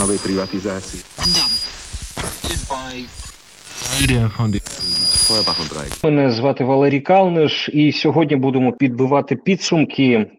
нової 0.00 0.18
приватизації. 0.18 1.02
Feuerbach 5.28 6.04
Мене 6.04 6.30
звати 6.30 6.64
Валерій 6.64 7.00
Калниш, 7.00 7.70
і 7.72 7.92
сьогодні 7.92 8.36
будемо 8.36 8.72
підбивати 8.72 9.36
підсумки. 9.36 10.30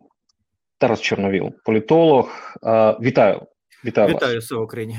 Тарас 0.77 1.01
Чорновіл, 1.01 1.49
політолог. 1.65 2.29
Е, 2.63 2.97
Вітаю, 3.01 3.41
вітаю, 3.85 4.13
вас. 4.13 4.23
Вітаю 4.23 4.41
слава 4.41 4.63
Україні. 4.63 4.97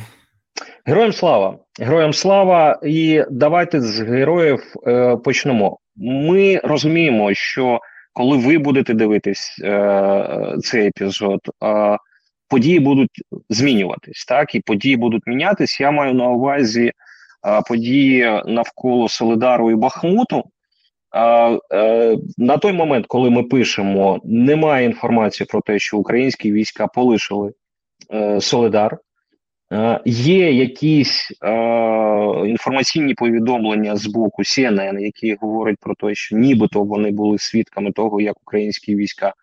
Героям 0.84 1.12
слава! 1.12 1.58
Героям 1.80 2.12
слава! 2.12 2.80
І 2.84 3.24
давайте 3.30 3.80
з 3.80 4.00
героїв 4.00 4.74
е, 4.86 5.16
почнемо. 5.16 5.78
Ми 5.96 6.60
розуміємо, 6.64 7.34
що 7.34 7.80
коли 8.12 8.36
ви 8.36 8.58
будете 8.58 8.94
дивитись 8.94 9.60
е, 9.64 10.56
цей 10.62 10.86
епізод, 10.86 11.40
е, 11.64 11.96
події 12.48 12.80
будуть 12.80 13.22
змінюватись, 13.50 14.24
так 14.24 14.54
і 14.54 14.60
події 14.60 14.96
будуть 14.96 15.26
мінятись. 15.26 15.80
Я 15.80 15.90
маю 15.90 16.14
на 16.14 16.28
увазі 16.28 16.92
е, 17.46 17.62
події 17.68 18.42
навколо 18.46 19.08
Солидару 19.08 19.70
і 19.70 19.74
Бахмуту. 19.74 20.44
Е, 21.14 21.58
е, 21.72 22.18
на 22.38 22.58
той 22.58 22.72
момент, 22.72 23.06
коли 23.08 23.30
ми 23.30 23.42
пишемо, 23.42 24.20
немає 24.24 24.86
інформації 24.86 25.46
про 25.50 25.60
те, 25.60 25.78
що 25.78 25.98
українські 25.98 26.52
війська 26.52 26.86
полишили 26.86 27.52
е, 28.12 28.40
Солидар. 28.40 28.98
Е, 29.72 30.00
Є 30.04 30.52
якісь 30.52 31.32
е, 31.44 31.50
інформаційні 32.46 33.14
повідомлення 33.14 33.96
з 33.96 34.06
боку 34.06 34.42
CNN, 34.42 34.98
які 34.98 35.34
говорять 35.40 35.76
про 35.80 35.94
те, 35.94 36.14
що 36.14 36.36
нібито 36.36 36.82
вони 36.82 37.10
були 37.10 37.38
свідками 37.38 37.92
того, 37.92 38.20
як 38.20 38.36
українські 38.42 38.96
війська 38.96 39.34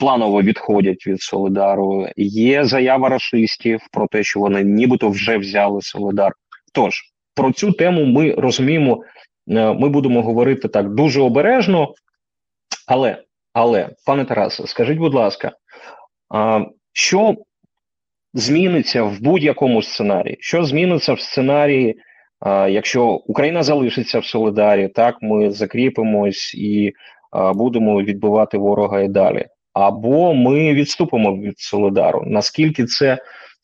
планово 0.00 0.42
відходять 0.42 1.06
від 1.06 1.22
Солидару. 1.22 2.08
Є 2.16 2.64
заява 2.64 3.08
рашистів 3.08 3.80
про 3.92 4.06
те, 4.06 4.22
що 4.22 4.40
вони 4.40 4.62
нібито 4.62 5.08
вже 5.08 5.38
взяли 5.38 5.82
Солидар. 5.82 6.32
Тож 6.74 7.02
про 7.34 7.52
цю 7.52 7.72
тему 7.72 8.04
ми 8.04 8.32
розуміємо, 8.32 9.04
е, 9.48 9.72
ми 9.72 9.88
будемо 9.88 10.22
говорити 10.22 10.68
так 10.68 10.94
дуже 10.94 11.20
обережно. 11.20 11.94
Але, 12.86 13.22
але, 13.52 13.88
пане 14.06 14.24
Тарасе, 14.24 14.66
скажіть, 14.66 14.98
будь 14.98 15.14
ласка, 15.14 15.52
що 16.92 17.34
зміниться 18.34 19.02
в 19.02 19.20
будь-якому 19.20 19.82
сценарії? 19.82 20.36
Що 20.40 20.64
зміниться 20.64 21.12
в 21.12 21.20
сценарії, 21.20 21.96
якщо 22.68 23.06
Україна 23.06 23.62
залишиться 23.62 24.18
в 24.18 24.24
Солидарі, 24.24 24.88
так 24.88 25.16
ми 25.20 25.50
закріпимось 25.50 26.54
і 26.54 26.92
будемо 27.54 28.02
відбивати 28.02 28.58
ворога 28.58 29.00
і 29.00 29.08
далі? 29.08 29.46
Або 29.72 30.34
ми 30.34 30.74
відступимо 30.74 31.36
від 31.36 31.58
Солидару? 31.58 32.24
Наскільки 32.26 32.84
це, 32.84 33.18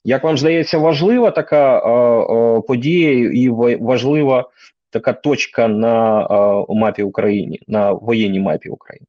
як 0.04 0.24
вам 0.24 0.38
здається, 0.38 0.78
важлива 0.78 1.30
така 1.30 1.78
а, 1.78 1.90
а, 1.90 2.60
подія 2.60 3.30
і 3.30 3.48
важлива 3.80 4.50
така 4.90 5.12
точка 5.12 5.68
на 5.68 6.20
а, 6.20 6.64
мапі 6.68 7.02
України, 7.02 7.58
на 7.66 7.92
воєнній 7.92 8.40
мапі 8.40 8.68
України? 8.68 9.06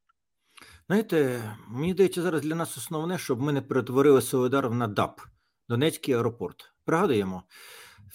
Знаєте, 0.87 1.39
мені 1.67 1.93
здається, 1.93 2.21
зараз 2.21 2.41
для 2.41 2.55
нас 2.55 2.77
основне, 2.77 3.17
щоб 3.17 3.41
ми 3.41 3.53
не 3.53 3.61
перетворили 3.61 4.21
Солидар 4.21 4.71
на 4.71 4.87
ДАП, 4.87 5.19
Донецький 5.69 6.13
аеропорт. 6.13 6.55
Пригадуємо 6.85 7.43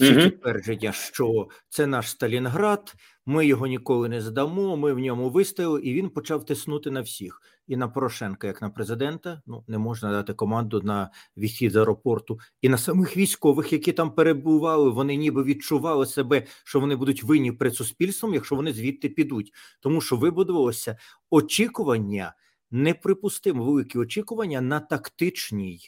всі 0.00 0.14
ці 0.14 0.30
твердження, 0.30 0.92
що 0.92 1.48
це 1.68 1.86
наш 1.86 2.10
Сталінград, 2.10 2.94
ми 3.26 3.46
його 3.46 3.66
ніколи 3.66 4.08
не 4.08 4.20
здамо, 4.20 4.76
ми 4.76 4.92
в 4.92 4.98
ньому 4.98 5.30
вистояли, 5.30 5.82
і 5.82 5.94
він 5.94 6.10
почав 6.10 6.44
тиснути 6.44 6.90
на 6.90 7.00
всіх. 7.00 7.40
І 7.66 7.76
на 7.76 7.88
Порошенка, 7.88 8.46
як 8.46 8.62
на 8.62 8.70
президента, 8.70 9.42
ну 9.46 9.64
не 9.68 9.78
можна 9.78 10.10
дати 10.10 10.34
команду 10.34 10.82
на 10.82 11.10
відхід 11.36 11.72
з 11.72 11.76
аеропорту, 11.76 12.38
і 12.62 12.68
на 12.68 12.78
самих 12.78 13.16
військових, 13.16 13.72
які 13.72 13.92
там 13.92 14.14
перебували, 14.14 14.90
вони 14.90 15.16
ніби 15.16 15.42
відчували 15.42 16.06
себе, 16.06 16.46
що 16.64 16.80
вони 16.80 16.96
будуть 16.96 17.22
винні 17.22 17.52
перед 17.52 17.74
суспільством, 17.74 18.34
якщо 18.34 18.56
вони 18.56 18.72
звідти 18.72 19.08
підуть, 19.08 19.52
тому 19.80 20.00
що 20.00 20.16
вибудувалося 20.16 20.96
очікування, 21.30 22.34
неприпустимо 22.70 23.64
великі 23.64 23.98
очікування 23.98 24.60
на 24.60 24.80
тактичній. 24.80 25.80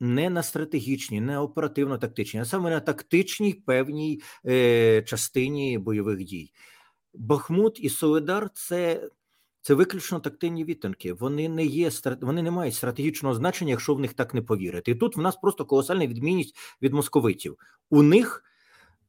Не 0.00 0.30
на 0.30 0.42
стратегічній, 0.42 1.20
не 1.20 1.38
оперативно-тактичній, 1.38 2.40
а 2.40 2.44
саме 2.44 2.70
на 2.70 2.80
тактичній 2.80 3.54
певній 3.54 4.22
е, 4.46 5.02
частині 5.02 5.78
бойових 5.78 6.24
дій. 6.24 6.52
Бахмут 7.14 7.80
і 7.80 7.88
Солидар 7.88 8.50
це, 8.54 9.10
це 9.60 9.74
виключно 9.74 10.20
тактильні 10.20 10.64
відтинки. 10.64 11.12
Вони 11.12 11.48
не 11.48 11.64
є 11.64 11.90
вони 12.20 12.42
не 12.42 12.50
мають 12.50 12.74
стратегічного 12.74 13.34
значення, 13.34 13.70
якщо 13.70 13.94
в 13.94 14.00
них 14.00 14.14
так 14.14 14.34
не 14.34 14.42
повірити. 14.42 14.90
І 14.90 14.94
тут 14.94 15.16
в 15.16 15.20
нас 15.20 15.36
просто 15.36 15.64
колосальна 15.64 16.06
відмінність 16.06 16.56
від 16.82 16.92
московитів. 16.92 17.56
У 17.90 18.02
них 18.02 18.44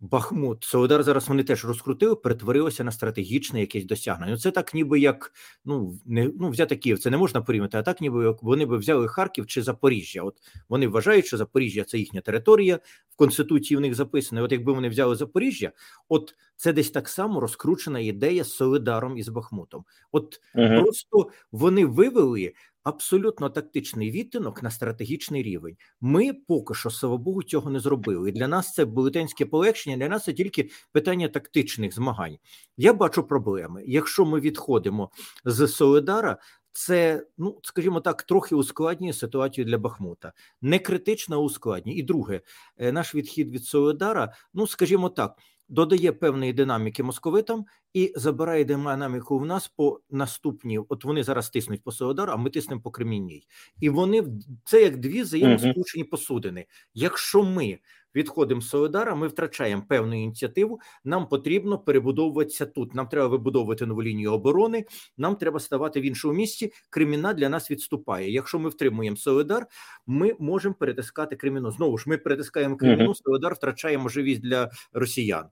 Бахмут, 0.01 0.63
Солидар 0.63 1.03
зараз 1.03 1.29
вони 1.29 1.43
теж 1.43 1.65
розкрутили, 1.65 2.15
перетворилося 2.15 2.83
на 2.83 2.91
стратегічне 2.91 3.59
якесь 3.59 3.85
досягнення. 3.85 4.31
Ну, 4.31 4.37
Це 4.37 4.51
так, 4.51 4.73
ніби 4.73 4.99
як 4.99 5.31
ну 5.65 5.99
не 6.05 6.31
ну 6.39 6.49
взяти 6.49 6.75
Київ, 6.75 6.99
це 6.99 7.09
не 7.09 7.17
можна 7.17 7.41
порівняти, 7.41 7.77
а 7.77 7.83
так, 7.83 8.01
ніби 8.01 8.23
як 8.23 8.43
вони 8.43 8.65
би 8.65 8.77
взяли 8.77 9.07
Харків 9.07 9.47
чи 9.47 9.61
Запоріжжя. 9.61 10.21
От 10.21 10.37
вони 10.69 10.87
вважають, 10.87 11.25
що 11.25 11.37
Запоріжжя 11.37 11.83
це 11.83 11.97
їхня 11.97 12.21
територія. 12.21 12.79
В 13.09 13.15
конституції 13.15 13.77
в 13.77 13.81
них 13.81 13.95
записано. 13.95 14.43
От 14.43 14.51
якби 14.51 14.73
вони 14.73 14.89
взяли 14.89 15.15
Запоріжжя, 15.15 15.71
от 16.09 16.35
це 16.55 16.73
десь 16.73 16.91
так 16.91 17.09
само 17.09 17.39
розкручена 17.39 17.99
ідея 17.99 18.43
з 18.43 18.53
Солидаром 18.53 19.17
і 19.17 19.23
з 19.23 19.29
Бахмутом. 19.29 19.85
От 20.11 20.41
Мгм. 20.55 20.83
Просто 20.83 21.29
вони 21.51 21.85
вивели 21.85 22.53
абсолютно 22.83 23.49
тактичний 23.49 24.11
відтинок 24.11 24.63
на 24.63 24.71
стратегічний 24.71 25.43
рівень. 25.43 25.77
Ми 26.01 26.33
поки 26.33 26.73
що, 26.73 26.89
слава 26.89 27.17
Богу, 27.17 27.43
цього 27.43 27.69
не 27.69 27.79
зробили. 27.79 28.29
І 28.29 28.31
для 28.31 28.47
нас 28.47 28.73
це 28.73 28.83
велетенське 28.83 29.45
полегшення. 29.45 29.97
Для 29.97 30.09
нас 30.09 30.23
це 30.23 30.33
тільки 30.33 30.69
питання 30.91 31.27
тактичних 31.27 31.95
змагань. 31.95 32.37
Я 32.77 32.93
бачу 32.93 33.23
проблеми. 33.23 33.83
Якщо 33.85 34.25
ми 34.25 34.39
відходимо 34.39 35.11
з 35.45 35.67
Солидара. 35.67 36.37
Це, 36.73 37.25
ну 37.37 37.59
скажімо 37.63 38.01
так, 38.01 38.23
трохи 38.23 38.55
ускладнює 38.55 39.13
ситуацію 39.13 39.65
для 39.65 39.77
Бахмута. 39.77 40.33
Не 40.61 40.79
критично, 40.79 41.35
а 41.35 41.39
ускладнює. 41.39 41.95
І 41.95 42.03
друге, 42.03 42.41
е, 42.77 42.91
наш 42.91 43.15
відхід 43.15 43.51
від 43.51 43.65
Солидара, 43.65 44.33
ну 44.53 44.67
скажімо 44.67 45.09
так, 45.09 45.37
додає 45.71 46.11
певної 46.11 46.53
динаміки 46.53 47.03
московитам 47.03 47.65
і 47.93 48.13
забирає 48.15 48.65
динаміку 48.65 49.39
в 49.39 49.45
нас 49.45 49.67
по 49.67 49.99
наступній. 50.09 50.79
От 50.89 51.03
вони 51.03 51.23
зараз 51.23 51.49
тиснуть 51.49 51.83
по 51.83 51.91
Солидару, 51.91 52.31
а 52.31 52.37
ми 52.37 52.49
тиснемо 52.49 52.81
по 52.81 52.91
Кремінній. 52.91 53.47
І 53.79 53.89
вони 53.89 54.23
це 54.65 54.81
як 54.81 54.97
дві 54.97 55.21
взаємосполучені 55.21 56.03
посудини. 56.03 56.65
Якщо 56.93 57.43
ми 57.43 57.79
відходимо 58.15 58.61
з 58.61 58.69
Солидара, 58.69 59.15
ми 59.15 59.27
втрачаємо 59.27 59.83
певну 59.89 60.23
ініціативу. 60.23 60.79
Нам 61.03 61.27
потрібно 61.27 61.79
перебудовуватися 61.79 62.65
тут. 62.65 62.95
Нам 62.95 63.07
треба 63.07 63.27
вибудовувати 63.27 63.85
нову 63.85 64.03
лінію 64.03 64.33
оборони. 64.33 64.85
Нам 65.17 65.35
треба 65.35 65.59
ставати 65.59 66.01
в 66.01 66.03
іншому 66.03 66.33
місці. 66.33 66.71
Креміна 66.89 67.33
для 67.33 67.49
нас 67.49 67.71
відступає. 67.71 68.31
Якщо 68.31 68.59
ми 68.59 68.69
втримуємо 68.69 69.17
Солидар, 69.17 69.67
ми 70.07 70.35
можемо 70.39 70.75
перетискати 70.75 71.35
Креміну. 71.35 71.71
Знову 71.71 71.97
ж 71.97 72.09
ми 72.09 72.17
перетискаємо 72.17 72.77
Креміну. 72.77 73.15
Солидар 73.15 73.53
втрачає 73.53 73.97
можливість 73.97 74.41
для 74.41 74.69
росіян. 74.93 75.45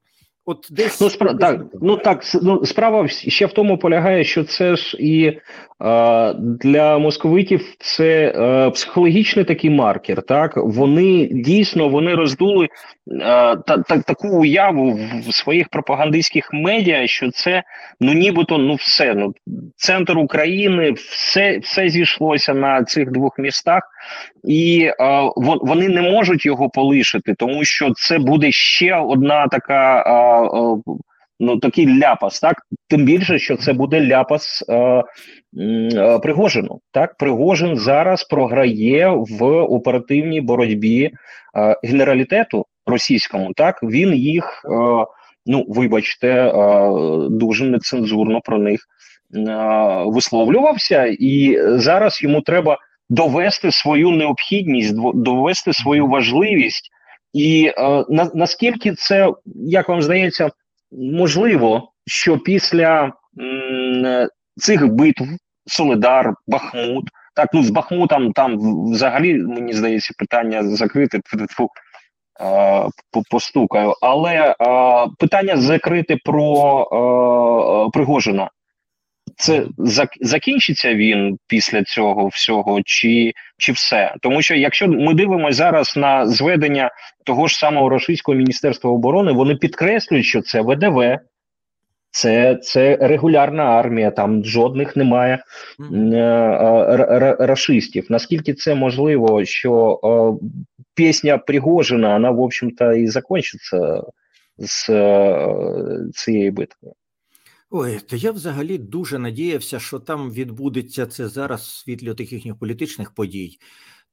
От 0.46 0.68
десь 0.72 1.02
Ну, 1.02 1.10
спра... 1.10 1.34
так, 1.34 1.62
ну 1.82 1.98
так, 1.98 2.24
ну, 2.42 2.66
справа 2.66 3.08
ще 3.08 3.46
в 3.46 3.54
тому 3.54 3.78
полягає, 3.78 4.24
що 4.24 4.44
це 4.44 4.76
ж 4.76 4.98
і 5.00 5.26
е, 5.26 6.34
для 6.34 6.98
московитів 6.98 7.76
це 7.80 8.34
е, 8.36 8.70
психологічний 8.70 9.46
такий 9.46 9.70
маркер. 9.70 10.22
Так 10.22 10.54
вони 10.56 11.30
дійсно 11.32 11.90
вони 11.90 12.16
роздули 12.16 12.66
е, 12.66 12.70
та, 13.56 13.78
та, 13.78 14.00
таку 14.02 14.28
уяву 14.28 14.92
в, 14.92 15.30
в 15.30 15.34
своїх 15.34 15.70
пропагандистських 15.70 16.50
медіа, 16.54 17.08
що 17.08 17.32
це 17.32 17.64
ну 18.00 18.14
нібито 18.14 18.58
ну 18.58 18.76
все. 18.76 19.14
Ну 19.14 19.34
центр 19.76 20.18
України, 20.18 20.92
все, 20.92 21.58
все 21.58 21.90
зійшлося 21.90 22.54
на 22.54 22.84
цих 22.84 23.12
двох 23.12 23.40
містах, 23.40 23.84
і 24.44 24.92
е, 25.00 25.30
вони 25.62 25.90
не 25.90 26.02
можуть 26.02 26.46
його 26.46 26.70
полишити, 26.70 27.34
тому 27.38 27.64
що 27.64 27.92
це 27.94 28.20
буде 28.20 28.52
ще 28.52 28.96
одна 28.96 29.48
така. 29.48 30.04
Е, 30.30 30.94
Ну, 31.42 31.58
такий 31.58 32.00
ляпас, 32.00 32.40
так 32.40 32.56
тим 32.88 33.06
більше, 33.06 33.40
що 33.40 33.58
це 33.58 33.74
буде 33.74 34.08
ляпас 34.08 34.66
е, 34.70 35.04
е, 35.60 36.20
Пригожину. 36.20 36.80
Так, 36.92 37.18
Пригожин 37.18 37.78
зараз 37.78 38.24
програє 38.24 39.10
в 39.10 39.44
оперативній 39.46 40.42
боротьбі 40.42 41.12
е, 41.56 41.76
генералітету 41.84 42.66
російському. 42.86 43.54
Так 43.56 43.84
він 43.84 44.14
їх, 44.14 44.66
е, 44.66 44.70
ну 45.46 45.66
вибачте, 45.68 46.28
е, 46.28 46.52
дуже 47.30 47.66
нецензурно 47.66 48.42
про 48.42 48.58
них 48.58 48.80
е, 48.80 49.44
висловлювався, 50.06 51.06
і 51.20 51.60
зараз 51.64 52.24
йому 52.24 52.42
треба 52.42 52.78
довести 53.10 53.72
свою 53.72 54.12
необхідність, 54.12 54.96
довести 55.14 55.74
свою 55.74 56.08
важливість, 56.08 56.90
і 57.34 57.72
е, 57.78 58.06
на, 58.10 58.32
наскільки 58.34 58.96
це, 58.96 59.34
як 59.56 59.90
вам 59.90 60.02
здається, 60.02 60.50
можливо, 60.92 61.92
що 62.06 62.38
після 62.38 63.14
м, 63.40 64.06
е, 64.06 64.30
цих 64.58 64.88
битв 64.88 65.24
Солидар, 65.68 66.34
Бахмут, 66.48 67.06
так 67.36 67.50
ну 67.54 67.64
з 67.64 67.70
Бахмутом 67.70 68.32
там 68.34 68.58
взагалі 68.92 69.34
мені 69.38 69.74
здається 69.74 70.14
питання 70.18 70.64
закрите. 70.64 71.20
Е, 72.42 72.88
по- 73.12 73.24
постукаю. 73.32 73.94
Але 74.02 74.34
е, 74.36 74.56
питання 75.20 75.58
закрите 75.58 76.18
про 76.26 76.82
е, 77.88 77.90
Пригожина. 77.94 78.50
Це 79.38 79.66
закінчиться 80.22 80.94
він 80.94 81.38
після 81.48 81.84
цього 81.84 82.28
всього, 82.28 82.82
чи, 82.86 83.34
чи 83.58 83.72
все? 83.72 84.16
Тому 84.22 84.42
що 84.42 84.56
якщо 84.56 84.88
ми 84.88 85.14
дивимося 85.14 85.58
зараз 85.58 85.98
на 85.98 86.28
зведення 86.28 86.92
того 87.26 87.48
ж 87.48 87.58
самого 87.58 87.90
російського 87.90 88.38
міністерства 88.38 88.92
оборони, 88.92 89.32
вони 89.32 89.56
підкреслюють, 89.56 90.26
що 90.26 90.42
це 90.42 90.62
ВДВ, 90.62 91.18
це, 92.12 92.60
це 92.62 92.98
регулярна 93.02 93.64
армія, 93.64 94.12
там 94.12 94.46
жодних 94.46 94.96
немає 94.96 95.44
е, 95.80 96.18
р- 96.90 97.08
р- 97.12 97.36
рашистів. 97.40 98.06
Наскільки 98.10 98.54
це 98.54 98.76
можливо, 98.76 99.46
що 99.46 100.00
е, 100.04 100.46
пісня 100.96 101.38
Пригожина, 101.38 102.14
вона, 102.14 102.32
в 102.32 102.42
общем-то, 102.42 102.94
і 102.94 103.08
закінчиться 103.08 104.04
з 104.58 104.90
е, 104.90 105.48
цією 106.14 106.52
битвою? 106.52 106.94
Ой, 107.70 108.00
то 108.00 108.16
я 108.16 108.32
взагалі 108.32 108.78
дуже 108.78 109.20
надіявся, 109.20 109.80
що 109.80 110.00
там 110.00 110.32
відбудеться 110.32 111.06
це 111.06 111.28
зараз 111.30 111.62
в 111.62 111.66
світлі 111.66 112.14
тих 112.14 112.34
їхніх 112.34 112.60
політичних 112.60 113.12
подій. 113.14 113.60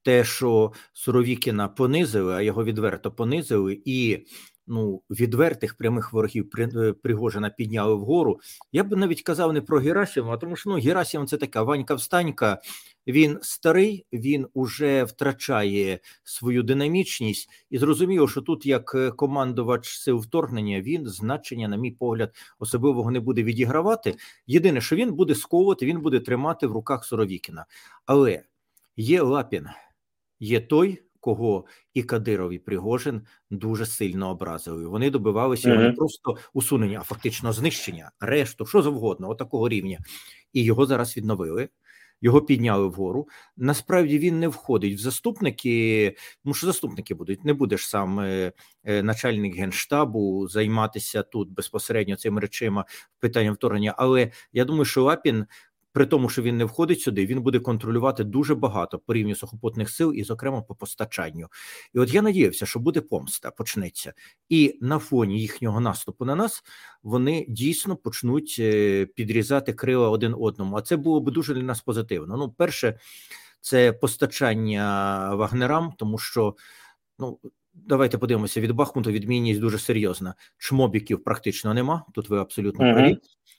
Те, 0.03 0.25
що 0.25 0.73
Суровікіна 0.93 1.69
понизили, 1.69 2.35
а 2.35 2.41
його 2.43 2.65
відверто 2.65 3.13
понизили, 3.13 3.83
і 3.85 4.27
ну, 4.67 5.03
відвертих 5.11 5.77
прямих 5.77 6.13
ворогів 6.13 6.51
е, 6.59 6.93
Пригожина 6.93 7.51
підняли 7.51 7.95
вгору. 7.95 8.41
Я 8.73 8.85
б 8.85 8.97
навіть 8.97 9.23
казав 9.23 9.53
не 9.53 9.61
про 9.61 9.79
Герасимова, 9.79 10.37
тому 10.37 10.57
що 10.57 10.71
ну, 10.71 10.77
Герасимов 10.77 11.29
це 11.29 11.37
така 11.37 11.63
Ванька-встанька. 11.63 12.59
Він 13.07 13.39
старий, 13.43 14.07
він 14.13 14.47
уже 14.55 15.05
втрачає 15.05 15.99
свою 16.25 16.63
динамічність, 16.63 17.51
і 17.71 17.79
зрозуміло, 17.79 18.29
що 18.29 18.41
тут, 18.41 18.67
як 18.67 18.95
е, 18.95 19.11
командувач 19.11 19.99
сил 19.99 20.19
вторгнення, 20.19 20.81
він 20.81 21.07
значення, 21.07 21.69
на 21.69 21.77
мій 21.77 21.91
погляд, 21.91 22.35
особливого 22.59 23.11
не 23.11 23.21
буде 23.21 23.43
відігравати. 23.43 24.17
Єдине, 24.47 24.81
що 24.81 24.97
він 24.97 25.13
буде 25.13 25.35
сковувати, 25.35 25.87
він 25.87 26.01
буде 26.01 26.21
тримати 26.21 26.67
в 26.67 26.73
руках 26.73 27.05
Суровікіна. 27.05 27.67
Але 28.07 28.43
є 28.97 29.23
Лапін, 29.23 29.67
є 30.41 30.61
той, 30.61 31.03
кого 31.27 31.65
і 31.95 32.03
Кадиров, 32.03 32.53
і 32.53 32.59
Пригожин 32.59 33.23
дуже 33.51 33.87
сильно 33.87 34.31
образили. 34.31 34.87
Вони 34.87 35.11
добивалися 35.11 35.69
його 35.71 35.83
не 35.83 35.93
просто 35.93 36.37
усунення, 36.53 36.99
а 37.01 37.03
фактично 37.03 37.53
знищення, 37.53 38.11
арешту, 38.19 38.67
що 38.67 38.83
завгодно, 38.83 39.31
отакого 39.31 39.69
рівня. 39.69 39.99
І 40.53 40.65
його 40.65 40.87
зараз 40.87 41.17
відновили. 41.17 41.69
Його 42.21 42.43
підняли 42.43 42.87
вгору. 42.87 43.29
Насправді 43.57 44.19
він 44.19 44.41
не 44.41 44.49
входить 44.49 44.95
в 44.95 44.99
заступники, 44.99 46.17
тому 46.43 46.55
що 46.55 46.67
заступники 46.67 47.15
будуть. 47.15 47.45
Не 47.45 47.55
будеш 47.55 47.89
сам 47.89 48.21
е, 48.21 48.53
е, 48.85 49.03
начальник 49.03 49.57
генштабу 49.57 50.49
займатися 50.49 51.23
тут 51.23 51.51
безпосередньо 51.51 52.17
цими 52.17 52.41
речима 52.41 52.85
питанням 53.21 53.55
вторгнення. 53.55 53.95
Але 53.99 54.31
я 54.53 54.65
думаю, 54.65 54.85
що 54.85 55.03
Лапін, 55.03 55.47
при 55.97 56.07
тому, 56.07 56.29
що 56.29 56.43
він 56.43 56.57
не 56.57 56.65
входить 56.65 57.01
сюди, 57.01 57.27
він 57.27 57.43
буде 57.43 57.59
контролювати 57.59 58.25
дуже 58.25 58.55
багато 58.55 58.99
по 58.99 59.15
рівню 59.15 59.35
сухопутних 59.35 59.91
сил 59.91 60.13
і, 60.15 60.25
зокрема, 60.25 60.63
по 60.63 60.75
постачанню. 60.75 61.49
І 61.95 61.99
от 61.99 62.15
я 62.15 62.23
надіявся, 62.23 62.67
що 62.67 62.81
буде 62.81 63.01
помста, 63.01 63.51
почнеться, 63.51 64.13
і 64.49 64.79
на 64.81 64.99
фоні 64.99 65.41
їхнього 65.41 65.81
наступу 65.81 66.25
на 66.25 66.35
нас 66.35 66.63
вони 67.03 67.47
дійсно 67.49 67.97
почнуть 67.97 68.57
е, 68.59 69.07
підрізати 69.07 69.73
крила 69.73 70.11
один 70.11 70.35
одному. 70.39 70.77
А 70.77 70.83
це 70.83 70.97
було 70.97 71.21
б 71.21 71.31
дуже 71.31 71.55
для 71.55 71.63
нас 71.63 71.81
позитивно. 71.81 72.37
Ну, 72.37 72.51
перше, 72.51 72.99
це 73.61 73.93
постачання 73.93 75.35
вагнерам, 75.35 75.93
тому 75.99 76.19
що 76.19 76.57
ну. 77.19 77.39
Давайте 77.89 78.19
подивимося 78.19 78.61
від 78.61 78.73
Бахмуту. 78.73 79.11
Відмінність 79.11 79.61
дуже 79.61 79.79
серйозна. 79.79 80.35
Чмобіків 80.59 81.25
практично 81.25 81.75
нема. 81.75 82.05
Тут 82.15 82.29
ви 82.29 82.39
абсолютно 82.39 82.79
праві. 82.79 83.19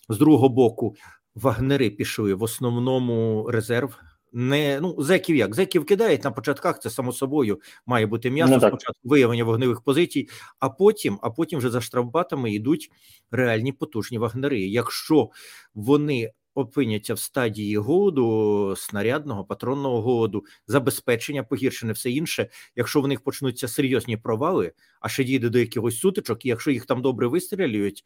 З 0.10 0.18
другого 0.18 0.50
боку, 0.50 0.96
вагнери 1.42 1.90
пішли 1.90 2.34
в 2.34 2.44
основному 2.44 3.48
резерв. 3.52 4.00
Не 4.34 4.80
ну 4.82 4.96
зеків 5.00 5.36
як 5.36 5.56
зеків 5.56 5.86
кидають 5.86 6.24
на 6.24 6.32
початках. 6.32 6.80
Це 6.80 6.90
само 6.90 7.12
собою 7.12 7.62
має 7.86 8.06
бути 8.06 8.32
м'ясо. 8.32 8.54
Ну, 8.54 8.60
спочатку 8.60 9.00
виявлення 9.04 9.44
вогневих 9.44 9.82
позицій, 9.82 10.30
а 10.60 10.70
потім, 10.70 11.20
а 11.22 11.30
потім 11.30 11.60
вже 11.60 11.70
за 11.70 11.82
штрафбатами 11.82 12.54
йдуть 12.54 12.92
реальні 13.32 13.72
потужні 13.72 14.18
вагнери. 14.18 14.62
Якщо 14.62 15.30
вони 15.76 16.32
опиняться 16.54 17.14
в 17.14 17.20
стадії 17.20 17.78
голоду, 17.78 18.74
снарядного 18.78 19.46
патронного 19.46 20.02
голоду, 20.02 20.46
забезпечення 20.68 21.44
погіршене, 21.44 21.94
все 21.94 22.12
інше. 22.12 22.50
Якщо 22.76 23.02
в 23.02 23.08
них 23.08 23.22
почнуться 23.22 23.68
серйозні 23.68 24.18
провали, 24.18 24.72
а 25.02 25.10
ще 25.10 25.24
дійде 25.24 25.50
до 25.50 25.60
якихось 25.60 26.00
сутичок, 26.00 26.46
і 26.46 26.50
якщо 26.50 26.72
їх 26.72 26.86
там 26.86 27.02
добре 27.02 27.28
вистрілюють, 27.28 28.04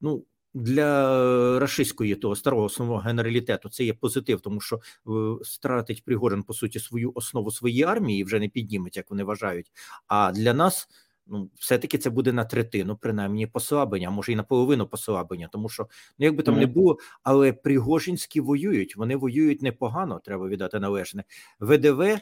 ну. 0.00 0.24
Для 0.54 1.58
рашистської 1.58 2.14
того 2.14 2.36
старого 2.36 2.64
основного 2.64 3.00
генералітету 3.00 3.68
це 3.68 3.84
є 3.84 3.94
позитив, 3.94 4.40
тому 4.40 4.60
що 4.60 4.76
е, 4.76 5.10
стратить 5.44 6.04
Пригожин 6.04 6.42
по 6.42 6.54
суті 6.54 6.78
свою 6.78 7.12
основу 7.14 7.50
своєї 7.50 7.82
армії 7.82 8.20
і 8.20 8.24
вже 8.24 8.40
не 8.40 8.48
підніметь, 8.48 8.96
як 8.96 9.10
вони 9.10 9.24
вважають. 9.24 9.72
А 10.06 10.32
для 10.32 10.54
нас 10.54 10.88
ну 11.26 11.50
все-таки 11.54 11.98
це 11.98 12.10
буде 12.10 12.32
на 12.32 12.44
третину, 12.44 12.96
принаймні 12.96 13.46
послаблення, 13.46 14.08
а 14.08 14.10
може 14.10 14.32
і 14.32 14.36
на 14.36 14.42
половину 14.42 14.86
послаблення, 14.86 15.48
тому 15.52 15.68
що 15.68 15.88
ну 16.18 16.26
як 16.26 16.36
би 16.36 16.42
там 16.42 16.58
не 16.58 16.66
було, 16.66 16.98
але 17.22 17.52
Пригожинські 17.52 18.40
воюють. 18.40 18.96
Вони 18.96 19.16
воюють 19.16 19.62
непогано, 19.62 20.20
треба 20.24 20.48
віддати 20.48 20.80
належне. 20.80 21.24
ВДВ 21.60 22.18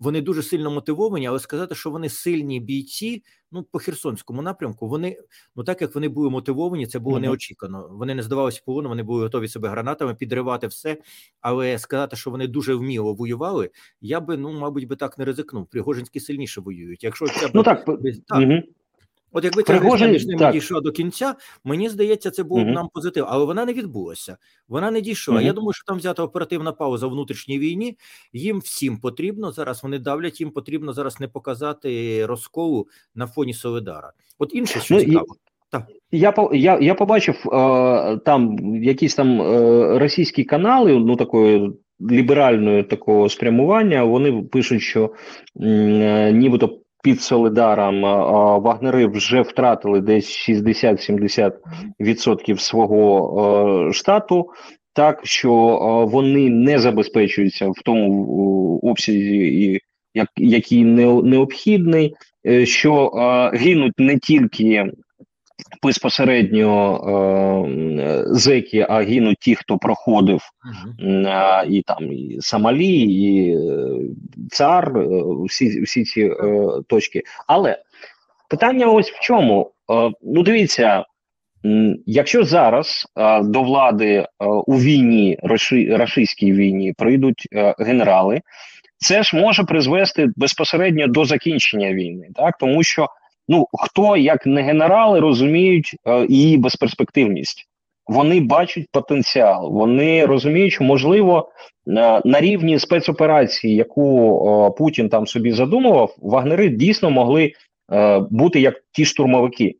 вони 0.00 0.20
дуже 0.20 0.42
сильно 0.42 0.70
мотивовані, 0.70 1.26
але 1.26 1.38
сказати, 1.38 1.74
що 1.74 1.90
вони 1.90 2.08
сильні 2.08 2.60
бійці. 2.60 3.22
Ну, 3.52 3.62
по 3.62 3.78
Херсонському 3.78 4.42
напрямку 4.42 4.88
вони 4.88 5.18
ну 5.56 5.64
так 5.64 5.82
як 5.82 5.94
вони 5.94 6.08
були 6.08 6.30
мотивовані, 6.30 6.86
це 6.86 6.98
було 6.98 7.16
Мгм. 7.16 7.22
неочікано. 7.24 7.88
Вони 7.92 8.14
не 8.14 8.22
здавалися 8.22 8.62
полону, 8.64 8.88
вони 8.88 9.02
були 9.02 9.22
готові 9.22 9.48
себе 9.48 9.68
гранатами 9.68 10.14
підривати 10.14 10.66
все. 10.66 10.96
Але 11.40 11.78
сказати, 11.78 12.16
що 12.16 12.30
вони 12.30 12.46
дуже 12.46 12.74
вміло 12.74 13.14
воювали, 13.14 13.70
я 14.00 14.20
би 14.20 14.36
ну, 14.36 14.52
мабуть, 14.52 14.86
би 14.88 14.96
так 14.96 15.18
не 15.18 15.24
ризикнув. 15.24 15.66
Пригожинські 15.66 16.20
сильніше 16.20 16.60
воюють. 16.60 17.04
Якщо 17.04 17.26
це 17.26 17.50
Ну 17.54 17.60
б- 17.62 17.64
так, 17.64 17.84
так, 18.26 18.40
Мгм. 18.40 18.62
От 19.32 19.44
якби 19.44 19.62
ця 19.62 19.72
Пригожин- 19.72 20.10
між 20.10 20.26
ними 20.26 20.38
так. 20.38 20.52
дійшла 20.52 20.80
до 20.80 20.92
кінця, 20.92 21.34
мені 21.64 21.88
здається, 21.88 22.30
це 22.30 22.42
було 22.42 22.64
б 22.64 22.66
нам 22.66 22.88
позитив, 22.94 23.24
але 23.28 23.44
вона 23.44 23.64
не 23.64 23.72
відбулася. 23.72 24.36
Вона 24.68 24.90
не 24.90 25.00
дійшла. 25.00 25.34
Мгм. 25.34 25.44
Я 25.46 25.52
думаю, 25.52 25.72
що 25.72 25.84
там 25.84 25.96
взята 25.98 26.22
оперативна 26.22 26.72
пауза 26.72 27.06
в 27.06 27.10
внутрішній 27.10 27.58
війні. 27.58 27.96
Їм 28.32 28.58
всім 28.58 28.96
потрібно 28.98 29.52
зараз. 29.52 29.82
Вони 29.82 29.98
давлять. 29.98 30.40
Їм 30.40 30.50
потрібно 30.50 30.92
зараз 30.92 31.20
не 31.20 31.28
показати 31.28 32.26
розколу 32.26 32.86
на 33.14 33.26
фоні 33.26 33.54
Солидара. 33.54 34.12
От 34.38 34.54
інше, 34.54 34.80
що 34.80 34.94
Ну, 34.94 35.00
і- 35.00 35.04
цікаво, 35.04 35.26
Я 36.10 36.34
я, 36.52 36.78
я 36.80 36.94
побачив 36.94 37.34
е, 37.52 38.16
там 38.24 38.56
якісь 38.82 39.14
там 39.14 39.42
е, 39.42 39.98
російські 39.98 40.44
канали, 40.44 40.92
ну 40.98 41.16
такої 41.16 41.72
ліберальної 42.10 42.82
такого 42.82 43.28
спрямування. 43.28 44.04
Вони 44.04 44.42
пишуть, 44.42 44.82
що 44.82 45.12
е, 45.60 46.32
нібито 46.32 46.78
під 47.08 47.22
Солидаром 47.22 48.02
вагнери 48.62 49.06
вже 49.06 49.40
втратили 49.40 50.00
десь 50.00 50.48
60-70% 50.48 52.58
свого 52.58 53.88
е, 53.88 53.92
штату. 53.92 54.50
Так 54.92 55.20
що 55.24 55.52
е, 55.52 56.04
вони 56.12 56.50
не 56.50 56.78
забезпечуються 56.78 57.68
в 57.68 57.74
тому 57.84 58.80
е, 58.84 58.88
обсязі, 58.90 59.80
який 60.36 60.84
необхідний, 60.84 62.14
що 62.64 63.10
гинуть 63.54 63.98
не 63.98 64.18
тільки 64.18 64.92
безпосередньо 65.82 66.96
е, 66.96 68.24
зеки, 68.26 68.86
а 68.88 69.02
гинуть 69.02 69.38
ті, 69.40 69.54
хто 69.54 69.78
проходив 69.78 70.40
а, 71.26 71.64
і 71.68 71.82
там 71.82 72.12
і 72.12 72.36
Сомалі, 72.40 73.00
і 73.00 73.56
е, 73.56 73.98
цар, 74.50 74.98
е, 74.98 75.08
всі, 75.48 75.82
всі 75.82 76.04
ці 76.04 76.20
е, 76.20 76.68
точки. 76.88 77.22
Але 77.46 77.78
питання 78.48 78.86
ось 78.86 79.10
в 79.10 79.20
чому. 79.20 79.72
Е, 79.90 80.10
ну, 80.22 80.42
дивіться, 80.42 81.04
якщо 82.06 82.44
зараз 82.44 83.06
е, 83.16 83.42
до 83.42 83.62
влади 83.62 84.14
е, 84.14 84.26
у 84.66 84.78
війні, 84.78 85.38
рашистській 85.90 86.52
війні, 86.52 86.92
прийдуть 86.92 87.48
е, 87.52 87.74
генерали, 87.78 88.40
це 88.96 89.22
ж 89.22 89.36
може 89.36 89.64
призвести 89.64 90.28
безпосередньо 90.36 91.06
до 91.06 91.24
закінчення 91.24 91.92
війни, 91.92 92.28
так 92.34 92.58
тому 92.58 92.82
що 92.82 93.06
ну 93.48 93.66
хто 93.72 94.16
як 94.16 94.46
не 94.46 94.62
генерали 94.62 95.20
розуміють 95.20 95.96
е, 96.06 96.26
її 96.28 96.58
безперспективність. 96.58 97.68
Вони 98.08 98.40
бачать 98.40 98.86
потенціал, 98.92 99.72
вони 99.72 100.26
розуміють, 100.26 100.72
що 100.72 100.84
можливо 100.84 101.48
е, 101.88 102.20
на 102.24 102.40
рівні 102.40 102.78
спецоперації, 102.78 103.74
яку 103.74 104.38
е, 104.66 104.70
Путін 104.78 105.08
там 105.08 105.26
собі 105.26 105.52
задумував, 105.52 106.14
вагнери 106.18 106.68
дійсно 106.68 107.10
могли 107.10 107.52
е, 107.92 108.20
бути 108.30 108.60
як 108.60 108.74
ті 108.92 109.04
штурмовики. 109.04 109.74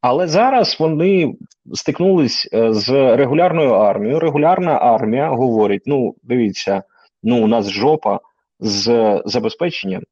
Але 0.00 0.26
зараз 0.26 0.76
вони 0.80 1.34
стикнулись 1.74 2.48
з 2.52 3.16
регулярною 3.16 3.70
армією. 3.70 4.20
Регулярна 4.20 4.72
армія 4.72 5.28
говорить: 5.28 5.82
ну, 5.86 6.14
дивіться, 6.22 6.82
ну 7.22 7.44
у 7.44 7.46
нас 7.46 7.70
жопа 7.70 8.20
з 8.60 9.22
забезпеченням. 9.24 10.02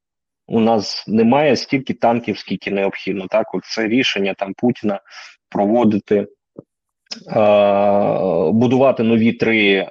У 0.47 0.61
нас 0.61 1.05
немає 1.09 1.57
стільки 1.57 1.95
танків, 1.95 2.39
скільки 2.39 2.71
необхідно. 2.71 3.27
Так, 3.27 3.55
от 3.55 3.65
це 3.65 3.89
рішення 3.89 4.35
там 4.35 4.55
Путіна 4.57 5.01
проводити. 5.49 6.27
Будувати 8.53 9.03
нові 9.03 9.33
три 9.33 9.89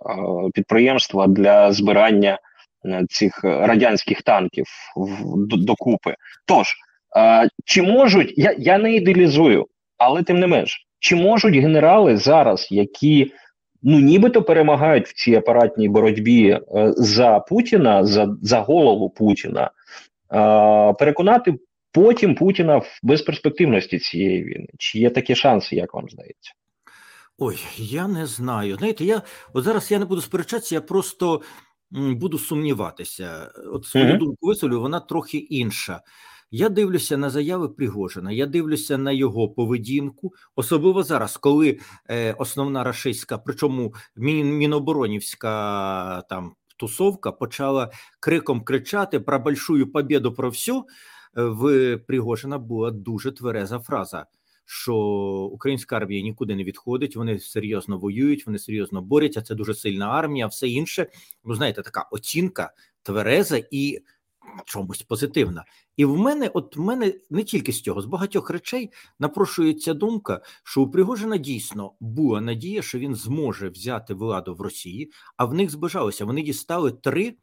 підприємства 0.53 1.27
для 1.27 1.71
збирання 1.71 2.39
цих 3.09 3.43
радянських 3.43 4.21
танків 4.21 4.65
докупи. 5.47 6.15
Тож 6.45 6.75
чи 7.65 7.81
можуть 7.81 8.33
я 8.37 8.55
я 8.57 8.77
не 8.77 8.95
ідеалізую, 8.95 9.67
але 9.97 10.23
тим 10.23 10.39
не 10.39 10.47
менш, 10.47 10.87
чи 10.99 11.15
можуть 11.15 11.55
генерали 11.55 12.17
зараз, 12.17 12.67
які 12.71 13.31
ну 13.83 13.99
нібито 13.99 14.41
перемагають 14.41 15.07
в 15.07 15.13
цій 15.13 15.35
апаратній 15.35 15.89
боротьбі 15.89 16.49
е, 16.49 16.61
за 16.97 17.39
Путіна, 17.39 18.05
за 18.05 18.27
за 18.41 18.59
голову 18.59 19.09
Путіна, 19.09 19.63
е, 19.63 19.69
переконати 20.99 21.55
потім 21.91 22.35
Путіна 22.35 22.77
в 22.77 22.99
безперспективності 23.03 23.99
цієї 23.99 24.43
війни? 24.43 24.67
Чи 24.77 24.99
є 24.99 25.09
такі 25.09 25.35
шанси, 25.35 25.75
як 25.75 25.93
вам 25.93 26.09
здається? 26.09 26.53
Ой, 27.37 27.57
я 27.77 28.07
не 28.07 28.25
знаю. 28.25 28.75
Знаєте, 28.75 29.05
я 29.05 29.21
от 29.53 29.63
зараз 29.63 29.91
я 29.91 29.99
не 29.99 30.05
буду 30.05 30.21
сперечатися, 30.21 30.75
я 30.75 30.81
просто 30.81 31.41
буду 31.91 32.39
сумніватися. 32.39 33.51
От 33.73 33.85
свою 33.85 34.05
mm-hmm. 34.05 34.17
думку 34.17 34.47
висловлю, 34.47 34.81
вона 34.81 34.99
трохи 34.99 35.37
інша. 35.37 36.01
Я 36.51 36.69
дивлюся 36.69 37.17
на 37.17 37.29
заяви 37.29 37.69
Пригожина, 37.69 38.31
я 38.31 38.45
дивлюся 38.45 38.97
на 38.97 39.11
його 39.11 39.49
поведінку, 39.49 40.33
особливо 40.55 41.03
зараз, 41.03 41.37
коли 41.37 41.79
е, 42.09 42.33
основна 42.33 42.83
рашистська, 42.83 43.37
причому 43.37 43.93
міноборонівська 44.15 46.21
там 46.29 46.55
тусовка 46.77 47.31
почала 47.31 47.91
криком 48.19 48.61
кричати 48.61 49.19
про 49.19 49.39
большую 49.39 49.91
победу 49.91 50.33
про 50.33 50.49
всю. 50.49 50.85
В 51.35 51.97
Пригожина 51.97 52.57
була 52.57 52.91
дуже 52.91 53.31
твереза 53.31 53.79
фраза. 53.79 54.25
Що 54.65 54.95
українська 55.53 55.97
армія 55.97 56.21
нікуди 56.21 56.55
не 56.55 56.63
відходить, 56.63 57.15
вони 57.15 57.39
серйозно 57.39 57.97
воюють, 57.97 58.45
вони 58.45 58.59
серйозно 58.59 59.01
борються. 59.01 59.41
Це 59.41 59.55
дуже 59.55 59.73
сильна 59.73 60.07
армія, 60.07 60.47
все 60.47 60.67
інше. 60.67 61.07
Ну 61.43 61.55
знаєте, 61.55 61.81
така 61.81 62.07
оцінка 62.11 62.73
твереза 63.03 63.61
і 63.71 63.99
чомусь 64.65 65.01
позитивна. 65.01 65.65
І 65.97 66.05
в 66.05 66.17
мене, 66.17 66.51
от 66.53 66.77
в 66.77 66.81
мене 66.81 67.13
не 67.29 67.43
тільки 67.43 67.71
з 67.71 67.81
цього, 67.81 68.01
з 68.01 68.05
багатьох 68.05 68.49
речей 68.49 68.91
напрошується 69.19 69.93
думка, 69.93 70.41
що 70.63 70.81
у 70.81 70.91
Пригожина 70.91 71.37
дійсно 71.37 71.93
була 71.99 72.41
надія, 72.41 72.81
що 72.81 72.99
він 72.99 73.15
зможе 73.15 73.69
взяти 73.69 74.13
владу 74.13 74.55
в 74.55 74.61
Росії, 74.61 75.11
а 75.37 75.45
в 75.45 75.53
них 75.53 75.71
збежалося. 75.71 76.25
Вони 76.25 76.41
дістали 76.41 76.91
три 76.91 77.35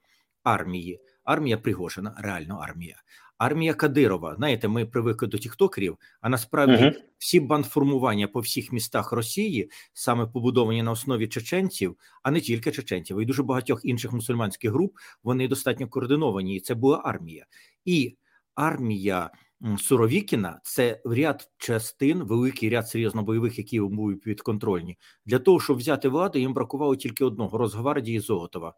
армії. 0.43 1.01
Армія 1.25 1.59
Пригожина, 1.59 2.15
реально 2.19 2.57
армія. 2.57 2.97
Армія 3.43 3.75
Кадирова. 3.75 4.35
Знаєте, 4.35 4.69
ми 4.69 4.87
привикли 4.87 5.29
до 5.29 5.39
тіктокерів, 5.39 5.99
а 6.21 6.29
насправді 6.29 6.85
uh-huh. 6.85 6.95
всі 7.19 7.41
бандформування 7.41 8.29
по 8.29 8.41
всіх 8.41 8.73
містах 8.73 9.13
Росії 9.13 9.71
саме 9.93 10.27
побудовані 10.27 10.83
на 10.83 10.91
основі 10.91 11.29
чеченців, 11.29 11.97
а 12.23 12.31
не 12.31 12.41
тільки 12.41 12.73
чеченців, 12.73 13.21
і 13.21 13.25
дуже 13.25 13.43
багатьох 13.43 13.81
інших 13.85 14.13
мусульманських 14.13 14.71
груп. 14.71 14.97
Вони 15.23 15.49
достатньо 15.49 15.89
координовані. 15.89 16.57
І 16.57 16.61
це 16.61 16.75
була 16.75 17.03
армія. 17.05 17.47
І 17.85 18.17
армія 18.55 19.31
Суровікіна 19.79 20.61
це 20.65 21.01
ряд 21.05 21.51
частин, 21.59 22.23
великий 22.23 22.71
ряд 22.71 22.89
серйозно 22.89 23.23
бойових, 23.23 23.59
які 23.59 23.81
були 23.81 24.15
підконтрольні. 24.15 24.99
Для 25.27 25.39
того, 25.39 25.61
щоб 25.61 25.77
взяти 25.77 26.09
владу, 26.09 26.39
їм 26.39 26.55
бракувало 26.55 26.97
тільки 26.97 27.25
одного 27.25 27.59
Росгвардії 27.59 28.21
Золотова. 28.21 28.75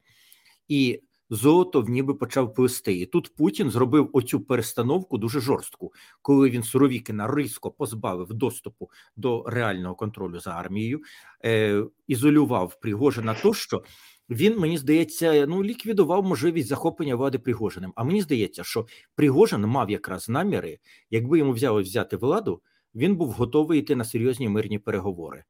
І 0.68 1.02
Золотов 1.30 1.90
ніби 1.90 2.14
почав 2.14 2.54
плести. 2.54 2.94
І 2.98 3.06
тут 3.06 3.34
Путін 3.36 3.70
зробив 3.70 4.10
оцю 4.12 4.40
перестановку 4.40 5.18
дуже 5.18 5.40
жорстку, 5.40 5.92
коли 6.22 6.50
він 6.50 6.62
Суровікіна 6.62 7.34
різко 7.36 7.70
позбавив 7.70 8.34
доступу 8.34 8.90
до 9.16 9.44
реального 9.46 9.94
контролю 9.94 10.40
за 10.40 10.50
армією, 10.50 11.00
е, 11.44 11.84
ізолював 12.06 12.80
Пригожина 12.80 13.34
тощо. 13.34 13.82
Він 14.30 14.58
мені 14.58 14.78
здається, 14.78 15.46
ну 15.46 15.64
ліквідував 15.64 16.24
можливість 16.24 16.68
захоплення 16.68 17.16
влади 17.16 17.38
Пригожиним. 17.38 17.92
А 17.96 18.04
мені 18.04 18.22
здається, 18.22 18.64
що 18.64 18.86
Пригожин 19.14 19.60
мав 19.60 19.90
якраз 19.90 20.28
наміри, 20.28 20.78
якби 21.10 21.38
йому 21.38 21.52
взяли 21.52 21.82
взяти 21.82 22.16
владу, 22.16 22.62
він 22.94 23.16
був 23.16 23.30
готовий 23.30 23.80
йти 23.80 23.96
на 23.96 24.04
серйозні 24.04 24.48
мирні 24.48 24.78
переговори. 24.78 25.44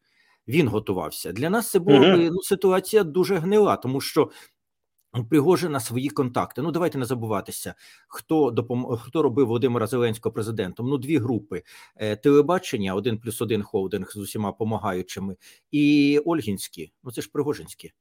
Він 0.49 0.69
готувався 0.69 1.33
для 1.33 1.51
нас. 1.51 1.71
Це 1.71 1.79
була 1.79 2.17
ну, 2.17 2.43
ситуація 2.43 3.05
дуже 3.05 3.37
гнила, 3.37 3.77
тому 3.77 4.01
що 4.01 4.31
Пригожина 5.23 5.81
свої 5.81 6.09
контакти. 6.09 6.63
Ну 6.63 6.71
давайте 6.71 6.99
не 6.99 7.05
забуватися, 7.05 7.75
хто 8.09 8.51
допом... 8.51 8.97
хто 8.97 9.23
робив 9.23 9.47
Володимира 9.47 9.87
Зеленського 9.87 10.33
президентом. 10.33 10.89
Ну, 10.89 10.99
дві 10.99 11.19
групи 11.19 11.63
е, 11.97 12.17
телебачення, 12.17 12.95
один 12.95 13.19
плюс 13.19 13.43
один 13.43 13.63
холдинг 13.63 14.11
з 14.13 14.17
усіма 14.17 14.53
помагаючими, 14.53 15.37
і 15.71 16.19
Ольгінські. 16.25 16.93
Ну 17.05 17.13
це 17.13 17.23
ж 17.23 17.31
Пригожинські. 17.33 17.93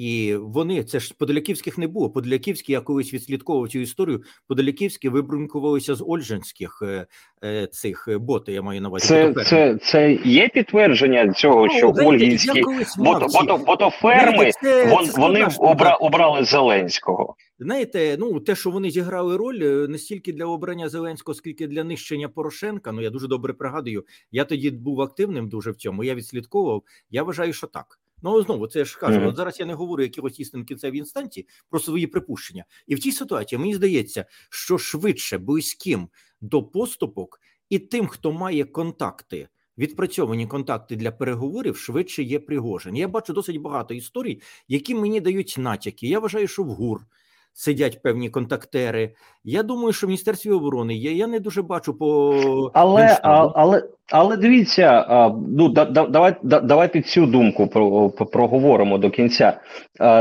І 0.00 0.36
вони 0.36 0.84
це 0.84 1.00
ж 1.00 1.14
Подоляківських 1.18 1.78
не 1.78 1.86
було. 1.86 2.10
Подоляківські, 2.10 2.72
я 2.72 2.80
колись 2.80 3.14
відслідковував 3.14 3.68
цю 3.68 3.78
історію. 3.78 4.22
Подоляківські 4.48 5.08
вибрункувалися 5.08 5.94
з 5.94 6.04
Ольжинських 6.06 6.82
е, 6.82 7.06
е, 7.44 7.66
цих 7.66 8.08
боти. 8.20 8.52
Я 8.52 8.62
маю 8.62 8.80
на 8.80 8.88
увазі. 8.88 9.06
Це 9.06 9.34
це, 9.44 9.78
це 9.82 10.12
є 10.24 10.48
підтвердження 10.48 11.32
цього, 11.32 11.66
ну, 11.66 11.72
що 11.72 11.92
Ольгінські 11.96 12.62
бото, 12.98 13.26
бото, 13.26 13.56
ботоферми 13.56 14.50
вон, 14.86 15.10
вони 15.16 15.46
обра, 15.58 15.94
обрали 15.94 16.44
Зеленського. 16.44 17.34
Знаєте, 17.58 18.16
ну 18.18 18.40
те, 18.40 18.56
що 18.56 18.70
вони 18.70 18.90
зіграли 18.90 19.36
роль 19.36 19.60
е, 19.62 19.88
не 19.88 19.98
стільки 19.98 20.32
для 20.32 20.44
обрання 20.44 20.88
Зеленського, 20.88 21.34
скільки 21.34 21.66
для 21.66 21.84
нищення 21.84 22.28
Порошенка. 22.28 22.92
Ну 22.92 23.00
я 23.00 23.10
дуже 23.10 23.28
добре 23.28 23.52
пригадую. 23.52 24.04
Я 24.32 24.44
тоді 24.44 24.70
був 24.70 25.00
активним 25.00 25.48
дуже 25.48 25.70
в 25.70 25.76
цьому. 25.76 26.04
Я 26.04 26.14
відслідковував. 26.14 26.82
Я 27.10 27.22
вважаю, 27.22 27.52
що 27.52 27.66
так. 27.66 27.98
Ну 28.22 28.42
знову 28.42 28.66
це 28.66 28.84
ж 28.84 28.98
кажу. 28.98 29.20
Mm-hmm. 29.20 29.28
От 29.28 29.36
зараз 29.36 29.60
я 29.60 29.66
не 29.66 29.74
говорю 29.74 30.02
якихось 30.02 30.40
істин 30.40 30.64
кінцеві 30.64 30.98
інстанції 30.98 31.46
про 31.70 31.80
свої 31.80 32.06
припущення, 32.06 32.64
і 32.86 32.94
в 32.94 32.98
цій 32.98 33.12
ситуації 33.12 33.58
мені 33.58 33.74
здається, 33.74 34.24
що 34.50 34.78
швидше 34.78 35.38
близьким 35.38 36.08
до 36.40 36.62
поступок 36.62 37.40
і 37.68 37.78
тим, 37.78 38.06
хто 38.06 38.32
має 38.32 38.64
контакти. 38.64 39.48
Відпрацьовані 39.78 40.46
контакти 40.46 40.96
для 40.96 41.10
переговорів 41.12 41.76
швидше 41.76 42.22
є 42.22 42.38
Пригожин. 42.38 42.96
Я 42.96 43.08
бачу 43.08 43.32
досить 43.32 43.60
багато 43.60 43.94
історій, 43.94 44.40
які 44.68 44.94
мені 44.94 45.20
дають 45.20 45.54
натяки. 45.58 46.06
Я 46.08 46.18
вважаю, 46.18 46.48
що 46.48 46.62
в 46.62 46.66
ГУР 46.66 47.06
сидять 47.52 48.02
певні 48.02 48.30
контактери. 48.30 49.10
Я 49.44 49.62
думаю, 49.62 49.92
що 49.92 50.06
в 50.06 50.10
міністерстві 50.10 50.50
оборони 50.50 50.94
є. 50.94 51.12
Я 51.12 51.26
не 51.26 51.40
дуже 51.40 51.62
бачу 51.62 51.94
по 51.94 52.70
але 52.74 53.18
а, 53.22 53.48
але 53.54 53.82
але 54.12 54.36
дивіться, 54.36 55.06
ну 55.48 55.68
да, 55.68 55.84
да, 55.84 56.06
давай, 56.06 56.34
да, 56.42 56.60
давайте 56.60 57.02
цю 57.02 57.26
думку 57.26 57.66
про, 57.66 58.10
проговоримо 58.10 58.98
до 58.98 59.10
кінця. 59.10 59.60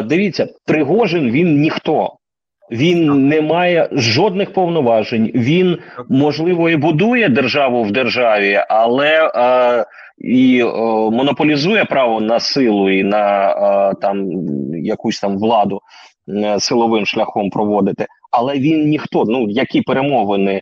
Дивіться, 0.05 0.48
Пригожин 0.65 1.31
він 1.31 1.62
ніхто. 1.62 2.19
Він 2.71 3.27
не 3.27 3.41
має 3.41 3.89
жодних 3.91 4.53
повноважень. 4.53 5.31
Він 5.36 5.77
можливо 6.09 6.69
і 6.69 6.75
будує 6.75 7.29
державу 7.29 7.83
в 7.83 7.91
державі, 7.91 8.63
але 8.69 9.31
е, 9.36 9.86
і 10.17 10.62
е, 10.62 10.65
монополізує 11.12 11.86
право 11.86 12.21
на 12.21 12.39
силу 12.39 12.89
і 12.89 13.03
на 13.03 13.50
е, 13.50 13.95
там 14.01 14.29
якусь 14.74 15.19
там 15.19 15.38
владу. 15.38 15.81
Е, 16.29 16.59
силовим 16.59 17.05
шляхом 17.05 17.50
проводити, 17.50 18.07
але 18.31 18.59
він 18.59 18.89
ніхто. 18.89 19.25
Ну 19.25 19.50
які 19.50 19.81
перемовини 19.81 20.62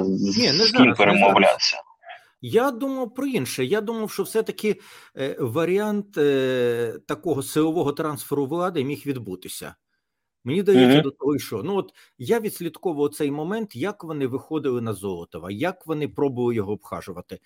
з 0.00 0.38
Ні, 0.38 0.52
не 0.52 0.78
ким 0.78 0.94
перемовлятися? 0.94 1.82
Я 2.40 2.70
думав 2.70 3.14
про 3.14 3.26
інше. 3.26 3.64
Я 3.64 3.80
думав, 3.80 4.10
що 4.10 4.22
все-таки 4.22 4.80
е, 5.18 5.36
варіант 5.40 6.18
е, 6.18 6.94
такого 7.08 7.42
силового 7.42 7.92
трансферу 7.92 8.46
влади 8.46 8.84
міг 8.84 9.02
відбутися. 9.06 9.74
Мені 10.44 10.62
дається 10.62 10.98
mm-hmm. 10.98 11.02
до 11.02 11.10
того, 11.10 11.38
що 11.38 11.62
ну 11.62 11.76
от 11.76 11.90
я 12.18 12.40
відслідковував 12.40 13.14
цей 13.14 13.30
момент, 13.30 13.76
як 13.76 14.04
вони 14.04 14.26
виходили 14.26 14.80
на 14.80 14.92
Золотова, 14.92 15.50
як 15.50 15.86
вони 15.86 16.08
пробували 16.08 16.54
його 16.54 16.72
обхажувати. 16.72 17.38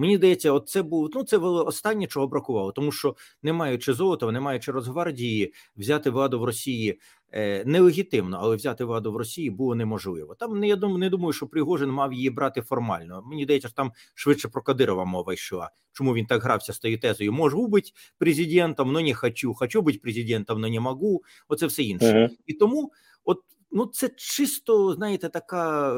Мені 0.00 0.16
здається, 0.16 0.52
от 0.52 0.68
це 0.68 0.82
був 0.82 1.10
ну 1.14 1.24
це 1.24 1.38
було 1.38 1.66
останнє, 1.66 2.06
чого 2.06 2.26
бракувало, 2.26 2.72
тому 2.72 2.92
що 2.92 3.16
не 3.42 3.52
маючи 3.52 3.92
Золотова, 3.92 4.32
не 4.32 4.40
маючи 4.40 4.72
Росгвардії, 4.72 5.54
взяти 5.76 6.10
владу 6.10 6.40
в 6.40 6.44
Росії 6.44 7.00
е, 7.32 7.64
нелегітимно, 7.64 8.38
але 8.40 8.56
взяти 8.56 8.84
владу 8.84 9.12
в 9.12 9.16
Росії 9.16 9.50
було 9.50 9.74
неможливо. 9.74 10.34
Там 10.34 10.60
не 10.60 10.68
я 10.68 10.76
думаю, 10.76 10.98
не 10.98 11.10
думаю, 11.10 11.32
що 11.32 11.46
Пригожин 11.46 11.90
мав 11.90 12.12
її 12.12 12.30
брати 12.30 12.62
формально. 12.62 13.22
Мені 13.26 13.44
здається, 13.44 13.68
що 13.68 13.74
там 13.74 13.92
швидше 14.14 14.48
про 14.48 14.62
Кадирова 14.62 15.04
мова 15.04 15.32
йшла. 15.32 15.70
Чому 15.92 16.14
він 16.14 16.26
так 16.26 16.42
грався 16.42 16.72
з 16.72 16.78
тією 16.78 17.00
тезою? 17.00 17.32
Можу 17.32 17.66
бути 17.66 17.90
президентом, 18.18 18.88
але 18.88 19.02
не 19.02 19.14
хочу. 19.14 19.54
Хочу 19.54 19.82
бути 19.82 19.98
президентом, 19.98 20.58
але 20.58 20.70
не 20.70 20.80
можу. 20.80 21.20
Оце 21.48 21.66
все 21.66 21.82
інше. 21.82 22.06
Uh-huh. 22.06 22.28
І 22.46 22.54
тому, 22.54 22.92
от 23.24 23.38
ну 23.70 23.86
це 23.86 24.08
чисто, 24.16 24.94
знаєте, 24.94 25.28
така 25.28 25.94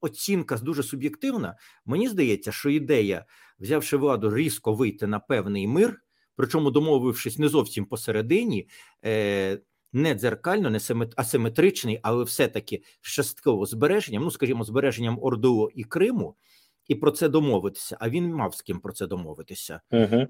оцінка 0.00 0.56
дуже 0.56 0.82
суб'єктивна. 0.82 1.56
Мені 1.84 2.08
здається, 2.08 2.52
що 2.52 2.70
ідея, 2.70 3.24
взявши 3.60 3.96
владу, 3.96 4.36
різко 4.36 4.74
вийти 4.74 5.06
на 5.06 5.18
певний 5.18 5.66
мир, 5.66 6.02
причому 6.36 6.70
домовившись 6.70 7.38
не 7.38 7.48
зовсім 7.48 7.84
посередині. 7.84 8.68
Е, 9.04 9.60
не 9.92 10.14
дзеркально, 10.14 10.70
не 10.70 10.80
асиметричний, 11.16 12.00
але 12.02 12.24
все-таки 12.24 12.82
з 13.00 13.08
частково 13.08 13.66
збереженням, 13.66 14.22
ну 14.22 14.30
скажімо, 14.30 14.64
збереженням 14.64 15.18
Орду 15.22 15.70
і 15.74 15.84
Криму, 15.84 16.36
і 16.88 16.94
про 16.94 17.10
це 17.10 17.28
домовитися. 17.28 17.96
А 18.00 18.08
він 18.10 18.34
мав 18.34 18.54
з 18.54 18.62
ким 18.62 18.80
про 18.80 18.92
це 18.92 19.06
домовитися. 19.06 19.80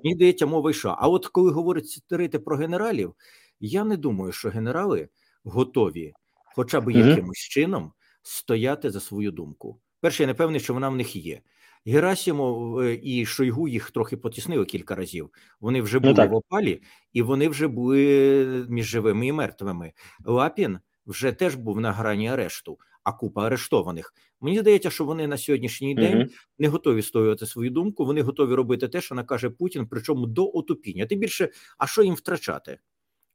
Мені 0.04 0.14
здається, 0.14 0.46
мова 0.46 0.70
йшла. 0.70 0.96
А 1.00 1.08
от 1.08 1.26
коли 1.26 1.50
говорить 1.50 2.02
про 2.44 2.56
генералів, 2.56 3.14
я 3.60 3.84
не 3.84 3.96
думаю, 3.96 4.32
що 4.32 4.48
генерали 4.48 5.08
готові, 5.44 6.12
хоча 6.56 6.80
б 6.80 6.90
якимось 6.90 7.38
чином, 7.38 7.92
стояти 8.22 8.90
за 8.90 9.00
свою 9.00 9.30
думку. 9.30 9.80
Перше, 10.00 10.22
я 10.22 10.26
не 10.26 10.34
певний, 10.34 10.60
що 10.60 10.74
вона 10.74 10.88
в 10.88 10.96
них 10.96 11.16
є. 11.16 11.40
Герасимов 11.86 12.78
е, 12.80 12.98
і 13.02 13.26
Шойгу 13.26 13.68
їх 13.68 13.90
трохи 13.90 14.16
потіснили 14.16 14.64
кілька 14.64 14.94
разів. 14.94 15.30
Вони 15.60 15.82
вже 15.82 15.96
Ну, 15.96 16.00
були 16.00 16.14
так. 16.14 16.30
в 16.30 16.34
опалі, 16.34 16.82
і 17.12 17.22
вони 17.22 17.48
вже 17.48 17.68
були 17.68 18.66
між 18.68 18.86
живими 18.86 19.26
і 19.26 19.32
мертвими. 19.32 19.92
Лапін 20.24 20.78
вже 21.06 21.32
теж 21.32 21.54
був 21.54 21.80
на 21.80 21.92
грані 21.92 22.28
арешту, 22.28 22.78
а 23.04 23.12
купа 23.12 23.46
арештованих. 23.46 24.14
Мені 24.40 24.58
здається, 24.58 24.90
що 24.90 25.04
вони 25.04 25.26
на 25.26 25.38
сьогоднішній 25.38 25.94
день 25.94 26.18
Мгм. 26.18 26.28
не 26.58 26.68
готові 26.68 27.02
стоювати 27.02 27.46
свою 27.46 27.70
думку. 27.70 28.04
Вони 28.04 28.22
готові 28.22 28.54
робити 28.54 28.88
те, 28.88 29.00
що 29.00 29.14
накаже 29.14 29.50
Путін, 29.50 29.86
причому 29.90 30.26
до 30.26 30.50
отупіння. 30.54 31.06
Тим 31.06 31.18
більше, 31.18 31.48
а 31.78 31.86
що 31.86 32.02
їм 32.02 32.14
втрачати? 32.14 32.78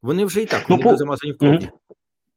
Вони 0.01 0.25
вже 0.25 0.41
і 0.41 0.45
так 0.45 0.69
Ну, 0.69 0.75
вони 0.77 0.89
по- 0.91 0.97
замазані 0.97 1.33
в 1.33 1.37
крові. 1.37 1.55
Мгм. 1.57 1.69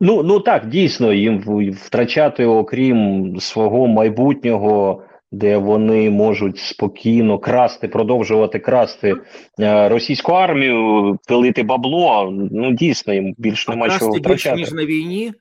Ну, 0.00 0.22
ну 0.22 0.40
так, 0.40 0.68
дійсно, 0.68 1.12
їм 1.12 1.38
втрачати, 1.72 2.46
окрім 2.46 3.36
свого 3.40 3.86
майбутнього, 3.86 5.02
де 5.32 5.56
вони 5.56 6.10
можуть 6.10 6.58
спокійно 6.58 7.38
красти, 7.38 7.88
продовжувати 7.88 8.58
красти 8.58 9.14
е, 9.60 9.88
російську 9.88 10.32
армію, 10.32 11.18
пилити 11.28 11.62
бабло. 11.62 12.28
Ну 12.52 12.72
дійсно, 12.72 13.14
їм 13.14 13.34
більш 13.38 13.68
А 13.68 13.72
нема 13.72 13.98
чого 13.98 14.12
красти 14.12 14.28
більше 14.28 14.54
ніж 14.54 14.72
на 14.72 14.84
війні. 14.84 15.32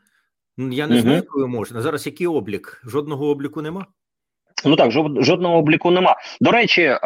Я 0.57 0.87
не 0.87 0.93
Мгм. 0.93 1.01
знаю, 1.01 1.23
коли 1.27 1.47
можна. 1.47 1.81
Зараз 1.81 2.05
який 2.05 2.27
облік? 2.27 2.81
Жодного 2.85 3.29
обліку 3.29 3.61
нема. 3.61 3.85
Ну 4.65 4.75
так, 4.75 4.91
жодного 5.21 5.57
обліку 5.57 5.91
нема. 5.91 6.15
До 6.41 6.51
речі, 6.51 6.97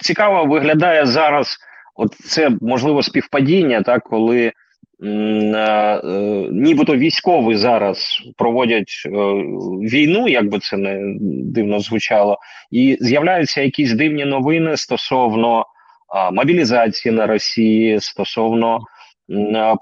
цікаво 0.00 0.44
виглядає 0.44 1.06
зараз. 1.06 1.58
От 1.94 2.14
це 2.14 2.50
можливо 2.60 3.02
співпадіння, 3.02 3.82
так 3.82 4.02
коли 4.02 4.52
нібито 6.50 6.96
військові 6.96 7.56
зараз 7.56 8.22
проводять 8.36 9.02
е, 9.06 9.10
війну, 9.92 10.28
як 10.28 10.48
би 10.48 10.58
це 10.58 10.76
не 10.76 11.00
дивно 11.44 11.80
звучало, 11.80 12.38
і 12.70 12.96
з'являються 13.00 13.62
якісь 13.62 13.92
дивні 13.92 14.24
новини 14.24 14.76
стосовно 14.76 15.66
мобілізації 16.32 17.14
на 17.14 17.26
Росії, 17.26 18.00
стосовно 18.00 18.80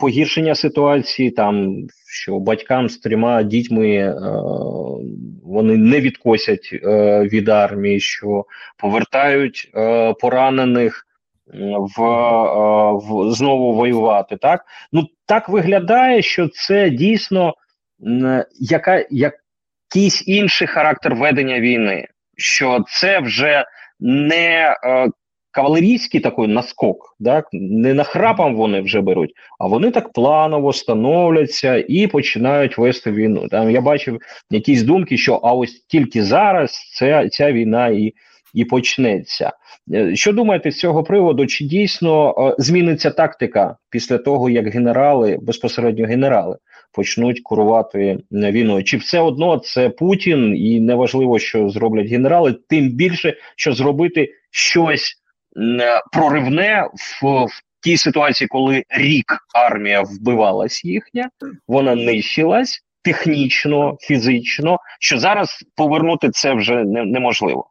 погіршення 0.01 0.55
ситуації, 0.55 1.31
там 1.31 1.87
що 2.07 2.39
батькам 2.39 2.89
з 2.89 2.99
трьома 2.99 3.43
дітьми 3.43 3.89
е, 3.97 4.15
вони 5.45 5.77
не 5.77 6.01
відкосять 6.01 6.71
е, 6.73 7.23
від 7.23 7.49
армії, 7.49 8.01
що 8.01 8.45
повертають 8.77 9.71
е, 9.75 10.13
поранених 10.13 11.06
в, 11.97 12.03
е, 12.03 12.93
в 12.93 13.31
знову 13.33 13.75
воювати. 13.75 14.37
Так 14.37 14.65
ну 14.93 15.07
так 15.27 15.49
виглядає, 15.49 16.23
що 16.23 16.49
це 16.49 16.91
дійсно 16.91 17.55
яка 18.61 19.05
якийсь 19.11 20.29
інший 20.29 20.67
характер 20.67 21.15
ведення 21.15 21.61
війни, 21.61 22.09
що 22.37 22.85
це 22.89 23.21
вже 23.21 23.65
не 24.01 24.77
е, 24.85 25.09
кавалерійський 25.51 26.21
такий 26.21 26.47
наскок, 26.47 27.17
так 27.25 27.49
не 27.53 27.95
нахрапом 27.95 28.57
вони 28.57 28.81
вже 28.81 29.01
беруть, 29.01 29.33
а 29.59 29.67
вони 29.67 29.91
так 29.91 30.13
планово 30.13 30.73
становляться 30.73 31.85
і 31.89 32.07
починають 32.07 32.79
вести 32.79 33.11
війну. 33.11 33.49
Там 33.49 33.71
я 33.71 33.81
бачив 33.81 34.21
якісь 34.51 34.83
думки, 34.83 35.17
що 35.17 35.35
а 35.35 35.53
ось 35.53 35.85
тільки 35.89 36.25
зараз 36.25 36.93
ця, 36.95 37.29
ця 37.29 37.53
війна 37.53 37.89
і, 37.89 38.13
і 38.57 38.65
почнеться. 38.65 39.53
Е, 39.95 40.17
Що 40.17 40.33
думаєте 40.33 40.71
з 40.71 40.79
цього 40.79 41.05
приводу? 41.05 41.47
Чи 41.47 41.65
дійсно 41.65 42.35
е, 42.39 42.55
зміниться 42.59 43.11
тактика 43.11 43.77
після 43.91 44.19
того, 44.19 44.51
як 44.51 44.67
генерали, 44.69 45.39
безпосередньо 45.43 46.07
генерали, 46.07 46.57
почнуть 46.93 47.41
керувати 47.49 47.99
е, 48.01 48.19
війною? 48.53 48.85
Чи 48.85 48.97
все 48.97 49.21
одно 49.21 49.59
це 49.59 49.89
Путін, 49.89 50.57
і 50.57 50.81
неважливо, 50.81 51.39
що 51.39 51.69
зроблять 51.69 52.07
генерали, 52.07 52.57
тим 52.69 52.89
більше, 52.89 53.35
що 53.57 53.73
зробити 53.73 54.33
щось 54.51 55.15
е, 55.81 56.03
проривне 56.13 56.89
в, 57.23 57.47
тій 57.83 57.97
ситуації, 57.97 58.49
коли 58.49 58.85
рік 58.89 59.39
армія 59.55 60.03
вбивалась 60.03 60.85
їхня, 60.85 61.31
вона 61.69 61.95
нищилась 61.95 62.81
технічно, 63.03 63.97
фізично, 64.01 64.79
що 65.01 65.19
зараз 65.19 65.65
повернути 65.77 66.31
це 66.31 66.55
вже 66.55 66.85
не, 66.85 67.05
неможливо. 67.05 67.71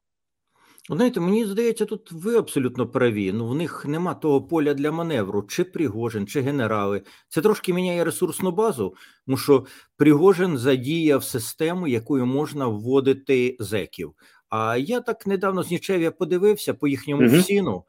От 0.89 0.97
Знаєте, 0.97 1.19
мені 1.19 1.45
здається, 1.45 1.85
тут 1.85 2.11
ви 2.11 2.35
абсолютно 2.35 2.87
праві. 2.87 3.31
Ну, 3.33 3.47
в 3.47 3.55
них 3.55 3.85
нема 3.85 4.13
того 4.13 4.41
поля 4.41 4.73
для 4.73 4.91
маневру, 4.91 5.43
чи 5.43 5.63
Пригожин, 5.63 6.27
чи 6.27 6.41
генерали. 6.41 7.01
Це 7.29 7.41
трошки 7.41 7.73
міняє 7.73 8.03
ресурсну 8.03 8.51
базу, 8.51 8.95
тому 9.25 9.37
що 9.37 9.65
Пригожин 9.97 10.57
задіяв 10.57 11.23
систему, 11.23 11.87
якою 11.87 12.25
можна 12.25 12.67
вводити 12.67 13.57
зеків. 13.59 14.13
А 14.49 14.77
я 14.77 15.01
так 15.01 15.27
недавно 15.27 15.63
з 15.63 15.71
Нічев'я 15.71 16.11
подивився 16.11 16.73
по 16.73 16.87
їхньому 16.87 17.27
угу. 17.27 17.37
всіну, 17.37 17.83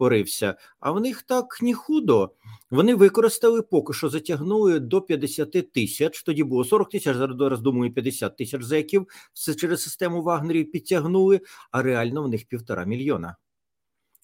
порився, 0.00 0.54
а 0.80 0.92
в 0.92 1.00
них 1.00 1.22
так 1.22 1.58
ні 1.62 1.74
худо. 1.74 2.30
Вони 2.70 2.94
використали 2.94 3.62
поки 3.62 3.92
що 3.92 4.08
затягнули 4.08 4.80
до 4.80 5.02
50 5.02 5.72
тисяч. 5.72 6.22
Тоді 6.22 6.44
було 6.44 6.64
40 6.64 6.90
тисяч, 6.90 7.16
зараз 7.16 7.60
думаю, 7.60 7.92
50 7.92 8.36
тисяч 8.36 8.62
зеків. 8.62 9.06
Все 9.32 9.54
через 9.54 9.82
систему 9.82 10.22
Вагнерів 10.22 10.70
підтягнули, 10.70 11.40
а 11.70 11.82
реально 11.82 12.22
в 12.22 12.28
них 12.28 12.48
півтора 12.48 12.84
мільйона. 12.84 13.36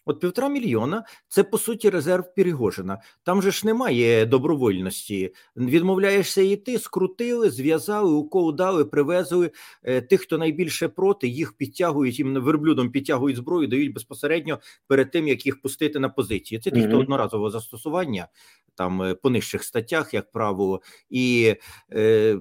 От 0.07 0.21
півтора 0.21 0.49
мільйона 0.49 1.05
це 1.29 1.45
по 1.45 1.59
суті 1.59 1.90
резерв 1.90 2.35
Перегожина. 2.35 2.99
Там 3.23 3.42
же 3.42 3.51
ж 3.51 3.66
немає 3.66 4.27
добровольності. 4.27 5.35
Відмовляєшся 5.57 6.42
йти, 6.42 6.79
скрутили, 6.79 7.51
зв'язали, 7.51 8.11
укол 8.11 8.55
дали, 8.55 8.85
привезли. 8.85 9.51
Е, 9.83 10.01
Тих, 10.01 10.21
хто 10.21 10.38
найбільше 10.38 10.88
проти, 10.88 11.29
їх 11.29 11.53
підтягують 11.53 12.19
їм 12.19 12.35
верблюдом 12.42 12.90
підтягують 12.90 13.37
зброю, 13.37 13.69
дають 13.69 13.92
безпосередньо 13.92 14.59
перед 14.87 15.11
тим, 15.11 15.29
як 15.29 15.47
їх 15.47 15.61
пустити 15.61 15.99
на 15.99 16.09
позиції. 16.09 16.61
Це 16.61 16.71
ті, 16.71 16.81
хто 16.81 16.88
Мгм. 16.88 17.01
одноразового 17.01 17.51
застосування 17.51 18.29
там 18.75 19.03
е, 19.03 19.14
по 19.14 19.31
нижчих 19.31 19.64
статтях, 19.64 20.14
як 20.14 20.33
правило, 20.33 20.81
і 21.11 21.55
е, 21.92 22.38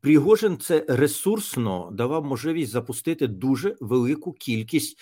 Пригожин 0.00 0.58
це 0.58 0.84
ресурсно 0.88 1.90
давав 1.92 2.24
можливість 2.24 2.72
запустити 2.72 3.26
дуже 3.26 3.76
велику 3.80 4.32
кількість 4.32 4.98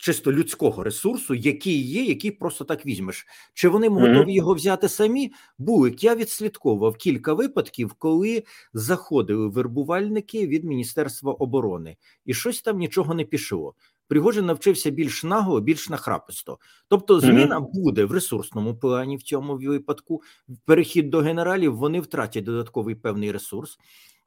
чисто 0.00 0.32
людського 0.32 0.84
ресурсу, 0.84 1.34
який 1.34 1.82
є, 1.82 2.04
який 2.04 2.30
просто 2.30 2.64
так 2.64 2.86
візьмеш. 2.86 3.26
Чи 3.54 3.68
вони 3.68 3.88
готові 3.88 4.34
його 4.34 4.54
взяти 4.54 4.88
самі? 4.88 5.32
Булик, 5.58 6.04
я 6.04 6.14
відслідковував 6.14 6.96
кілька 6.96 7.34
випадків, 7.34 7.92
коли 7.92 8.44
заходили 8.72 9.48
вербувальники 9.48 10.46
від 10.46 10.64
Міністерства 10.64 11.32
оборони, 11.32 11.96
і 12.26 12.34
щось 12.34 12.62
там 12.62 12.78
нічого 12.78 13.14
не 13.14 13.24
пішло. 13.24 13.74
Пригожин 14.08 14.46
навчився 14.46 14.90
більш 14.90 15.24
нагло, 15.24 15.60
більш 15.60 15.88
нахраписто. 15.88 16.58
Тобто, 16.88 17.20
зміна 17.20 17.60
буде 17.60 18.04
в 18.04 18.12
ресурсному 18.12 18.74
плані 18.74 19.16
в 19.16 19.22
цьому 19.22 19.56
випадку. 19.56 20.22
Перехід 20.64 21.10
до 21.10 21.18
генералів 21.18 21.76
вони 21.76 22.00
втратять 22.00 22.44
додатковий 22.44 22.94
певний 22.94 23.32
ресурс. 23.32 23.78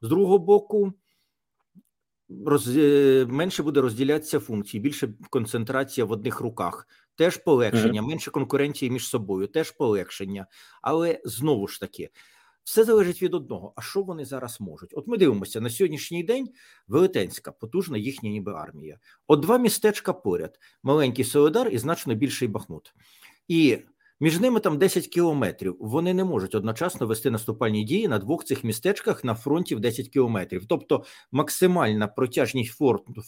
З 0.02 0.08
другого 0.08 0.38
боку, 0.38 0.92
роз... 2.46 2.76
менше 3.26 3.62
буде 3.62 3.80
розділятися 3.80 4.40
функції, 4.40 4.80
більше 4.80 5.14
концентрація 5.30 6.04
в 6.04 6.12
одних 6.12 6.40
руках. 6.40 6.88
Теж 7.16 7.36
полегшення, 7.36 8.02
менше 8.02 8.30
конкуренції 8.30 8.90
між 8.90 9.08
собою, 9.08 9.46
теж 9.46 9.70
полегшення. 9.70 10.46
Але 10.82 11.20
знову 11.24 11.68
ж 11.68 11.80
таки, 11.80 12.10
все 12.64 12.84
залежить 12.84 13.22
від 13.22 13.34
одного. 13.34 13.72
А 13.76 13.82
що 13.82 14.02
вони 14.02 14.24
зараз 14.24 14.60
можуть? 14.60 14.90
От 14.94 15.06
ми 15.06 15.16
дивимося 15.16 15.60
на 15.60 15.70
сьогоднішній 15.70 16.22
день 16.22 16.48
велетенська, 16.88 17.52
потужна 17.52 17.98
їхня 17.98 18.30
ніби 18.30 18.52
армія. 18.52 18.98
От 19.26 19.40
два 19.40 19.58
містечка 19.58 20.12
поряд: 20.12 20.58
маленький 20.82 21.24
Солидар 21.24 21.68
і 21.68 21.78
значно 21.78 22.14
більший 22.14 22.48
Бахмут. 22.48 22.94
І 23.48 23.78
між 24.20 24.40
ними 24.40 24.60
там 24.60 24.78
10 24.78 25.06
кілометрів. 25.06 25.76
Вони 25.80 26.14
не 26.14 26.24
можуть 26.24 26.54
одночасно 26.54 27.06
вести 27.06 27.30
наступальні 27.30 27.84
дії 27.84 28.08
на 28.08 28.18
двох 28.18 28.44
цих 28.44 28.64
містечках 28.64 29.24
на 29.24 29.34
фронті 29.34 29.74
в 29.74 29.80
10 29.80 30.08
кілометрів. 30.08 30.66
Тобто 30.68 31.04
максимальна 31.32 32.06
протяжність 32.06 32.78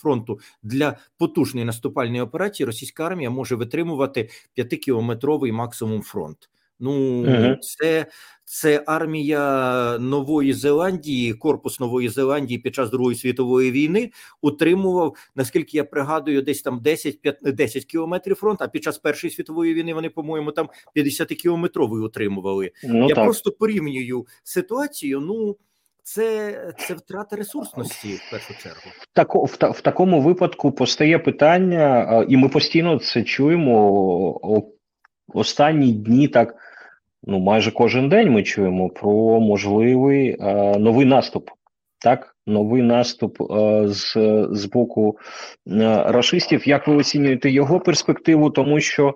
фронту, 0.00 0.40
для 0.62 0.98
потужної 1.18 1.66
наступальної 1.66 2.20
операції 2.20 2.66
російська 2.66 3.06
армія 3.06 3.30
може 3.30 3.54
витримувати 3.56 4.28
5-кілометровий 4.58 5.52
максимум 5.52 6.02
фронт. 6.02 6.48
Ну, 6.80 7.22
Мгм. 7.22 7.56
це, 7.60 8.06
це 8.44 8.82
армія 8.86 9.98
Нової 9.98 10.52
Зеландії, 10.52 11.34
корпус 11.34 11.80
Нової 11.80 12.08
Зеландії 12.08 12.58
під 12.58 12.74
час 12.74 12.90
Другої 12.90 13.16
світової 13.16 13.70
війни 13.70 14.10
утримував, 14.42 15.16
наскільки 15.36 15.76
я 15.76 15.84
пригадую, 15.84 16.42
десь 16.42 16.62
там 16.62 16.80
10, 16.82 17.20
5, 17.20 17.38
10 17.42 17.84
кілометрів 17.84 18.36
фронт, 18.36 18.62
а 18.62 18.68
під 18.68 18.82
час 18.82 18.98
Першої 18.98 19.30
світової 19.30 19.74
війни 19.74 19.94
вони, 19.94 20.10
по-моєму, 20.10 20.52
там 20.52 20.68
50-кілометровий 20.96 22.04
утримували. 22.04 22.70
Ну 22.84 23.08
я 23.08 23.14
так. 23.14 23.24
просто 23.24 23.52
порівнюю 23.52 24.26
ситуацію. 24.44 25.20
Ну, 25.20 25.56
це, 26.02 26.74
це 26.78 26.94
втрата 26.94 27.36
ресурсності 27.36 28.08
в 28.08 28.30
першу 28.30 28.54
чергу. 28.62 28.80
В, 29.00 29.06
тако, 29.12 29.44
в, 29.44 29.56
та- 29.56 29.70
в 29.70 29.80
такому 29.80 30.20
випадку 30.20 30.72
постає 30.72 31.18
питання, 31.18 32.26
і 32.28 32.36
ми 32.36 32.48
постійно 32.48 32.98
це 32.98 33.22
чуємо 33.22 34.40
останні 35.34 35.92
дні, 35.92 36.28
так 36.28 36.54
ну 37.24 37.38
майже 37.38 37.70
кожен 37.70 38.08
день 38.08 38.30
ми 38.30 38.42
чуємо 38.42 38.88
про 38.88 39.40
можливий 39.40 40.36
е, 40.40 40.78
новий 40.78 41.06
наступ. 41.06 41.50
Так, 41.98 42.36
новий 42.46 42.82
наступ 42.82 43.42
е, 43.42 43.88
з, 43.88 44.16
з 44.50 44.66
боку 44.66 45.18
е, 45.66 46.02
рашистів. 46.06 46.68
Як 46.68 46.88
ви 46.88 46.96
оцінюєте 46.96 47.50
його 47.50 47.80
перспективу? 47.80 48.50
Тому 48.50 48.80
що 48.80 49.08
е, 49.08 49.12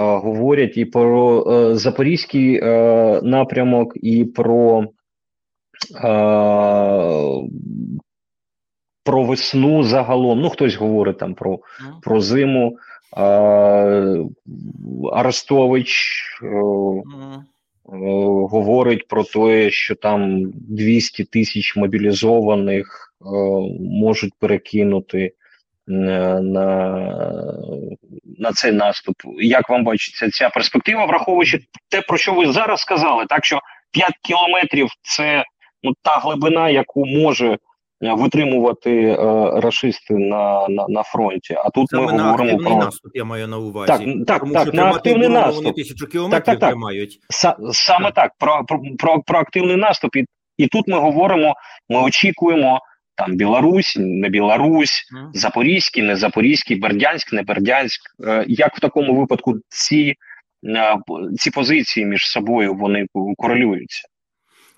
говорять 0.00 0.76
і 0.76 0.84
про 0.84 1.44
е, 1.52 1.74
запорізький 1.74 2.60
е, 2.62 3.20
напрямок, 3.22 3.92
і 3.94 4.24
про 4.24 4.84
е, 4.84 6.08
про 9.04 9.24
весну 9.24 9.82
загалом. 9.82 10.40
Ну, 10.40 10.48
хтось 10.48 10.74
говорить 10.74 11.18
там 11.18 11.34
про, 11.34 11.58
про 12.02 12.20
зиму. 12.20 12.76
Арестович 15.12 16.22
е, 16.42 16.46
говорить 18.50 19.08
про 19.08 19.24
те, 19.24 19.70
що 19.70 19.94
там 19.94 20.42
200 20.54 21.24
тисяч 21.24 21.76
мобілізованих 21.76 23.14
е, 23.20 23.24
можуть 23.80 24.32
перекинути 24.38 25.32
на, 25.86 26.40
на 28.38 28.52
цей 28.52 28.72
наступ. 28.72 29.16
Як 29.40 29.68
вам 29.68 29.84
бачиться 29.84 30.30
ця 30.30 30.48
перспектива, 30.48 31.06
враховуючи 31.06 31.58
те, 31.88 32.02
про 32.02 32.16
що 32.16 32.34
ви 32.34 32.52
зараз 32.52 32.80
сказали, 32.80 33.26
так 33.28 33.44
що 33.44 33.60
5 33.90 34.12
кілометрів 34.22 34.88
це 35.02 35.44
ну, 35.82 35.92
та 36.02 36.10
глибина, 36.10 36.70
яку 36.70 37.06
може 37.06 37.58
витримувати 38.00 39.02
е, 39.02 39.16
рашисти 39.60 40.14
на, 40.14 40.68
на, 40.68 40.86
на 40.88 41.02
фронті. 41.02 41.54
А 41.54 41.70
тут 41.70 41.88
Саме 41.88 42.06
ми 42.06 42.12
на 42.12 42.30
говоримо 42.30 42.58
про 42.58 42.76
наступ 42.76 43.12
я 43.14 43.24
маю 43.24 43.48
на 43.48 43.58
увазі. 43.58 43.92
Так, 43.92 44.26
так, 44.26 44.40
Тому 44.40 44.52
так, 44.52 44.62
що 44.62 44.72
на 44.72 44.90
активний 44.90 45.28
наступ. 45.28 45.64
Вони 45.64 45.72
тисячу 45.72 46.06
кілометрів 46.06 46.44
так, 46.44 46.58
так. 46.58 46.70
тримають. 46.70 47.18
Са- 47.30 47.72
саме 47.72 48.12
так, 48.12 48.32
про, 48.38 48.64
про, 48.64 48.80
про, 48.98 49.22
про 49.22 49.38
активний 49.38 49.76
наступ. 49.76 50.16
І, 50.16 50.24
і 50.58 50.66
тут 50.66 50.88
ми 50.88 50.98
говоримо, 50.98 51.54
ми 51.88 52.02
очікуємо 52.02 52.80
там 53.14 53.36
Білорусь, 53.36 53.96
не 53.98 54.28
Білорусь. 54.28 55.02
Запорізький, 55.34 56.02
не 56.02 56.16
Запорізький, 56.16 56.76
Бердянськ, 56.76 57.32
не 57.32 57.42
Бердянськ. 57.42 58.00
Е, 58.26 58.44
Як 58.48 58.76
в 58.76 58.80
такому 58.80 59.20
випадку 59.20 59.54
ці, 59.68 60.14
е, 60.66 60.96
ці 61.38 61.50
позиції 61.50 62.06
між 62.06 62.28
собою 62.28 62.74
вони 62.74 63.06
корелюються? 63.36 64.08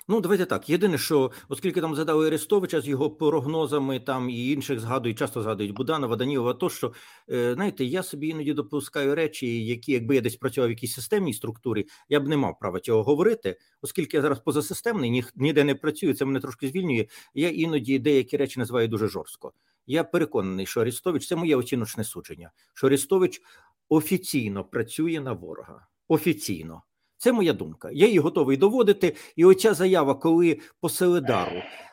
Ну, 0.07 0.21
давайте 0.21 0.45
так. 0.45 0.69
Єдине, 0.69 0.97
що 0.97 1.31
оскільки 1.49 1.81
там 1.81 1.95
задали 1.95 2.27
Арестовича 2.27 2.81
з 2.81 2.87
його 2.87 3.11
прогнозами, 3.11 3.99
там 3.99 4.29
і 4.29 4.51
інших 4.51 4.79
згадують, 4.79 5.17
часто 5.17 5.41
згадують 5.41 5.73
Буданова, 5.73 6.15
Данілова, 6.15 6.53
то 6.53 6.69
що 6.69 6.93
е, 7.31 7.53
знаєте, 7.53 7.85
я 7.85 8.03
собі 8.03 8.27
іноді 8.27 8.53
допускаю 8.53 9.15
речі, 9.15 9.65
які, 9.65 9.91
якби 9.91 10.15
я 10.15 10.21
десь 10.21 10.35
працював 10.35 10.67
в 10.67 10.71
якійсь 10.71 10.93
системній 10.93 11.33
структурі, 11.33 11.85
я 12.09 12.19
б 12.19 12.27
не 12.27 12.37
мав 12.37 12.59
права 12.59 12.79
цього 12.79 13.03
говорити, 13.03 13.57
оскільки 13.81 14.17
я 14.17 14.21
зараз 14.21 14.39
позасистемний, 14.39 15.09
ні, 15.09 15.23
ніде 15.35 15.63
не 15.63 15.75
працюю, 15.75 16.13
це 16.13 16.25
мене 16.25 16.39
трошки 16.39 16.67
звільнює. 16.67 17.05
Я 17.33 17.49
іноді 17.49 17.99
деякі 17.99 18.37
речі 18.37 18.59
називаю 18.59 18.87
дуже 18.87 19.07
жорстко. 19.07 19.53
Я 19.87 20.03
переконаний, 20.03 20.65
що 20.65 20.81
Арестович 20.81 21.27
це 21.27 21.35
моє 21.35 21.55
оціночне 21.55 22.03
судження. 22.03 22.51
Що 22.73 22.87
Арестович 22.87 23.41
офіційно 23.89 24.63
працює 24.63 25.19
на 25.19 25.33
ворога. 25.33 25.87
Офіційно. 26.07 26.83
Це 27.23 27.31
моя 27.33 27.53
думка. 27.53 27.89
Я 27.93 28.07
її 28.07 28.19
готовий 28.19 28.57
доводити. 28.57 29.15
І 29.35 29.45
оця 29.45 29.73
заява, 29.73 30.13
коли 30.15 30.57
по 30.81 30.89
Селедару 30.89 31.51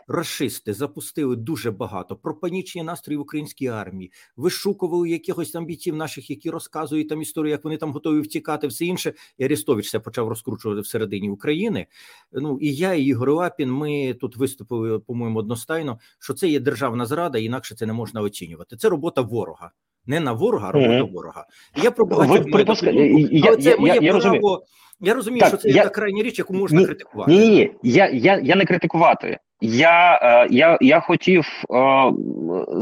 расисти 0.08 0.72
запустили 0.74 1.36
дуже 1.36 1.70
багато 1.70 2.16
про 2.16 2.34
панічні 2.34 2.82
настрої 2.82 3.18
в 3.18 3.20
українській 3.20 3.66
армії, 3.66 4.12
вишукували 4.36 5.08
якихось 5.10 5.50
там 5.50 5.66
бійців 5.66 5.96
наших, 5.96 6.30
які 6.30 6.50
розказують 6.50 7.08
там 7.08 7.22
історію, 7.22 7.50
як 7.50 7.64
вони 7.64 7.76
там 7.76 7.92
готові 7.92 8.20
втікати, 8.20 8.66
все 8.66 8.84
інше. 8.84 9.12
І 9.38 9.44
Арестович 9.44 9.90
це 9.90 10.00
почав 10.00 10.28
розкручувати 10.28 10.80
всередині 10.80 11.30
України. 11.30 11.86
Ну 12.32 12.58
і 12.60 12.74
я, 12.74 12.94
і 12.94 13.02
Ігор 13.04 13.30
Лапін, 13.32 13.72
ми 13.72 14.14
тут 14.14 14.36
виступили, 14.36 14.98
по-моєму, 14.98 15.38
одностайно, 15.38 15.98
що 16.18 16.34
це 16.34 16.48
є 16.48 16.60
державна 16.60 17.06
зрада, 17.06 17.38
інакше 17.38 17.74
це 17.74 17.86
не 17.86 17.92
можна 17.92 18.20
оцінювати. 18.20 18.76
Це 18.76 18.88
робота 18.88 19.20
ворога. 19.20 19.70
Не 20.06 20.20
на 20.20 20.32
ворога, 20.32 20.68
а 20.68 20.72
робота 20.72 21.02
Мгм. 21.04 21.12
ворога. 21.12 21.46
Я 21.82 21.90
про 21.90 22.06
багатьох 22.06 22.46
маю 22.46 22.64
припуска- 22.64 22.92
я- 22.92 23.50
я- 23.50 23.76
я- 23.86 23.94
я 23.94 24.00
право. 24.00 24.12
розумію. 24.12 24.60
Я 25.00 25.14
розумію, 25.14 25.40
Так, 25.40 25.48
що 25.48 25.56
це 25.56 25.68
я- 25.68 25.82
є 25.82 25.88
крайня 25.88 26.22
річ, 26.22 26.38
яку 26.38 26.54
можна 26.54 26.80
Ні, 26.80 26.86
критикувати. 26.86 27.30
Ні, 27.32 27.38
ні, 27.38 27.48
ні. 27.48 27.70
Я, 27.82 28.08
я, 28.10 28.38
я 28.44 28.56
не 28.56 28.64
критикувати. 28.64 29.38
Я, 29.60 30.20
е, 30.22 30.48
я, 30.50 30.78
я 30.80 31.00
хотів 31.00 31.46
е, 31.70 32.12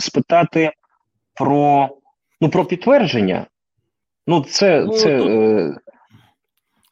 спитати 0.00 0.72
про, 1.34 1.88
ну, 2.40 2.48
про 2.48 2.64
підтвердження. 2.64 3.46
Ну, 4.26 4.44
це, 4.48 4.84
Ну, 4.84 4.92
це, 4.92 5.18
тут 5.18 5.28
е, 5.30 5.74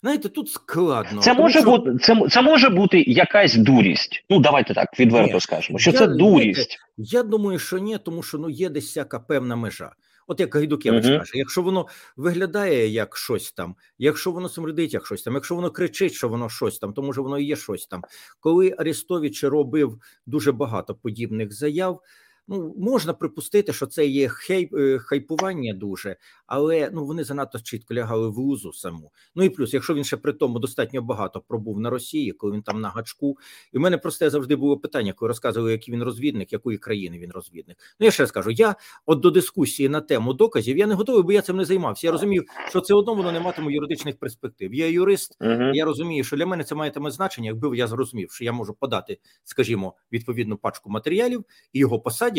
Знаєте, 0.02 0.28
тут 0.28 0.50
складно. 0.50 1.20
це, 1.20 1.34
може 1.34 1.60
що- 1.60 1.70
бути, 1.70 1.96
це, 1.98 2.28
це 2.30 2.42
може 2.42 2.68
бути 2.68 3.04
якась 3.06 3.54
дурість. 3.54 4.24
Ну, 4.30 4.38
давайте 4.40 4.74
так, 4.74 5.00
відверто 5.00 5.34
Ні. 5.34 5.40
скажемо, 5.40 5.78
що 5.78 5.90
Я- 5.90 5.98
це 5.98 6.06
дурість. 6.06 6.78
Я 6.96 7.22
думаю, 7.22 7.58
що 7.58 7.78
ні, 7.78 7.98
тому 7.98 8.22
що 8.22 8.38
ну 8.38 8.50
є 8.50 8.68
десь 8.68 8.84
всяка 8.84 9.18
певна 9.20 9.56
межа. 9.56 9.92
От 10.26 10.40
як 10.40 10.54
Гайдукевич 10.54 11.04
Мгм. 11.04 11.18
каже, 11.18 11.32
якщо 11.34 11.62
воно 11.62 11.86
виглядає 12.16 12.88
як 12.88 13.16
щось 13.16 13.52
там, 13.52 13.76
якщо 13.98 14.32
воно 14.32 14.48
смердить 14.48 14.94
як 14.94 15.06
щось 15.06 15.22
там, 15.22 15.34
якщо 15.34 15.54
воно 15.54 15.70
кричить, 15.70 16.12
що 16.12 16.28
воно 16.28 16.48
щось 16.48 16.78
там, 16.78 16.92
то 16.92 17.02
може 17.02 17.20
воно 17.20 17.38
і 17.38 17.44
є 17.44 17.56
щось 17.56 17.86
там. 17.86 18.02
Коли 18.40 18.74
Арестович 18.78 19.44
робив 19.44 20.00
дуже 20.26 20.52
багато 20.52 20.94
подібних 20.94 21.52
заяв, 21.52 22.02
ну 22.48 22.74
можна 22.78 23.12
припустити, 23.14 23.72
що 23.72 23.87
це 23.87 24.06
є 24.06 24.28
хейп, 24.28 24.74
е, 24.74 24.98
хайпування 24.98 25.74
дуже, 25.74 26.16
але 26.46 26.90
ну 26.92 27.04
вони 27.04 27.24
занадто 27.24 27.61
чітко 27.61 27.94
лягали 27.94 28.28
в 28.28 28.37
лузу 28.38 28.72
саму. 28.72 29.12
Ну 29.35 29.44
і 29.44 29.48
плюс, 29.48 29.74
якщо 29.74 29.94
він 29.94 30.04
ще 30.04 30.16
при 30.16 30.32
тому 30.32 30.59
достатньо 30.59 31.02
багато 31.02 31.40
пробув 31.40 31.80
на 31.80 31.90
Росії, 31.90 32.32
коли 32.32 32.52
він 32.52 32.62
там 32.62 32.80
на 32.80 32.88
гачку, 32.88 33.38
і 33.72 33.78
в 33.78 33.80
мене 33.80 33.98
просте 33.98 34.30
завжди 34.30 34.56
було 34.56 34.78
питання, 34.78 35.12
коли 35.12 35.28
розказували, 35.28 35.72
який 35.72 35.94
він 35.94 36.02
розвідник, 36.02 36.52
якої 36.52 36.78
країни 36.78 37.18
він 37.18 37.30
розвідник. 37.30 37.76
Ну 38.00 38.04
я 38.04 38.11
ще 38.11 38.22
раз 38.22 38.30
кажу, 38.30 38.50
я 38.50 38.74
от 39.06 39.20
до 39.20 39.30
дискусії 39.30 39.88
на 39.88 40.00
тему 40.00 40.32
доказів 40.35 40.78
я 40.78 40.87
не 40.87 40.94
готовий, 40.94 41.22
бо 41.22 41.32
я 41.32 41.42
цим 41.42 41.56
не 41.56 41.64
займався. 41.64 42.06
Я 42.06 42.12
розумів, 42.12 42.44
що 42.68 42.80
це 42.80 42.94
одно 42.94 43.14
воно 43.14 43.32
не 43.32 43.40
матиме 43.40 43.72
юридичних 43.72 44.18
перспектив. 44.18 44.74
Я 44.74 44.88
юрист, 44.88 45.37
Угу. 45.40 45.62
я 45.74 45.85
розумію, 45.85 46.24
що 46.24 46.37
для 46.37 46.46
мене 46.46 46.64
це 46.64 46.74
матиме 46.74 47.11
значення, 47.11 47.46
якби 47.46 47.76
я 47.76 47.87
зрозумів, 47.87 48.32
що 48.32 48.44
я 48.44 48.52
можу 48.52 48.74
подати, 48.74 49.18
скажімо, 49.44 49.94
відповідну 50.12 50.56
пачку 50.56 50.90
матеріалів 50.90 51.44
і 51.72 51.78
його 51.78 52.00
посадять. 52.00 52.36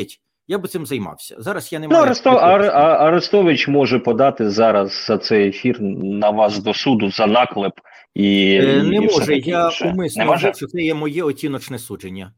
Я 0.49 0.57
би 0.57 0.67
цим 0.67 0.85
займався. 0.85 1.35
Зараз 1.39 1.73
я 1.73 1.79
не 1.79 1.87
Ну, 1.87 1.91
маю. 1.93 2.03
Аресто, 2.05 2.29
Ар, 2.29 2.61
Арестович 3.01 3.67
може 3.67 3.99
подати 3.99 4.49
зараз 4.49 5.05
за 5.07 5.17
цей 5.17 5.47
ефір 5.49 5.81
на 5.81 6.29
вас 6.29 6.59
до 6.59 6.73
суду 6.73 7.11
за 7.11 7.27
наклеп 7.27 7.73
і, 8.15 8.59
Е, 8.61 8.83
Не 8.83 8.95
і 8.95 8.99
може. 8.99 9.37
Я. 9.37 9.69
Умисно 9.85 10.25
може? 10.25 10.53
що 10.53 10.67
це 10.67 10.81
є 10.81 10.93
моє 10.93 11.23
оціночне 11.23 11.79
судження. 11.79 12.33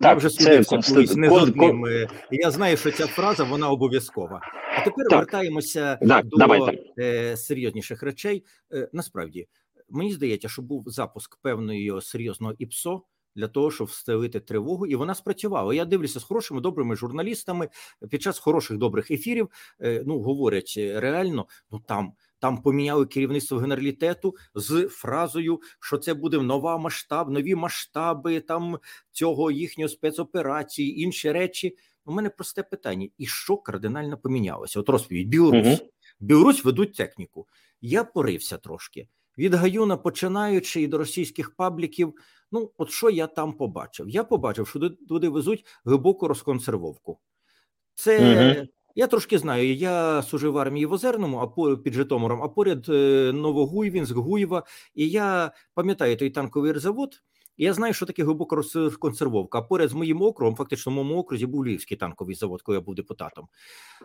я 0.00 0.14
вже 0.14 0.28
це 0.28 0.58
конститу- 0.60 1.16
не 1.16 1.28
з 1.28 1.32
одним. 1.32 1.86
е, 1.86 2.08
Я 2.30 2.50
знаю, 2.50 2.76
що 2.76 2.90
ця 2.90 3.06
фраза 3.06 3.44
вона 3.44 3.70
обов'язкова. 3.70 4.40
А 4.78 4.84
тепер 4.84 5.06
Так. 5.10 5.18
вертаємося 5.18 5.96
Так, 6.08 6.26
до 6.26 6.36
давайте. 6.36 6.78
е, 6.98 7.36
серйозніших 7.36 8.02
речей. 8.02 8.44
Насправді, 8.92 9.46
мені 9.90 10.12
здається, 10.12 10.48
що 10.48 10.62
був 10.62 10.84
запуск 10.86 11.38
певної 11.42 11.92
серйозного 12.02 12.54
ІПСО. 12.58 13.02
Для 13.36 13.48
того 13.48 13.70
щоб 13.70 13.86
встелити 13.86 14.40
тривогу, 14.40 14.86
і 14.86 14.94
вона 14.94 15.14
спрацювала. 15.14 15.74
Я 15.74 15.84
дивлюся 15.84 16.20
з 16.20 16.24
хорошими 16.24 16.60
добрими 16.60 16.96
журналістами 16.96 17.68
під 18.10 18.22
час 18.22 18.38
хороших 18.38 18.76
добрих 18.76 19.10
ефірів. 19.10 19.48
е, 19.80 20.02
Ну 20.06 20.18
говорять 20.18 20.74
е, 20.76 21.00
реально, 21.00 21.46
ну 21.70 21.82
там 21.86 22.12
там 22.38 22.62
поміняли 22.62 23.06
керівництво 23.06 23.58
генералітету 23.58 24.34
з 24.54 24.88
фразою, 24.88 25.60
що 25.80 25.98
це 25.98 26.14
буде 26.14 26.40
нова 26.40 26.78
масштаб, 26.78 27.30
нові 27.30 27.54
масштаби 27.54 28.40
там 28.40 28.78
цього 29.12 29.50
їхньої 29.50 29.88
спецоперації, 29.88 31.00
інші 31.00 31.32
речі. 31.32 31.76
У 32.06 32.12
мене 32.12 32.30
просте 32.30 32.62
питання: 32.62 33.08
і 33.18 33.26
що 33.26 33.56
кардинально 33.56 34.18
помінялося? 34.18 34.80
От 34.80 34.88
розповідь 34.88 35.28
Білорусь. 35.28 35.66
Мгм. 35.66 35.78
Білорусь 36.20 36.64
ведуть 36.64 36.94
техніку. 36.94 37.46
Я 37.80 38.04
порився 38.04 38.58
трошки. 38.58 39.08
Від 39.38 39.54
Гаюна 39.54 39.96
починаючи 39.96 40.82
і 40.82 40.86
до 40.86 40.98
російських 40.98 41.56
пабліків. 41.56 42.14
Ну, 42.54 42.70
от 42.78 42.90
що 42.90 43.10
я 43.10 43.26
там 43.26 43.52
побачив? 43.52 44.08
Я 44.08 44.24
побачив, 44.24 44.68
що 44.68 44.90
туди- 45.08 45.28
везуть 45.28 45.66
глибоку 45.84 46.28
розконсервовку. 46.28 47.18
Це 47.94 48.20
Мгм. 48.20 48.68
Я 48.94 49.06
трошки 49.06 49.38
знаю. 49.38 49.74
Я 49.74 50.22
служив 50.22 50.52
в 50.52 50.58
армії 50.58 50.86
в 50.86 50.92
Озерному, 50.92 51.38
а 51.38 51.46
по 51.46 51.76
під 51.76 51.94
Житомиром, 51.94 52.42
а 52.42 52.48
поряд 52.48 52.86
е, 52.88 53.32
Новогуйвінськ, 53.34 54.14
Гуєва. 54.14 54.62
І 54.94 55.08
я 55.08 55.52
пам'ятаю 55.74 56.16
той 56.16 56.30
танковий 56.30 56.78
завод. 56.78 57.22
І 57.56 57.64
я 57.64 57.74
знаю, 57.74 57.94
що 57.94 58.06
таке 58.06 58.24
глибока 58.24 58.56
розконсервовка. 58.56 59.58
А 59.58 59.62
поряд 59.62 59.90
з 59.90 59.92
моїм 59.92 60.22
округом, 60.22 60.56
фактично 60.56 60.92
в 60.92 60.94
моєму 60.94 61.16
окрузі, 61.16 61.46
був 61.46 61.66
Львівський 61.66 61.96
танковий 61.96 62.34
завод, 62.34 62.62
коли 62.62 62.78
я 62.78 62.82
був 62.82 62.94
депутатом. 62.94 63.48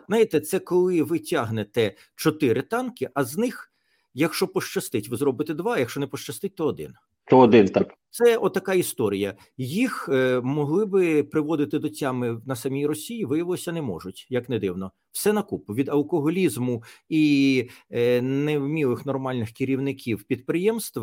Знаєте, 0.08 0.40
це 0.40 0.58
коли 0.58 1.02
ви 1.02 1.18
тягнете 1.18 1.94
чотири 2.16 2.62
танки, 2.62 3.10
а 3.14 3.24
з 3.24 3.36
них, 3.36 3.72
якщо 4.14 4.48
пощастить, 4.48 5.08
ви 5.08 5.16
зробите 5.16 5.54
два, 5.54 5.78
якщо 5.78 6.00
не 6.00 6.06
пощастить, 6.06 6.54
то 6.54 6.66
один. 6.66 6.94
То 7.30 7.38
один 7.38 7.68
так. 7.68 7.94
Це 8.10 8.36
отака 8.36 8.74
історія. 8.74 9.34
Їх 9.56 10.08
е, 10.12 10.40
могли 10.40 10.86
би 10.86 11.22
приводити 11.22 11.78
до 11.78 11.88
тями 11.88 12.40
на 12.46 12.56
самій 12.56 12.86
Росії, 12.86 13.24
виявилося, 13.24 13.72
не 13.72 13.82
можуть, 13.82 14.26
як 14.30 14.48
не 14.48 14.58
дивно. 14.58 14.92
Все 15.12 15.32
на 15.32 15.42
купу 15.42 15.74
від 15.74 15.88
алкоголізму 15.88 16.82
і 17.08 17.68
е, 17.90 18.22
невмілих 18.22 19.06
нормальних 19.06 19.50
керівників 19.52 20.24
підприємств 20.24 21.00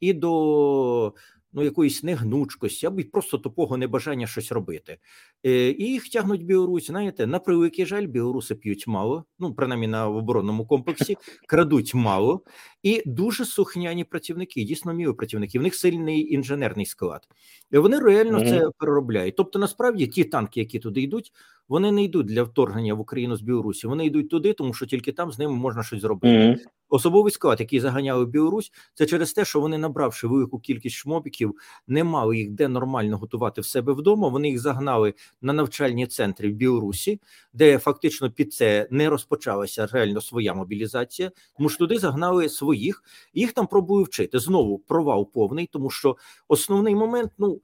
і 0.00 0.12
до 0.12 1.14
ну 1.52 1.62
якоїсь 1.64 2.02
негнучкості 2.02 2.86
або 2.86 3.02
просто 3.12 3.38
тупого 3.38 3.76
небажання 3.76 4.26
щось 4.26 4.52
робити. 4.52 4.98
Е, 5.46 5.70
І 5.70 5.84
їх 5.84 6.08
тягнуть 6.08 6.44
Білорусь. 6.44 6.86
Знаєте, 6.86 7.26
на 7.26 7.38
превеликий 7.38 7.86
жаль, 7.86 8.06
білоруси 8.06 8.54
п'ють 8.54 8.86
мало, 8.86 9.24
ну 9.38 9.54
принаймні 9.54 9.86
на 9.86 10.08
оборонному 10.08 10.66
комплексі, 10.66 11.16
крадуть 11.46 11.94
мало, 11.94 12.42
і 12.82 13.02
дуже 13.06 13.44
сухняні 13.44 14.04
працівники, 14.04 14.64
дійсно 14.64 14.94
мілі 14.94 15.12
працівники. 15.12 15.58
В 15.58 15.62
них 15.62 15.74
сильний 15.74 16.34
інженерний 16.34 16.86
склад. 16.86 17.28
І 17.70 17.78
вони 17.78 17.98
реально 17.98 18.38
Мгм. 18.38 18.48
це 18.48 18.64
переробляють. 18.78 19.36
Тобто, 19.36 19.58
насправді, 19.58 20.06
ті 20.06 20.24
танки, 20.24 20.60
які 20.60 20.78
туди 20.78 21.00
йдуть, 21.02 21.32
вони 21.68 21.92
не 21.92 22.02
йдуть 22.02 22.26
для 22.26 22.42
вторгнення 22.42 22.94
в 22.94 23.00
Україну 23.00 23.36
з 23.36 23.40
Білорусі. 23.40 23.86
Вони 23.86 24.06
йдуть 24.06 24.30
туди, 24.30 24.52
тому 24.52 24.74
що 24.74 24.86
тільки 24.86 25.12
там 25.12 25.32
з 25.32 25.38
ними 25.38 25.52
можна 25.52 25.82
щось 25.82 26.00
зробити. 26.00 26.48
Мгм. 26.48 26.58
Особовий 26.90 27.32
склад, 27.32 27.60
який 27.60 27.80
заганяли 27.80 28.24
в 28.24 28.28
Білорусь, 28.28 28.72
це 28.94 29.06
через 29.06 29.32
те, 29.32 29.44
що 29.44 29.60
вони, 29.60 29.78
набравши 29.78 30.26
велику 30.26 30.58
кількість 30.58 30.96
шмобіків, 30.96 31.54
не 31.86 32.04
мали 32.04 32.38
їх 32.38 32.50
де 32.50 32.68
нормально 32.68 33.18
готувати 33.18 33.60
в 33.60 33.66
себе 33.66 33.92
вдома. 33.92 34.28
Вони 34.28 34.48
їх 34.48 34.58
загнали 34.58 35.14
на 35.42 35.52
навчальні 35.52 36.06
центри 36.06 36.50
в 36.50 36.54
Білорусі, 36.54 37.20
де 37.52 37.78
фактично 37.78 38.30
під 38.30 38.54
це 38.54 38.88
не 38.90 39.10
розпочалася 39.10 39.86
реально 39.86 40.20
своя 40.20 40.54
мобілізація. 40.54 41.30
Тому 41.56 41.68
що 41.68 41.78
туди 41.78 41.98
загнали 41.98 42.48
своїх, 42.48 43.02
їх 43.34 43.52
там 43.52 43.66
пробують 43.66 44.08
вчити. 44.08 44.38
Знову 44.38 44.78
провал 44.78 45.32
повний, 45.32 45.68
тому 45.72 45.90
що 45.90 46.16
основний 46.48 46.94
момент, 46.94 47.32
ну. 47.38 47.60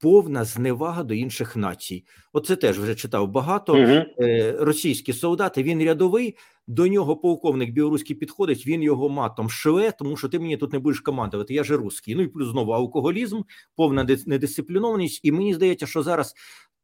Повна 0.00 0.44
зневага 0.44 1.02
до 1.02 1.14
інших 1.14 1.56
націй. 1.56 2.04
Оце 2.32 2.56
теж 2.56 2.78
вже 2.78 2.94
читав 2.94 3.28
багато 3.28 3.74
е, 4.20 4.56
російські 4.60 5.12
солдати. 5.12 5.62
Він 5.62 5.82
рядовий. 5.84 6.36
До 6.68 6.86
нього 6.88 7.16
полковник 7.16 7.70
білоруський 7.70 8.16
підходить. 8.16 8.66
Він 8.66 8.82
його 8.82 9.08
матом 9.08 9.50
шле, 9.50 9.92
тому 9.98 10.16
що 10.16 10.28
ти 10.28 10.38
мені 10.38 10.56
тут 10.56 10.72
не 10.72 10.78
будеш 10.78 11.00
командувати. 11.00 11.54
Я 11.54 11.64
же 11.64 11.76
русський. 11.76 12.14
Ну 12.14 12.22
і 12.22 12.28
плюс 12.28 12.48
знову 12.50 12.72
алкоголізм, 12.72 13.40
повна 13.76 14.04
дис- 14.04 14.28
недисциплінованість. 14.28 15.20
І 15.24 15.32
мені 15.32 15.54
здається, 15.54 15.86
що 15.86 16.02
зараз 16.02 16.34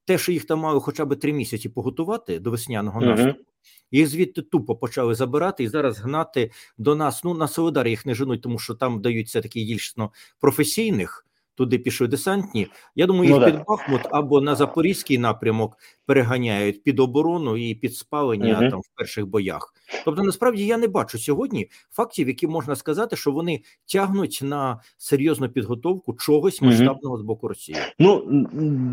те, 0.04 0.18
що 0.18 0.32
їх 0.32 0.44
там 0.44 0.58
мали 0.58 0.80
хоча 0.80 1.04
б 1.04 1.16
три 1.16 1.32
місяці 1.32 1.68
поготувати 1.68 2.38
до 2.38 2.50
весняного 2.50 3.00
Мгм. 3.00 3.08
наступу, 3.10 3.44
їх 3.90 4.08
звідти 4.08 4.42
тупо 4.42 4.76
почали 4.76 5.14
забирати 5.14 5.64
і 5.64 5.68
зараз 5.68 5.98
гнати 6.00 6.50
до 6.78 6.94
нас. 6.94 7.24
Ну 7.24 7.34
на 7.34 7.48
Солидар 7.48 7.88
їх 7.88 8.06
не 8.06 8.14
женуть, 8.14 8.42
тому 8.42 8.58
що 8.58 8.74
там 8.74 9.00
дають 9.02 9.26
все 9.26 9.40
таки 9.40 9.64
дійсно 9.64 10.12
професійних. 10.40 11.26
Туди 11.54 11.78
пішли 11.78 12.08
десантні. 12.08 12.66
Я 12.96 13.06
думаю, 13.06 13.30
їх 13.30 13.38
Ну, 13.40 13.46
під. 13.46 13.54
Бахмут 13.66 14.00
або 14.10 14.40
на 14.40 14.54
запорізький 14.54 15.18
напрямок 15.18 15.76
переганяють 16.06 16.82
під 16.82 17.00
оборону 17.00 17.56
і 17.56 17.74
під 17.74 17.94
спалення 17.96 18.58
Мгм. 18.60 18.70
там 18.70 18.80
в 18.80 18.96
перших 18.96 19.26
боях. 19.26 19.74
Тобто, 20.04 20.22
насправді 20.22 20.66
я 20.66 20.78
не 20.78 20.88
бачу 20.88 21.18
сьогодні 21.18 21.68
фактів, 21.90 22.28
які 22.28 22.46
можна 22.46 22.76
сказати, 22.76 23.16
що 23.16 23.32
вони 23.32 23.60
тягнуть 23.92 24.40
на 24.42 24.80
серйозну 24.96 25.48
підготовку 25.48 26.12
чогось 26.14 26.62
масштабного 26.62 27.18
з 27.18 27.22
боку 27.22 27.48
Росії. 27.48 27.78
Ну, 27.98 28.22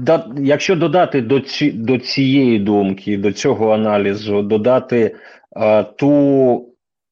да, 0.02 0.32
якщо 0.40 0.76
додати 0.76 1.22
до, 1.22 1.40
ці, 1.40 1.72
до 1.72 1.98
цієї 2.00 2.60
думки, 2.60 3.18
до 3.18 3.32
цього 3.32 3.72
аналізу, 3.74 4.42
додати 4.42 5.16
а, 5.52 5.84
ту 5.84 6.69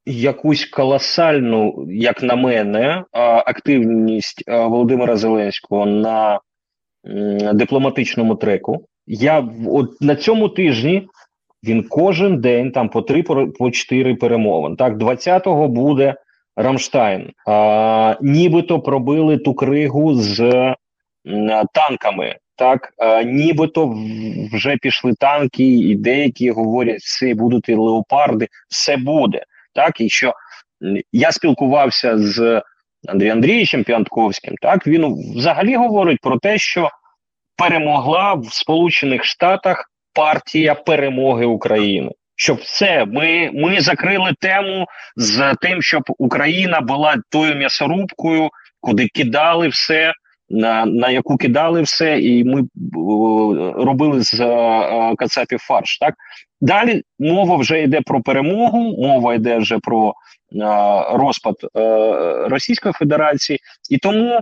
якусь 0.07 0.65
колосальну, 0.65 1.87
як 1.89 2.23
на 2.23 2.35
мене, 2.35 3.03
активність 3.45 4.43
Володимира 4.47 5.17
Зеленського 5.17 5.85
на 5.85 6.39
дипломатичному 7.53 8.35
треку. 8.35 8.85
Я 9.07 9.49
от 9.67 10.01
на 10.01 10.15
цьому 10.15 10.49
тижні 10.49 11.07
він 11.63 11.83
кожен 11.89 12.41
день 12.41 12.71
там 12.71 12.89
по 12.89 13.01
три 13.01 13.23
по 13.59 13.71
чотири 13.71 14.15
перемовин. 14.15 14.75
Так, 14.75 14.97
20-го 14.97 15.67
буде 15.67 16.15
Рамштайн. 16.55 17.31
А, 17.47 18.15
нібито 18.21 18.79
пробили 18.79 19.37
ту 19.37 19.53
кригу 19.53 20.13
з 20.13 20.41
м, 20.41 20.75
танками. 21.73 22.35
Так, 22.55 22.93
а, 22.97 23.23
нібито 23.23 23.95
вже 24.53 24.77
пішли 24.77 25.13
танки, 25.19 25.63
і 25.63 25.95
деякі 25.95 26.51
говорять, 26.51 26.99
все 26.99 27.33
будуть 27.33 27.69
і 27.69 27.75
леопарди, 27.75 28.47
все 28.69 28.97
буде. 28.97 29.43
Так, 29.77 30.01
і 30.01 30.09
що 30.09 30.33
я 31.11 31.31
спілкувався 31.31 32.17
з 32.17 32.61
Андрієм 33.07 33.37
Андрійовичем 33.37 33.83
Піантковським. 33.83 34.55
Так, 34.61 34.87
він 34.87 35.15
взагалі 35.35 35.75
говорить 35.75 36.21
про 36.21 36.37
те, 36.37 36.57
що 36.57 36.89
перемогла 37.57 38.33
в 38.33 38.45
Сполучених 38.53 39.25
Штатах 39.25 39.85
партія 40.13 40.75
перемоги 40.75 41.45
України. 41.45 42.11
Щоб 42.35 42.57
все, 42.57 43.05
ми, 43.05 43.51
ми 43.53 43.81
закрили 43.81 44.33
тему 44.39 44.85
з 45.15 45.55
тим, 45.61 45.81
щоб 45.81 46.03
Україна 46.17 46.81
була 46.81 47.15
тою 47.31 47.55
м'ясорубкою, 47.55 48.49
куди 48.79 49.07
кидали 49.07 49.67
все, 49.67 50.13
на, 50.49 50.85
на 50.85 51.09
яку 51.09 51.37
кидали 51.37 51.81
все, 51.81 52.19
і 52.19 52.43
ми 52.43 52.63
о, 52.95 53.73
робили 53.77 54.21
з 54.21 54.33
е, 54.39 55.15
Кацапів 55.17 55.59
фарш. 55.59 55.97
Так? 55.97 56.13
Далі 56.61 57.03
мова 57.19 57.55
вже 57.55 57.83
йде 57.83 58.01
про 58.01 58.21
перемогу, 58.21 59.07
мова 59.07 59.35
йде 59.35 59.57
вже 59.57 59.79
про 59.79 60.09
е, 60.09 60.13
розпад 61.17 61.55
е, 61.63 61.79
Російської 62.49 62.93
Федерації, 62.93 63.59
і 63.89 63.97
тому 63.97 64.39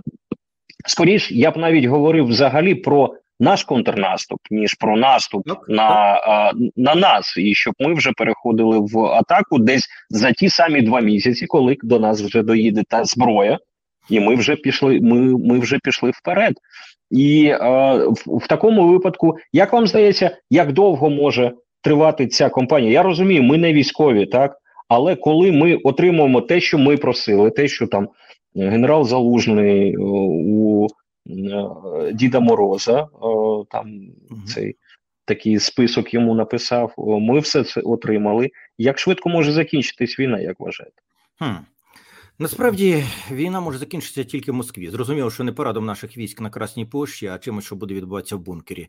скоріш 0.86 1.32
я 1.32 1.50
б 1.50 1.56
навіть 1.56 1.84
говорив 1.84 2.26
взагалі 2.26 2.74
про 2.74 3.14
наш 3.40 3.64
контрнаступ, 3.64 4.38
ніж 4.50 4.74
про 4.74 4.96
наступ 4.96 5.48
Так, 5.48 5.68
на, 5.68 5.82
а, 5.82 6.52
на 6.76 6.94
нас, 6.94 7.34
і 7.36 7.54
щоб 7.54 7.74
ми 7.78 7.94
вже 7.94 8.12
переходили 8.12 8.78
в 8.78 9.04
атаку 9.04 9.58
десь 9.58 9.88
за 10.10 10.32
ті 10.32 10.48
самі 10.48 10.82
два 10.82 11.00
місяці, 11.00 11.46
коли 11.46 11.76
до 11.82 12.00
нас 12.00 12.22
вже 12.22 12.42
доїде 12.42 12.82
та 12.88 13.04
зброя, 13.04 13.58
і 14.10 14.20
ми 14.20 14.34
вже 14.34 14.56
пішли. 14.56 15.00
Ми, 15.00 15.38
ми 15.38 15.58
вже 15.58 15.78
пішли 15.78 16.10
вперед. 16.10 16.54
І 17.10 17.46
е, 17.46 17.58
в, 17.98 18.38
в 18.38 18.46
такому 18.46 18.88
випадку, 18.88 19.36
як 19.52 19.72
вам 19.72 19.86
здається, 19.86 20.36
як 20.50 20.72
довго 20.72 21.10
може 21.10 21.52
тривати 21.82 22.26
ця 22.26 22.48
кампанія? 22.48 22.92
Я 22.92 23.02
розумію, 23.02 23.42
ми 23.42 23.58
не 23.58 23.72
військові, 23.72 24.26
так 24.26 24.56
але 24.88 25.16
коли 25.16 25.52
ми 25.52 25.74
отримуємо 25.74 26.40
те, 26.40 26.60
що 26.60 26.78
ми 26.78 26.96
просили, 26.96 27.50
те, 27.50 27.68
що 27.68 27.86
там 27.86 28.08
е, 28.56 28.68
генерал 28.68 29.04
Залужний 29.04 29.94
е, 29.94 29.98
у 29.98 30.86
е, 30.86 32.12
Діда 32.12 32.40
Мороза, 32.40 33.00
е, 33.02 33.06
там 33.70 33.86
Мгм. 34.30 34.44
цей 34.46 34.76
такий 35.24 35.58
список 35.58 36.14
йому 36.14 36.34
написав. 36.34 36.94
Ми 36.98 37.38
все 37.38 37.64
це 37.64 37.80
отримали. 37.80 38.50
Як 38.78 38.98
швидко 38.98 39.28
може 39.28 39.52
закінчитись 39.52 40.18
війна, 40.18 40.40
як 40.40 40.60
вважаєте? 40.60 41.02
Хм. 41.38 41.54
Насправді 42.38 43.04
війна 43.30 43.60
може 43.60 43.78
закінчитися 43.78 44.24
тільки 44.24 44.52
в 44.52 44.54
Москві. 44.54 44.90
Зрозуміло, 44.90 45.30
що 45.30 45.44
не 45.44 45.52
парадом 45.52 45.84
наших 45.86 46.16
військ 46.16 46.40
на 46.40 46.50
Красній 46.50 46.86
площі, 46.86 47.26
а 47.26 47.38
чимось, 47.38 47.64
що 47.64 47.76
буде 47.76 47.94
відбуватися 47.94 48.36
в 48.36 48.40
бункері. 48.40 48.88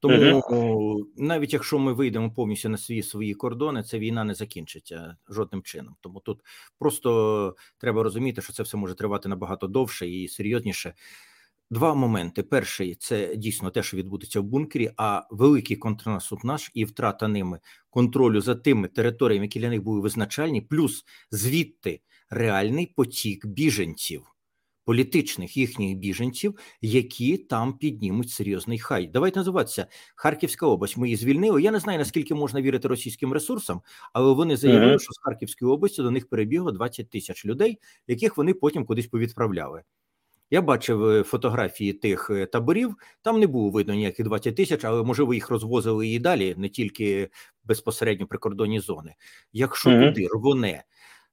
Тому 0.00 0.42
о, 0.50 0.96
навіть 1.16 1.52
якщо 1.52 1.78
ми 1.78 1.92
вийдемо 1.92 2.32
повністю 2.32 2.68
на 2.68 2.78
свої 2.78 3.02
свої 3.02 3.34
кордони, 3.34 3.82
ця 3.82 3.98
війна 3.98 4.24
не 4.24 4.34
закінчиться 4.34 5.16
жодним 5.28 5.62
чином. 5.62 5.96
Тому 6.00 6.20
тут 6.20 6.40
просто 6.78 7.56
треба 7.78 8.02
розуміти, 8.02 8.42
що 8.42 8.52
це 8.52 8.62
все 8.62 8.76
може 8.76 8.94
тривати 8.94 9.28
набагато 9.28 9.66
довше 9.66 10.08
і 10.08 10.28
серйозніше. 10.28 10.94
Два 11.70 11.94
моменти: 11.94 12.42
перший 12.42 12.94
це 12.94 13.36
дійсно 13.36 13.70
те, 13.70 13.82
що 13.82 13.96
відбудеться 13.96 14.40
в 14.40 14.44
бункері, 14.44 14.90
а 14.96 15.22
великий 15.30 15.76
контрнаступ 15.76 16.44
наш 16.44 16.70
і 16.74 16.84
втрата 16.84 17.28
ними 17.28 17.60
контролю 17.90 18.40
за 18.40 18.54
тими 18.54 18.88
територіями, 18.88 19.44
які 19.44 19.60
для 19.60 19.68
них 19.68 19.82
були 19.82 20.00
визначальні, 20.00 20.60
плюс 20.60 21.04
звідти 21.30 22.00
реальний 22.30 22.86
потік 22.86 23.46
біженців, 23.46 24.22
політичних 24.84 25.56
їхніх 25.56 25.96
біженців, 25.96 26.58
які 26.80 27.36
там 27.36 27.78
піднімуть 27.78 28.30
серйозний 28.30 28.78
хай. 28.78 29.06
Давайте 29.06 29.40
називатися 29.40 29.86
Харківська 30.14 30.66
область. 30.66 30.96
Ми 30.96 31.06
її 31.06 31.16
звільнили. 31.16 31.62
Я 31.62 31.70
не 31.70 31.78
знаю 31.78 31.98
наскільки 31.98 32.34
можна 32.34 32.62
вірити 32.62 32.88
російським 32.88 33.32
ресурсам, 33.32 33.80
але 34.12 34.34
вони 34.34 34.56
заявили, 34.56 34.98
що 34.98 35.12
з 35.12 35.18
Харківської 35.18 35.70
області 35.70 36.02
до 36.02 36.10
них 36.10 36.28
перебігло 36.28 36.72
20 36.72 37.10
тисяч 37.10 37.46
людей, 37.46 37.78
яких 38.06 38.36
вони 38.36 38.54
потім 38.54 38.84
кудись 38.84 39.06
повідправляли. 39.06 39.82
Я 40.50 40.62
бачив 40.62 41.04
е, 41.04 41.22
фотографії 41.22 41.92
тих 41.92 42.30
е, 42.30 42.46
таборів. 42.46 42.94
Там 43.22 43.40
не 43.40 43.46
було 43.46 43.70
видно 43.70 43.94
ніяких 43.94 44.26
20 44.26 44.56
тисяч, 44.56 44.84
але 44.84 45.02
можливо 45.02 45.34
їх 45.34 45.50
розвозили 45.50 46.08
і 46.08 46.18
далі, 46.18 46.54
не 46.58 46.68
тільки 46.68 47.28
безпосередньо 47.64 48.26
прикордонні 48.26 48.80
зони. 48.80 49.14
Якщо 49.52 49.90
туди 49.90 50.28
рвоне, 50.34 50.84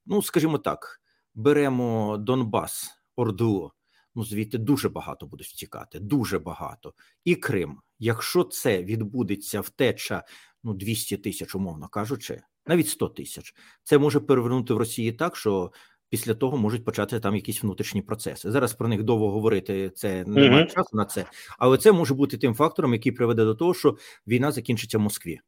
ну 0.08 0.22
скажімо 0.22 0.58
так, 0.58 1.02
беремо 1.36 2.18
Донбас, 2.18 2.92
Орду, 3.16 3.72
ну 4.16 4.24
звідти 4.24 4.58
дуже 4.58 4.90
багато 4.90 5.26
будуть 5.26 5.48
втікати, 5.48 6.00
дуже 6.00 6.40
багато. 6.40 6.94
І 7.26 7.36
Крим. 7.36 7.82
Якщо 8.00 8.44
це 8.44 8.84
відбудеться 8.84 9.62
втеча, 9.62 10.24
ну 10.64 10.74
200 10.74 11.18
тисяч, 11.18 11.56
умовно 11.56 11.88
кажучи, 11.88 12.42
навіть 12.68 12.90
100 12.90 13.10
тисяч, 13.10 13.54
це 13.84 13.98
може 13.98 14.20
перевернути 14.20 14.74
в 14.74 14.78
Росії 14.78 15.12
так, 15.12 15.36
що 15.36 15.72
після 16.10 16.34
того 16.34 16.58
можуть 16.58 16.86
почати 16.86 17.20
там 17.20 17.36
якісь 17.36 17.64
внутрішні 17.64 18.02
процеси. 18.02 18.52
Зараз 18.52 18.74
про 18.74 18.88
них 18.88 19.04
довго 19.04 19.32
говорити 19.32 19.90
це 19.90 20.26
немає 20.26 20.64
Мгм. 20.64 20.68
часу 20.68 20.90
на 20.94 21.06
це, 21.06 21.26
але 21.60 21.78
це 21.78 21.92
може 21.92 22.14
бути 22.14 22.38
тим 22.38 22.54
фактором, 22.56 22.94
який 22.94 23.12
приведе 23.12 23.44
до 23.44 23.56
того, 23.56 23.74
що 23.74 23.98
війна 24.28 24.52
закінчиться 24.52 24.98
в 24.98 25.02
Москві, 25.02 25.40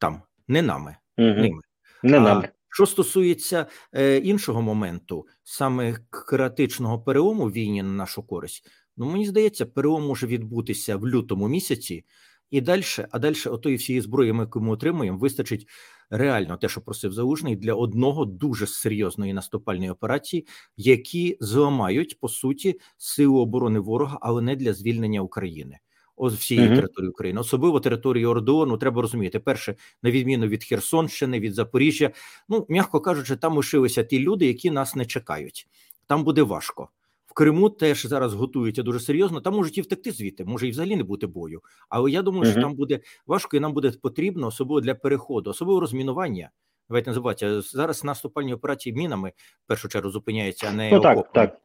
там 0.00 0.22
не 0.48 0.62
нами, 0.62 0.96
Мгм. 1.18 1.40
ними. 1.40 1.60
Не 2.02 2.16
А 2.16 2.20
нам. 2.20 2.44
Що 2.72 2.86
стосується 2.86 3.66
е, 3.92 4.18
іншого 4.18 4.62
моменту, 4.62 5.26
саме 5.44 5.96
критичного 6.10 7.00
перелому 7.00 7.44
в 7.44 7.52
війні 7.52 7.82
на 7.82 7.92
нашу 7.92 8.22
користь, 8.22 8.66
ну 8.96 9.10
мені 9.10 9.26
здається, 9.26 9.66
перелом 9.66 10.06
може 10.06 10.26
відбутися 10.26 10.96
в 10.96 11.08
лютому 11.08 11.48
місяці, 11.48 12.04
і 12.50 12.60
далі, 12.60 12.82
а 13.10 13.18
далі 13.18 13.36
отої 13.46 13.76
всієї 13.76 14.00
зброї, 14.00 14.34
яку 14.38 14.60
ми 14.60 14.70
отримуємо, 14.70 15.18
вистачить 15.18 15.66
реально 16.10 16.56
те, 16.56 16.68
що 16.68 16.80
просив 16.80 17.12
залужний, 17.12 17.56
для 17.56 17.74
одного 17.74 18.24
дуже 18.24 18.66
серйозної 18.66 19.32
наступальної 19.32 19.90
операції, 19.90 20.46
які 20.76 21.36
зламають 21.40 22.20
по 22.20 22.28
суті 22.28 22.80
силу 22.96 23.38
оборони 23.38 23.78
ворога, 23.80 24.18
але 24.20 24.42
не 24.42 24.56
для 24.56 24.74
звільнення 24.74 25.20
України. 25.20 25.78
Всієї 26.26 26.66
Мгм. 26.66 26.76
території 26.76 27.10
України, 27.10 27.40
особливо 27.40 27.80
території 27.80 28.26
Ордону, 28.26 28.76
треба 28.76 29.02
розуміти. 29.02 29.38
Перше, 29.38 29.74
на 30.02 30.10
відміну 30.10 30.46
від 30.46 30.64
Херсонщини, 30.64 31.40
від 31.40 31.54
Запоріжжя, 31.54 32.10
ну 32.48 32.66
м'яко 32.68 33.00
кажучи, 33.00 33.36
там 33.36 33.56
лишилися 33.56 34.04
ті 34.04 34.18
люди, 34.18 34.46
які 34.46 34.70
нас 34.70 34.94
не 34.96 35.04
чекають. 35.04 35.66
Там 36.06 36.24
буде 36.24 36.42
важко. 36.42 36.88
В 37.26 37.32
Криму 37.32 37.70
теж 37.70 38.06
зараз 38.06 38.34
готуються 38.34 38.82
дуже 38.82 39.00
серйозно. 39.00 39.40
Там 39.40 39.54
можуть 39.54 39.78
і 39.78 39.82
втекти 39.82 40.10
звідти, 40.10 40.44
може 40.44 40.68
і 40.68 40.70
взагалі 40.70 40.96
не 40.96 41.02
бути 41.02 41.26
бою. 41.26 41.60
Але 41.88 42.10
я 42.10 42.22
думаю, 42.22 42.52
що 42.52 42.60
там 42.60 42.74
буде 42.74 43.00
важко, 43.26 43.56
і 43.56 43.60
нам 43.60 43.72
буде 43.72 43.92
потрібно, 44.02 44.46
особливо 44.46 44.80
для 44.80 44.94
переходу, 44.94 45.50
особливо 45.50 45.80
розмінування. 45.80 46.50
Давайте 46.88 47.10
не 47.10 47.14
забувати, 47.14 47.60
зараз 47.60 48.04
наступальні 48.04 48.54
операції 48.54 48.94
мінами 48.94 49.32
в 49.64 49.66
першу 49.66 49.88
чергу 49.88 50.10
зупиняються, 50.10 50.66
а 50.70 50.72
не 50.72 50.90
Ну 50.90 51.00
так, 51.00 51.32
так. 51.32 51.60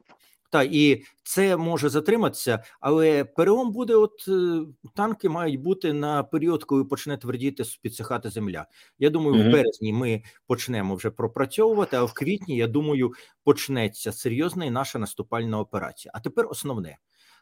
Та 0.50 0.62
і 0.62 1.02
це 1.22 1.56
може 1.56 1.88
затриматися, 1.88 2.62
але 2.80 3.24
перелом 3.24 3.72
буде: 3.72 3.94
от 3.94 4.24
е, 4.28 4.60
танки 4.94 5.28
мають 5.28 5.60
бути 5.60 5.92
на 5.92 6.22
період, 6.22 6.64
коли 6.64 6.84
почне 6.84 7.16
твердіти 7.16 7.64
підсихати 7.82 8.30
земля. 8.30 8.66
Я 8.98 9.10
думаю, 9.10 9.36
Мгм. 9.36 9.48
в 9.48 9.52
березні 9.52 9.92
ми 9.92 10.22
почнемо 10.46 10.94
вже 10.94 11.10
пропрацьовувати. 11.10 11.96
А 11.96 12.04
в 12.04 12.12
квітні, 12.12 12.56
я 12.56 12.66
думаю, 12.66 13.12
почнеться 13.44 14.12
серйозна 14.12 14.64
і 14.64 14.70
наша 14.70 14.98
наступальна 14.98 15.60
операція. 15.60 16.12
А 16.14 16.20
тепер 16.20 16.46
основне. 16.50 16.96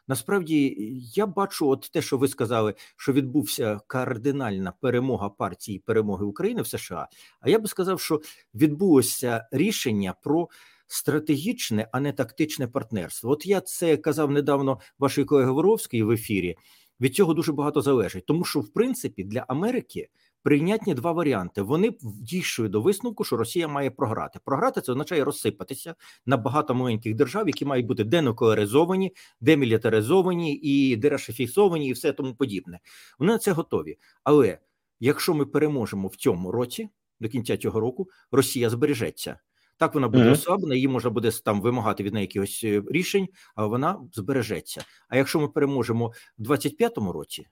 Насправді 0.07 0.75
я 1.15 1.25
бачу, 1.25 1.69
от 1.69 1.89
те, 1.93 2.01
що 2.01 2.17
ви 2.17 2.27
сказали, 2.27 2.73
що 2.97 3.13
відбувся 3.13 3.79
кардинальна 3.87 4.73
перемога 4.81 5.29
партії 5.29 5.79
перемоги 5.79 6.25
України 6.25 6.61
в 6.61 6.67
США. 6.67 7.07
А 7.41 7.49
я 7.49 7.59
би 7.59 7.67
сказав, 7.67 7.99
що 8.01 8.21
відбулося 8.55 9.47
рішення 9.51 10.13
про 10.23 10.47
стратегічне, 10.87 11.89
а 11.91 11.99
не 11.99 12.13
тактичне 12.13 12.67
партнерство. 12.67 13.31
От 13.31 13.45
я 13.45 13.61
це 13.61 13.97
казав 13.97 14.31
недавно 14.31 14.79
вашій 14.99 15.25
колеги 15.25 15.51
Воровській 15.51 16.03
в 16.03 16.11
ефірі. 16.11 16.55
Від 17.01 17.15
цього 17.15 17.33
дуже 17.33 17.51
багато 17.53 17.81
залежить, 17.81 18.25
тому 18.25 18.45
що 18.45 18.59
в 18.59 18.73
принципі 18.73 19.23
для 19.23 19.45
Америки 19.47 20.09
прийнятні 20.43 20.93
два 20.93 21.11
варіанти. 21.11 21.61
Вони 21.61 21.97
дійшли 22.01 22.69
до 22.69 22.81
висновку, 22.81 23.23
що 23.23 23.37
Росія 23.37 23.67
має 23.67 23.91
програти. 23.91 24.39
Програти 24.45 24.81
це 24.81 24.91
означає 24.91 25.23
розсипатися 25.23 25.95
на 26.25 26.37
багато 26.37 26.75
маленьких 26.75 27.15
держав, 27.15 27.47
які 27.47 27.65
мають 27.65 27.85
бути 27.85 28.03
денуклеаризовані, 28.03 29.15
демілітаризовані 29.41 30.55
і 30.55 30.95
дерешифіковані, 30.95 31.87
і 31.87 31.93
все 31.93 32.13
тому 32.13 32.35
подібне. 32.35 32.79
Вони 33.19 33.31
на 33.31 33.39
це 33.39 33.51
готові. 33.51 33.97
Але 34.23 34.59
якщо 34.99 35.33
ми 35.33 35.45
переможемо 35.45 36.07
в 36.07 36.15
цьому 36.15 36.51
році, 36.51 36.89
до 37.19 37.29
кінця 37.29 37.57
цього 37.57 37.79
року, 37.79 38.09
Росія 38.31 38.69
збережеться. 38.69 39.39
Так 39.77 39.93
вона 39.93 40.07
буде 40.07 40.23
Мгм. 40.23 40.33
ослаблена, 40.33 40.75
її 40.75 40.87
можна 40.87 41.09
буде 41.09 41.31
там 41.31 41.61
вимагати 41.61 42.03
від 42.03 42.13
неї 42.13 42.23
якихось 42.23 42.61
е, 42.63 42.81
рішень, 42.87 43.27
але 43.55 43.67
вона 43.67 43.99
збережеться. 44.13 44.83
А 45.09 45.17
якщо 45.17 45.39
ми 45.39 45.47
переможемо 45.47 46.13
в 46.37 46.41
25-му 46.43 47.11
році, 47.11 47.47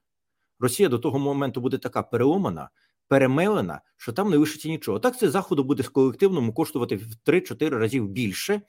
Росія 0.60 0.90
до 0.90 1.00
того 1.00 1.20
моменту 1.20 1.62
буде 1.62 1.78
така 1.78 2.04
переломана, 2.04 2.70
перемелена, 3.08 3.82
що 3.98 4.14
там 4.14 4.30
не 4.30 4.38
лишиться 4.38 4.70
нічого. 4.70 5.00
Так 5.00 5.18
це 5.20 5.30
заходу 5.30 5.64
буде 5.64 5.84
з 5.84 5.90
колективному 5.90 6.54
коштувати 6.54 6.96
в 6.96 7.04
3-4 7.26 7.70
разів 7.70 8.08
більше, 8.08 8.62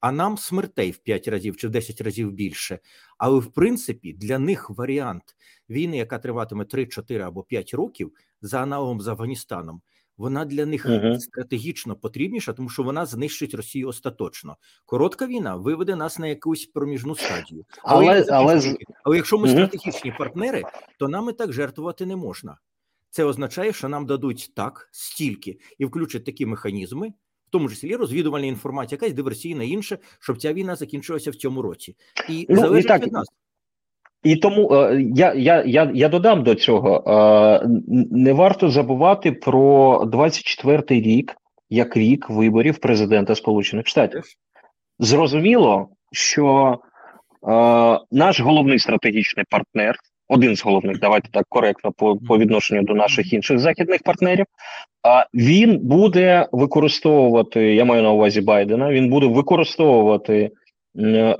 а 0.00 0.12
нам 0.12 0.38
смертей 0.38 0.90
в 0.90 0.98
5 0.98 1.28
разів 1.28 1.56
чи 1.56 1.68
в 1.68 1.70
10 1.70 2.00
разів 2.00 2.32
більше. 2.32 2.78
Але 3.18 3.40
в 3.40 3.52
принципі 3.52 4.12
для 4.12 4.38
них 4.38 4.70
варіант 4.70 5.22
війни, 5.70 5.96
яка 5.96 6.18
триватиме 6.18 6.64
3, 6.64 6.86
4 6.86 7.24
або 7.24 7.42
5 7.42 7.74
років, 7.74 8.12
за 8.42 8.62
аналогом 8.62 9.00
з 9.00 9.08
Афганістаном. 9.08 9.82
Вона 10.18 10.44
для 10.44 10.66
них 10.66 10.86
Мгм. 10.86 11.20
стратегічно 11.20 11.96
потрібніша, 11.96 12.52
тому 12.52 12.68
що 12.68 12.82
вона 12.82 13.06
знищить 13.06 13.54
Росію 13.54 13.88
остаточно. 13.88 14.56
Коротка 14.86 15.26
війна 15.26 15.56
виведе 15.56 15.96
нас 15.96 16.18
на 16.18 16.26
якусь 16.26 16.66
проміжну 16.66 17.14
стадію. 17.16 17.64
Але- 17.82 18.04
і 18.04 18.08
не 18.08 18.24
але 18.30 18.76
але 19.04 19.16
якщо 19.16 19.38
ми 19.38 19.48
Мгм. 19.48 19.56
стратегічні 19.56 20.14
партнери, 20.18 20.62
то 20.98 21.08
нам 21.08 21.28
і 21.30 21.32
так 21.32 21.52
жертвувати 21.52 22.06
не 22.06 22.16
можна. 22.16 22.58
Це 23.10 23.24
означає, 23.24 23.72
що 23.72 23.88
нам 23.88 24.06
дадуть 24.06 24.50
так 24.54 24.88
стільки 24.92 25.58
і 25.78 25.84
включать 25.84 26.24
такі 26.24 26.46
механізми, 26.46 27.08
в 27.46 27.50
тому 27.50 27.68
числі 27.68 27.96
розвідувальна 27.96 28.46
інформація, 28.46 28.98
якась 29.02 29.12
диверсійна 29.16 29.64
інша, 29.64 29.98
щоб 30.18 30.38
ця 30.38 30.52
війна 30.52 30.76
закінчилася 30.76 31.30
в 31.30 31.34
цьому 31.34 31.62
році. 31.62 31.96
І 32.28 32.46
Ну, 32.48 32.56
і 32.56 32.60
залежить 32.60 32.88
так, 32.88 33.02
від 33.06 33.12
нас. 33.12 33.26
І 34.22 34.36
тому 34.36 34.74
е, 34.74 35.02
я, 35.14 35.34
я, 35.34 35.62
я, 35.66 35.90
я 35.94 36.08
додам 36.08 36.42
до 36.42 36.54
цього: 36.54 37.04
е, 37.06 37.68
не 38.10 38.32
варто 38.32 38.70
забувати 38.70 39.32
про 39.32 39.98
24-й 40.04 41.00
рік 41.00 41.36
як 41.70 41.96
рік 41.96 42.30
виборів 42.30 42.78
президента 42.78 43.34
Сполучених 43.34 43.86
Штатів. 43.86 44.22
Зрозуміло, 44.98 45.88
що 46.12 46.76
е, 47.48 48.00
наш 48.10 48.40
головний 48.40 48.78
стратегічний 48.78 49.44
партнер, 49.50 49.96
один 50.28 50.56
з 50.56 50.64
головних, 50.64 51.00
давайте 51.00 51.28
так 51.32 51.46
коректно 51.48 51.92
по, 51.92 52.16
по 52.16 52.38
відношенню 52.38 52.82
до 52.82 52.94
наших 52.94 53.32
інших 53.32 53.58
західних 53.58 54.02
партнерів, 54.02 54.46
а 55.02 55.24
він 55.34 55.78
буде 55.78 56.48
використовувати, 56.52 57.74
я 57.74 57.84
маю 57.84 58.02
на 58.02 58.10
увазі 58.10 58.40
Байдена, 58.40 58.90
він 58.90 59.10
буде 59.10 59.26
використовувати 59.26 60.50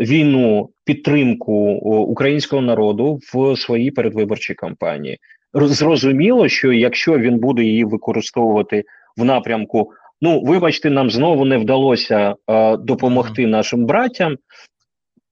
війну, 0.01 0.71
підтримку 0.85 1.53
українського 1.85 2.63
народу 2.63 3.21
в 3.33 3.57
своїй 3.57 3.91
передвиборчій 3.91 4.55
кампанії. 4.55 5.19
Зрозуміло, 5.55 6.49
що 6.49 6.73
якщо 6.73 7.19
він 7.19 7.39
буде 7.39 7.63
її 7.63 7.85
використовувати 7.85 8.85
в 9.17 9.25
напрямку, 9.25 9.93
ну 10.21 10.43
вибачте, 10.43 10.91
нам 10.91 11.11
знову 11.11 11.45
не 11.45 11.59
вдалося 11.59 12.35
е, 12.51 12.77
допомогти 12.77 13.47
нашим 13.47 13.87
братям. 13.87 14.37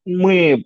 Ми 0.07 0.65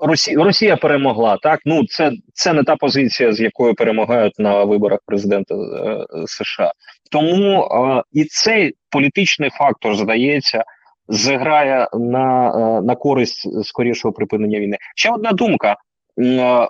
Росія, 0.00 0.44
Росія 0.44 0.76
перемогла. 0.76 1.36
Так, 1.36 1.60
ну 1.64 1.86
це, 1.86 2.12
це 2.32 2.52
не 2.52 2.64
та 2.64 2.76
позиція, 2.76 3.32
з 3.32 3.40
якою 3.40 3.74
перемагають 3.74 4.38
на 4.38 4.64
виборах 4.64 4.98
президента 5.06 5.54
е, 5.54 6.04
США. 6.26 6.72
Тому 7.10 7.64
е, 7.64 8.02
і 8.12 8.24
цей 8.24 8.74
політичний 8.90 9.50
фактор 9.50 9.96
здається 9.96 10.64
зіграє 11.12 11.88
на, 11.92 12.48
е, 12.48 12.82
на 12.82 12.96
користь 12.96 13.64
скорішого 13.64 14.12
припинення 14.12 14.60
війни. 14.60 14.76
Ще 14.96 15.10
одна 15.10 15.32
думка. 15.32 15.76
Е, 16.18 16.24
е, 16.24 16.68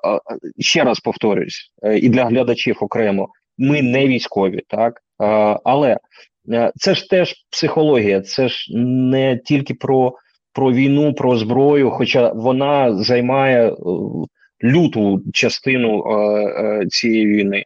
Ще 0.58 0.84
раз 0.84 1.00
повторюсь, 1.00 1.72
і 1.96 2.08
для 2.08 2.24
глядачів 2.24 2.78
окремо: 2.80 3.28
ми 3.58 3.82
не 3.82 4.06
військові, 4.06 4.60
так 4.68 5.00
але 5.64 5.98
це 6.76 6.94
ж 6.94 7.10
теж 7.10 7.34
психологія, 7.50 8.20
це 8.20 8.48
ж 8.48 8.66
не 8.78 9.38
тільки 9.44 9.74
про 9.74 10.14
про 10.52 10.72
війну, 10.72 11.14
про 11.14 11.36
зброю, 11.36 11.90
хоча 11.90 12.32
вона 12.32 12.94
займає 12.94 13.76
люту 14.64 15.22
частину 15.32 16.04
цієї 16.88 17.26
війни. 17.26 17.64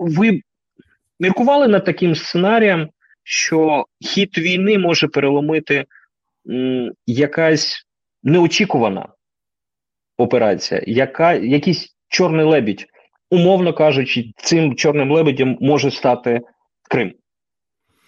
Ви 0.00 0.40
міркували 1.20 1.68
над 1.68 1.84
таким 1.84 2.14
сценарієм, 2.14 2.88
що 3.30 3.86
хід 4.00 4.38
війни 4.38 4.78
може 4.78 5.08
переломити 5.08 5.84
м, 6.48 6.92
якась 7.06 7.86
неочікувана 8.22 9.08
операція, 10.18 10.82
яка, 10.86 11.32
якийсь 11.32 11.96
чорний 12.08 12.46
лебідь, 12.46 12.86
умовно 13.30 13.72
кажучи, 13.72 14.32
цим 14.36 14.74
чорним 14.74 15.10
лебедем 15.12 15.58
може 15.60 15.90
стати 15.90 16.40
Крим. 16.90 17.12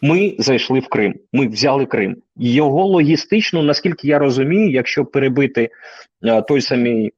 Ми 0.01 0.37
зайшли 0.39 0.81
в 0.81 0.89
Крим, 0.89 1.15
ми 1.33 1.47
взяли 1.47 1.87
Крим. 1.87 2.17
Його 2.37 2.87
логістично, 2.87 3.63
наскільки 3.63 4.09
я 4.09 4.19
розумію, 4.19 4.71
якщо 4.71 5.05
перебити 5.05 5.71
е, 6.25 6.43
той 6.43 6.61
самий 6.61 7.13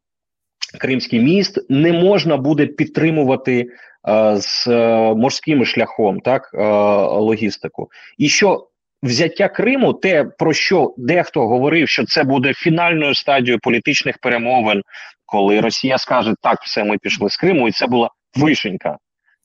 Кримський 0.79 1.20
міст 1.20 1.70
не 1.70 1.93
можна 1.93 2.37
буде 2.37 2.66
підтримувати 2.66 3.66
е, 4.09 4.37
з 4.37 4.66
е, 4.66 5.14
морським 5.14 5.64
шляхом, 5.64 6.20
так 6.20 6.51
е, 6.55 6.59
логістику, 7.03 7.89
і 8.18 8.29
що 8.29 8.68
взяття 9.03 9.49
Криму, 9.49 9.93
те 9.93 10.25
про 10.25 10.53
що 10.53 10.95
дехто 10.97 11.47
говорив, 11.47 11.89
що 11.89 12.05
це 12.05 12.25
буде 12.25 12.55
фінальною 12.55 13.14
стадією 13.14 13.59
політичних 13.62 14.18
перемовин, 14.18 14.83
коли 15.27 15.61
Росія 15.61 15.99
скаже 15.99 16.35
так, 16.43 16.62
все 16.62 16.85
ми 16.85 16.99
пішли 16.99 17.31
з 17.31 17.37
Криму, 17.37 17.68
і 17.68 17.72
це 17.72 17.87
була 17.87 18.11
вишенька, 18.37 18.97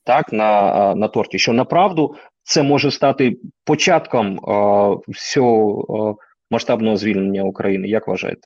так 0.06 0.34
на, 0.34 0.96
на 0.96 1.08
торті. 1.08 1.40
Що 1.40 1.54
направду 1.54 2.16
це 2.44 2.64
може 2.64 2.92
стати 2.92 3.38
початком 3.66 4.28
е, 4.28 4.40
всього 5.08 5.86
е, 6.10 6.26
масштабного 6.52 6.98
звільнення 6.98 7.44
України. 7.44 7.88
Як 7.88 8.08
вважаєте? 8.08 8.42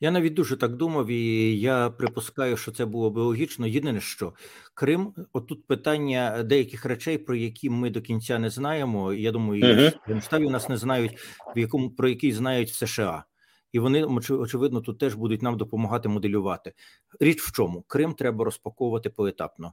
Я 0.00 0.10
навіть 0.10 0.34
дуже 0.34 0.56
так 0.56 0.76
думав, 0.76 1.06
і 1.06 1.58
я 1.60 1.90
припускаю, 1.90 2.56
що 2.56 2.72
це 2.72 2.86
було 2.86 3.10
б 3.10 3.16
логічно. 3.16 3.66
Єдине, 3.66 4.00
що 4.00 4.32
Крим, 4.74 5.14
отут 5.32 5.66
питання 5.66 6.42
деяких 6.42 6.84
речей, 6.84 7.18
про 7.18 7.36
які 7.36 7.70
ми 7.70 7.90
до 7.90 8.02
кінця 8.02 8.38
не 8.38 8.50
знаємо. 8.50 9.12
Я 9.12 9.32
думаю, 9.32 9.86
і 9.86 9.92
Генштабі 10.06 10.48
нас 10.48 10.68
не 10.68 10.76
знають, 10.76 11.18
в 11.56 11.58
якому 11.58 11.90
про 11.90 12.08
який 12.08 12.32
знають 12.32 12.70
в 12.70 12.74
США, 12.74 13.24
і 13.72 13.78
вони 13.78 14.04
очевидно 14.04 14.80
тут 14.80 14.98
теж 14.98 15.14
будуть 15.14 15.42
нам 15.42 15.56
допомагати 15.56 16.08
моделювати. 16.08 16.72
Річ 17.20 17.40
в 17.40 17.52
чому 17.52 17.82
Крим 17.82 18.14
треба 18.14 18.44
розпаковувати 18.44 19.10
поетапно. 19.10 19.72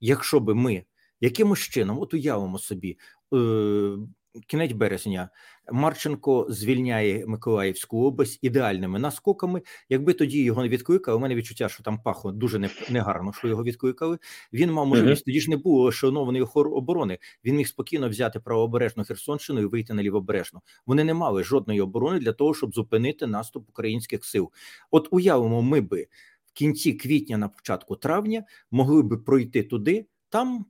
Якщо 0.00 0.40
би 0.40 0.54
ми 0.54 0.84
якимось 1.20 1.60
чином, 1.60 1.98
от 2.00 2.14
уявимо 2.14 2.58
собі, 2.58 2.98
е, 3.34 3.96
кінець 4.46 4.72
березня 4.72 5.28
Марченко 5.72 6.46
звільняє 6.48 7.26
Миколаївську 7.26 8.06
область 8.06 8.38
ідеальними 8.42 8.98
наскоками. 8.98 9.62
Якби 9.88 10.12
тоді 10.12 10.42
його 10.42 10.62
не 10.62 10.68
відкликали, 10.68 11.16
у 11.16 11.20
мене 11.20 11.34
відчуття, 11.34 11.68
що 11.68 11.82
там 11.82 12.02
пахло 12.02 12.32
дуже 12.32 12.70
негарно, 12.90 13.32
що 13.32 13.48
його 13.48 13.64
відкликали. 13.64 14.18
Він 14.52 14.72
мав 14.72 14.86
можливість. 14.86 15.24
Тоді 15.24 15.40
ж 15.40 15.50
не 15.50 15.56
було 15.56 15.92
шанованої 15.92 16.44
хор 16.44 16.68
оборони. 16.68 17.18
Він 17.44 17.56
міг 17.56 17.68
спокійно 17.68 18.08
взяти 18.08 18.40
правобережну 18.40 19.04
Херсонщину 19.04 19.60
і 19.60 19.66
вийти 19.66 19.94
на 19.94 20.02
лівобережну. 20.02 20.60
Вони 20.86 21.04
не 21.04 21.14
мали 21.14 21.44
жодної 21.44 21.80
оборони 21.80 22.18
для 22.18 22.32
того, 22.32 22.54
щоб 22.54 22.74
зупинити 22.74 23.26
наступ 23.26 23.68
українських 23.68 24.24
сил. 24.24 24.50
От 24.90 25.08
уявимо, 25.10 25.62
ми 25.62 25.80
би 25.80 26.06
в 26.46 26.52
кінці 26.52 26.92
квітня, 26.92 27.36
на 27.36 27.48
початку 27.48 27.96
травня, 27.96 28.44
могли 28.70 29.02
би 29.02 29.18
пройти 29.18 29.62
туди. 29.62 30.06
Там 30.28 30.66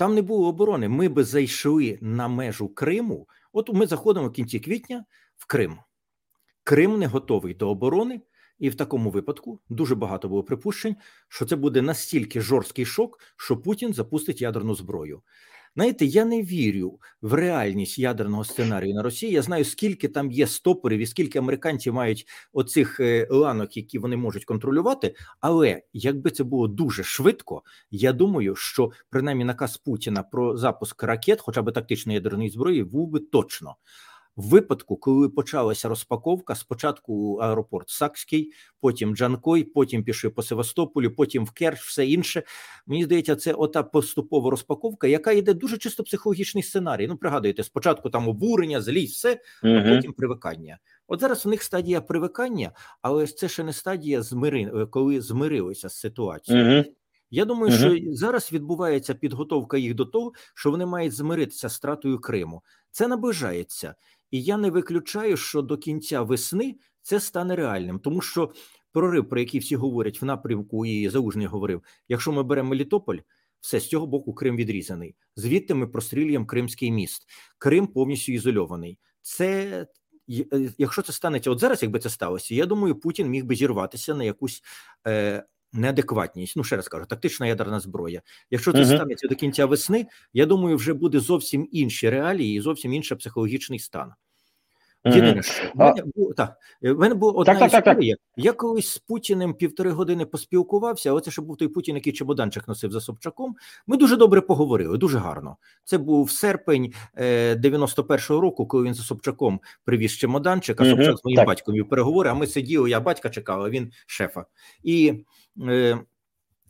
там 0.00 0.14
не 0.14 0.22
було 0.22 0.48
оборони. 0.48 0.88
Ми 0.88 1.08
би 1.08 1.24
зайшли 1.24 1.98
на 2.00 2.28
межу 2.28 2.68
Криму. 2.68 3.28
От 3.52 3.74
ми 3.74 3.86
заходимо 3.86 4.28
в 4.28 4.32
кінці 4.32 4.60
квітня 4.60 5.04
в 5.36 5.46
Крим. 5.46 5.78
Крим 6.64 6.98
не 6.98 7.06
готовий 7.06 7.54
до 7.54 7.70
оборони, 7.70 8.20
і 8.58 8.68
в 8.68 8.74
такому 8.74 9.10
випадку 9.10 9.60
дуже 9.68 9.94
багато 9.94 10.28
було 10.28 10.44
припущень, 10.44 10.96
що 11.28 11.44
це 11.46 11.56
буде 11.56 11.82
настільки 11.82 12.40
жорсткий 12.40 12.84
шок, 12.84 13.18
що 13.36 13.56
Путін 13.56 13.94
запустить 13.94 14.40
ядерну 14.40 14.74
зброю. 14.74 15.22
Знаєте, 15.80 16.04
я 16.04 16.24
не 16.24 16.42
вірю 16.42 16.98
в 17.22 17.34
реальність 17.34 17.98
ядерного 17.98 18.44
сценарію 18.44 18.94
на 18.94 19.02
Росії. 19.02 19.32
Я 19.32 19.42
знаю, 19.42 19.64
скільки 19.64 20.08
там 20.08 20.30
є 20.30 20.46
стопорів 20.46 21.00
і 21.00 21.06
скільки 21.06 21.38
американці 21.38 21.90
мають 21.90 22.26
оцих 22.52 23.00
е, 23.00 23.26
ланок, 23.30 23.76
які 23.76 23.98
вони 23.98 24.16
можуть 24.16 24.44
контролювати. 24.44 25.14
Але 25.40 25.82
якби 25.92 26.30
це 26.30 26.44
було 26.44 26.68
дуже 26.68 27.02
швидко, 27.02 27.62
я 27.90 28.12
думаю, 28.12 28.56
що 28.56 28.90
принаймні 29.10 29.44
наказ 29.44 29.76
Путіна 29.76 30.22
про 30.22 30.56
запуск 30.56 31.02
ракет, 31.02 31.40
хоча 31.40 31.62
б 31.62 31.72
тактичної 31.72 32.14
ядерної 32.14 32.50
зброї, 32.50 32.84
був 32.84 33.08
би 33.08 33.20
точно. 33.20 33.76
В 34.36 34.48
випадку, 34.48 34.96
коли 34.96 35.28
почалася 35.28 35.88
розпаковка, 35.88 36.54
спочатку 36.54 37.36
аеропорт 37.36 37.88
Сакський, 37.88 38.52
потім 38.80 39.16
Джанкой, 39.16 39.64
потім 39.64 40.04
пішли 40.04 40.30
по 40.30 40.42
Севастополю, 40.42 41.10
потім 41.10 41.44
в 41.44 41.50
Керч, 41.50 41.80
все 41.80 42.06
інше. 42.06 42.42
Мені 42.86 43.04
здається, 43.04 43.36
це 43.36 43.52
ота 43.52 43.82
поступова 43.82 44.50
розпаковка, 44.50 45.06
яка 45.06 45.32
йде 45.32 45.54
дуже 45.54 45.78
чисто 45.78 46.02
психологічний 46.02 46.62
сценарій. 46.62 47.06
Ну, 47.06 47.16
пригадуєте, 47.16 47.62
спочатку 47.64 48.10
там 48.10 48.28
обурення, 48.28 48.80
злість, 48.80 49.14
все, 49.14 49.40
а 49.62 49.94
потім 49.94 50.12
привикання. 50.12 50.78
От 51.08 51.20
зараз 51.20 51.46
у 51.46 51.48
них 51.48 51.62
стадія 51.62 52.00
привикання, 52.00 52.72
але 53.02 53.26
це 53.26 53.48
ще 53.48 53.64
не 53.64 53.72
стадія 53.72 54.22
змири, 54.22 54.86
коли 54.90 55.20
змирилися 55.20 55.88
з 55.88 55.94
ситуацією. 55.96 56.64
Мгм. 56.64 56.84
Я 57.32 57.44
думаю, 57.44 57.72
Мгм. 57.72 57.78
що 57.98 58.14
зараз 58.14 58.52
відбувається 58.52 59.14
підготовка 59.14 59.78
їх 59.78 59.94
до 59.94 60.04
того, 60.04 60.32
що 60.54 60.70
вони 60.70 60.86
мають 60.86 61.12
змиритися 61.14 61.68
з 61.68 61.74
стратою 61.74 62.18
Криму. 62.18 62.62
Це 62.90 63.08
наближається, 63.08 63.94
і 64.30 64.42
я 64.42 64.56
не 64.56 64.70
виключаю, 64.70 65.36
що 65.36 65.62
до 65.62 65.78
кінця 65.78 66.22
весни 66.22 66.76
це 67.02 67.20
стане 67.20 67.56
реальним, 67.56 67.98
тому 67.98 68.20
що 68.20 68.52
прорив, 68.92 69.28
про 69.28 69.40
який 69.40 69.60
всі 69.60 69.76
говорять 69.76 70.22
в 70.22 70.24
напрямку, 70.24 70.86
і 70.86 71.08
Заужний 71.08 71.46
говорив: 71.46 71.82
якщо 72.08 72.32
ми 72.32 72.42
беремо 72.42 72.68
Мелітополь, 72.68 73.18
все 73.60 73.80
з 73.80 73.88
цього 73.88 74.06
боку 74.06 74.34
Крим 74.34 74.56
відрізаний. 74.56 75.14
Звідти 75.36 75.74
ми 75.74 75.86
прострілюємо 75.86 76.46
Кримський 76.46 76.90
міст. 76.90 77.28
Крим 77.58 77.86
повністю 77.86 78.32
ізольований. 78.32 78.98
Це 79.22 79.86
е, 80.52 80.72
якщо 80.78 81.02
це 81.02 81.12
станеться, 81.12 81.50
от 81.50 81.58
зараз, 81.58 81.82
якби 81.82 81.98
це 81.98 82.10
сталося, 82.10 82.54
я 82.54 82.66
думаю, 82.66 82.94
Путін 82.94 83.28
міг 83.28 83.44
би 83.44 83.54
зірватися 83.54 84.14
на 84.14 84.24
якусь. 84.24 84.62
Е, 85.06 85.44
Неадекватність, 85.72 86.56
ну 86.56 86.64
ще 86.64 86.76
раз 86.76 86.88
кажу, 86.88 87.06
тактична 87.06 87.46
ядерна 87.46 87.80
зброя. 87.80 88.22
Якщо 88.50 88.72
це 88.72 88.78
Мгм. 88.78 88.86
станеться 88.96 89.28
до 89.28 89.34
кінця 89.34 89.66
весни, 89.66 90.06
я 90.32 90.46
думаю, 90.46 90.76
вже 90.76 90.94
буде 90.94 91.20
зовсім 91.20 91.68
інші 91.72 92.10
реалії 92.10 92.56
і 92.56 92.60
зовсім 92.60 92.92
інший 92.92 93.16
психологічний 93.16 93.78
стан. 93.78 94.12
Єдине, 95.04 95.40
в 95.74 95.78
мене, 95.78 96.02
було, 96.14 96.32
так, 96.34 96.56
в 96.82 96.94
мене 96.94 97.14
була 97.14 97.32
одна 97.32 97.52
Так, 97.52 97.60
так, 97.60 97.70
так, 97.70 97.84
так. 97.84 97.94
історія. 97.94 98.16
Я 98.36 98.52
колись 98.52 98.88
з 98.88 98.98
Путіним 98.98 99.54
півтори 99.54 99.90
години 99.90 100.26
поспілкувався. 100.26 101.12
Оце 101.12 101.30
ще 101.30 101.42
був 101.42 101.56
той 101.56 101.68
Путін, 101.68 101.94
який 101.94 102.12
чемоданчик 102.12 102.68
носив 102.68 102.92
за 102.92 103.00
Собчаком. 103.00 103.56
Ми 103.86 103.96
дуже 103.96 104.16
добре 104.16 104.40
поговорили, 104.40 104.98
дуже 104.98 105.18
гарно. 105.18 105.56
Це 105.84 105.98
був 105.98 106.30
серпень 106.30 106.92
е, 107.14 107.54
91-го 107.54 108.40
року, 108.40 108.66
коли 108.66 108.84
він 108.84 108.94
за 108.94 109.02
Собчаком 109.02 109.60
привіз 109.84 110.12
чемоданчик, 110.12 110.80
а 110.80 110.84
Собчак 110.84 111.18
з 111.18 111.24
моїм 111.24 111.44
батьком 111.46 111.74
вів 111.74 111.88
переговори. 111.88 112.30
А 112.30 112.34
ми 112.34 112.46
сиділи, 112.46 112.90
я 112.90 113.00
батька 113.00 113.30
чекав, 113.30 113.62
а 113.62 113.70
він 113.70 113.92
шефа. 114.06 114.44
І 114.82 115.24
е, 115.68 115.98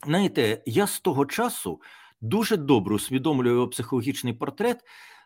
знаєте, 0.05 0.63
я 0.65 0.87
з 0.87 0.99
того 0.99 1.25
часу 1.25 1.81
дуже 2.21 2.57
добре 2.57 2.95
усвідомлюю 2.95 3.67
психологічний 3.67 4.33
портрет 4.33 4.77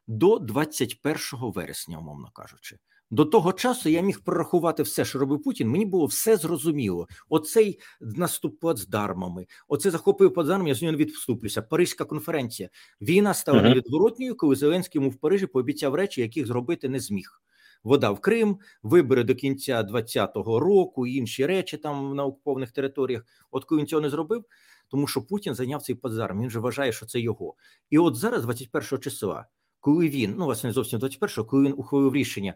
до 0.07 0.39
21 0.39 1.17
вересня, 1.31 1.97
умовно 1.97 2.29
кажучи. 2.33 2.77
До 3.11 3.25
того 3.25 3.53
часу 3.53 3.89
я 3.89 4.01
міг 4.01 4.21
прорахувати 4.23 4.83
все, 4.83 5.05
що 5.05 5.19
робив 5.19 5.43
Путін. 5.43 5.69
Мені 5.69 5.85
було 5.85 6.05
все 6.05 6.37
зрозуміло. 6.37 7.07
Оцей 7.29 7.79
наступ 8.01 8.59
плацдармами, 8.59 9.45
оце 9.67 9.91
захопив 9.91 10.33
плацдарм, 10.33 10.67
я 10.67 10.75
з 10.75 10.81
нього 10.81 10.91
не 10.91 10.97
відступлюся. 10.97 11.61
Паризька 11.61 12.05
конференція. 12.05 12.69
Війна 13.01 13.33
стала 13.33 13.59
Мгм. 13.59 13.67
невідворотньою, 13.69 14.35
коли 14.37 14.55
Зеленський 14.55 14.99
йому 15.01 15.09
в 15.09 15.15
Парижі 15.15 15.47
пообіцяв 15.47 15.95
речі, 15.95 16.21
яких 16.21 16.47
зробити 16.47 16.89
не 16.89 16.99
зміг. 16.99 17.41
Вода 17.83 18.11
в 18.11 18.19
Крим, 18.19 18.57
вибори 18.83 19.23
до 19.23 19.35
кінця 19.35 19.83
20-го 19.83 20.59
року, 20.59 21.07
інші 21.07 21.45
речі 21.45 21.77
там 21.77 22.15
на 22.15 22.25
окупованих 22.25 22.71
територіях. 22.71 23.23
От 23.51 23.65
коли 23.65 23.79
він 23.81 23.87
цього 23.87 24.01
не 24.01 24.09
зробив, 24.09 24.45
тому 24.87 25.07
що 25.07 25.21
Путін 25.21 25.53
зайняв 25.55 25.81
цей 25.81 25.95
плацдарм, 25.95 26.41
Він 26.41 26.49
же 26.49 26.59
вважає, 26.59 26.91
що 26.91 27.05
це 27.05 27.19
його. 27.19 27.55
І 27.89 27.97
от 27.97 28.15
зараз, 28.15 28.43
21 28.43 28.99
числа, 28.99 29.45
коли 29.79 30.09
він, 30.09 30.35
ну 30.37 30.45
власне, 30.45 30.67
не 30.69 30.73
зовсім 30.73 30.99
21-го, 30.99 31.45
коли 31.45 31.63
він 31.63 31.73
ухвалив 31.77 32.15
рішення 32.15 32.53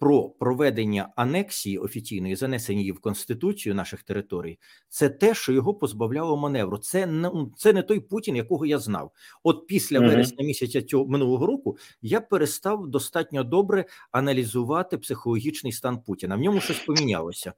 про 0.00 0.28
проведення 0.28 1.08
анексії 1.16 1.78
офіційної, 1.78 2.36
занесення 2.36 2.78
її 2.78 2.92
в 2.92 3.00
конституцію 3.00 3.74
наших 3.74 4.02
територій, 4.02 4.58
це 4.88 5.08
те, 5.08 5.34
що 5.34 5.52
його 5.52 5.74
позбавляло 5.74 6.36
маневру. 6.36 6.78
Це 6.78 7.06
не 7.06 7.30
це 7.56 7.72
не 7.72 7.82
той 7.82 8.00
Путін, 8.00 8.36
якого 8.36 8.66
я 8.66 8.78
знав. 8.78 9.10
От 9.44 9.66
після 9.66 10.00
Мгм. 10.00 10.08
вересня 10.08 10.44
місяця 10.44 10.82
цього 10.82 11.06
минулого 11.06 11.46
року 11.46 11.76
я 12.02 12.20
перестав 12.20 12.88
достатньо 12.88 13.44
добре 13.44 13.84
аналізувати 14.12 14.98
психологічний 14.98 15.72
стан 15.72 15.98
Путіна. 16.06 16.36
В 16.36 16.40
ньому 16.40 16.60
щось 16.60 16.78
помінялося. 16.78 17.52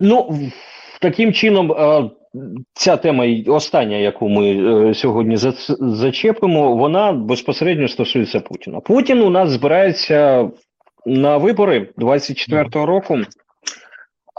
Ну 0.00 0.38
таким 1.00 1.32
чином, 1.32 1.72
ця 2.72 2.96
тема, 2.96 3.26
остання, 3.46 3.96
яку 3.96 4.28
ми 4.28 4.50
е, 4.90 4.94
сьогодні 4.94 5.36
зачепимо, 5.80 6.76
вона 6.76 7.12
безпосередньо 7.12 7.88
стосується 7.88 8.40
Путіна. 8.40 8.80
Путін 8.80 9.20
у 9.20 9.30
нас 9.30 9.50
збирається 9.50 10.50
на 11.06 11.36
вибори 11.36 11.88
24-го 11.98 12.86
року. 12.86 13.18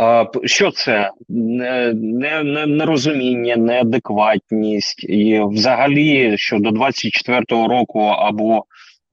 А 0.01 0.25
що 0.43 0.71
це? 0.71 1.11
Не, 1.29 1.93
не, 1.93 2.43
не, 2.43 2.65
нерозуміння, 2.65 3.55
неадекватність, 3.55 5.03
і 5.03 5.41
взагалі, 5.41 6.37
що 6.37 6.59
до 6.59 6.69
24-го 6.69 7.67
року 7.67 7.99
або 7.99 8.65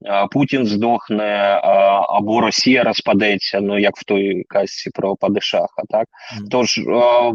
а, 0.05 0.27
Путін 0.27 0.65
здохне, 0.65 1.59
а, 1.63 2.01
або 2.09 2.41
Росія 2.41 2.83
розпадеться, 2.83 3.61
ну 3.61 3.79
як 3.79 3.97
в 3.97 4.03
той 4.03 4.43
казці 4.47 4.89
про 4.93 5.15
Падишаха, 5.15 5.83
так? 5.89 6.07
Мгм. 6.37 6.47
Тож 6.51 6.77
в- 6.77 7.33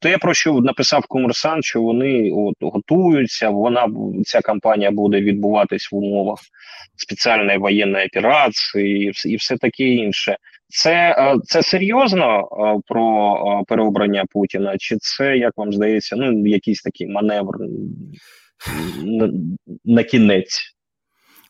те, 0.00 0.18
про 0.18 0.34
що 0.34 0.52
написав 0.60 1.06
комерсант, 1.06 1.64
що 1.64 1.82
вони 1.82 2.30
от 2.32 2.54
готуються, 2.60 3.50
вона 3.50 3.88
ця 4.24 4.40
кампанія 4.40 4.90
буде 4.90 5.20
відбуватись 5.20 5.92
в 5.92 5.96
умовах 5.96 6.38
спеціальної 6.96 7.58
воєнної 7.58 8.06
операції 8.06 9.12
і, 9.24 9.30
і 9.30 9.36
все 9.36 9.56
таке 9.56 9.84
інше. 9.84 10.36
Це 10.68 11.16
е, 11.18 11.36
це 11.44 11.62
серйозно 11.62 12.40
е, 12.40 12.80
про 12.86 13.34
е, 13.60 13.64
переобрання 13.68 14.24
Путіна? 14.30 14.78
Чи 14.78 14.96
це 14.96 15.36
як 15.36 15.52
вам 15.56 15.72
здається, 15.72 16.16
ну 16.16 16.46
якийсь 16.46 16.82
такий 16.82 17.06
маневр 17.06 17.54
на, 19.04 19.30
на 19.84 20.02
кінець? 20.02 20.60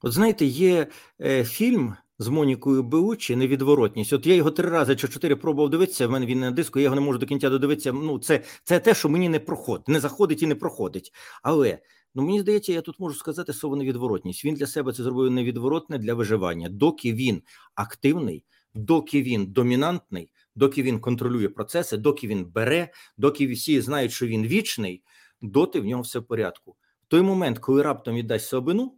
От 0.03 0.13
знаєте, 0.13 0.45
є 0.45 0.87
е, 1.21 1.45
фільм 1.45 1.95
з 2.19 2.29
Монікою 2.29 2.83
Беучі 2.83 3.37
невідворотність. 3.37 4.13
От 4.13 4.27
я 4.27 4.35
його 4.35 4.51
три 4.51 4.71
рази 4.71 4.97
чи 4.97 5.09
чотири 5.09 5.37
пробував 5.37 5.71
дивитися. 5.71 6.07
В 6.07 6.11
мене 6.11 6.27
він 6.27 6.41
на 6.41 6.51
диску, 6.51 6.79
я 6.79 6.83
його 6.83 6.95
не 6.95 7.01
можу 7.01 7.19
до 7.19 7.27
кінця 7.27 7.51
додивитися. 7.51 7.93
Ну, 7.93 8.19
це 8.19 8.43
це 8.65 8.81
те, 8.81 8.95
що 8.95 9.09
мені 9.09 9.29
не 9.29 9.41
проходить, 9.41 9.89
не 9.89 10.01
заходить 10.01 10.43
і 10.43 10.47
не 10.47 10.55
проходить. 10.55 11.13
Але 11.43 11.79
ну 12.15 12.23
мені 12.23 12.41
здається, 12.41 12.73
я 12.73 12.81
тут 12.81 13.01
можу 13.01 13.15
сказати 13.15 13.53
слово 13.53 13.77
невідворотність. 13.77 14.45
Він 14.45 14.55
для 14.55 14.67
себе 14.67 14.93
це 14.93 15.03
зробив 15.03 15.31
невідворотне 15.31 15.99
для 15.99 16.15
виживання, 16.15 16.69
доки 16.69 17.13
він 17.13 17.43
активний, 17.75 18.45
доки 18.75 19.23
він 19.23 19.47
домінантний, 19.47 20.31
доки 20.55 20.83
він 20.83 21.01
контролює 21.01 21.49
процеси, 21.49 21.97
доки 21.97 22.27
він 22.27 22.45
бере, 22.45 22.89
доки 23.17 23.47
всі 23.47 23.81
знають, 23.81 24.13
що 24.13 24.27
він 24.27 24.47
вічний, 24.47 25.03
доти 25.43 25.81
в 25.81 25.85
нього 25.85 26.03
все 26.03 26.19
в 26.19 26.25
порядку. 26.25 26.77
В 27.03 27.07
той 27.09 27.23
момент, 27.23 27.59
коли 27.59 27.83
раптом 27.83 28.15
віддасть 28.15 28.47
слабину, 28.47 28.95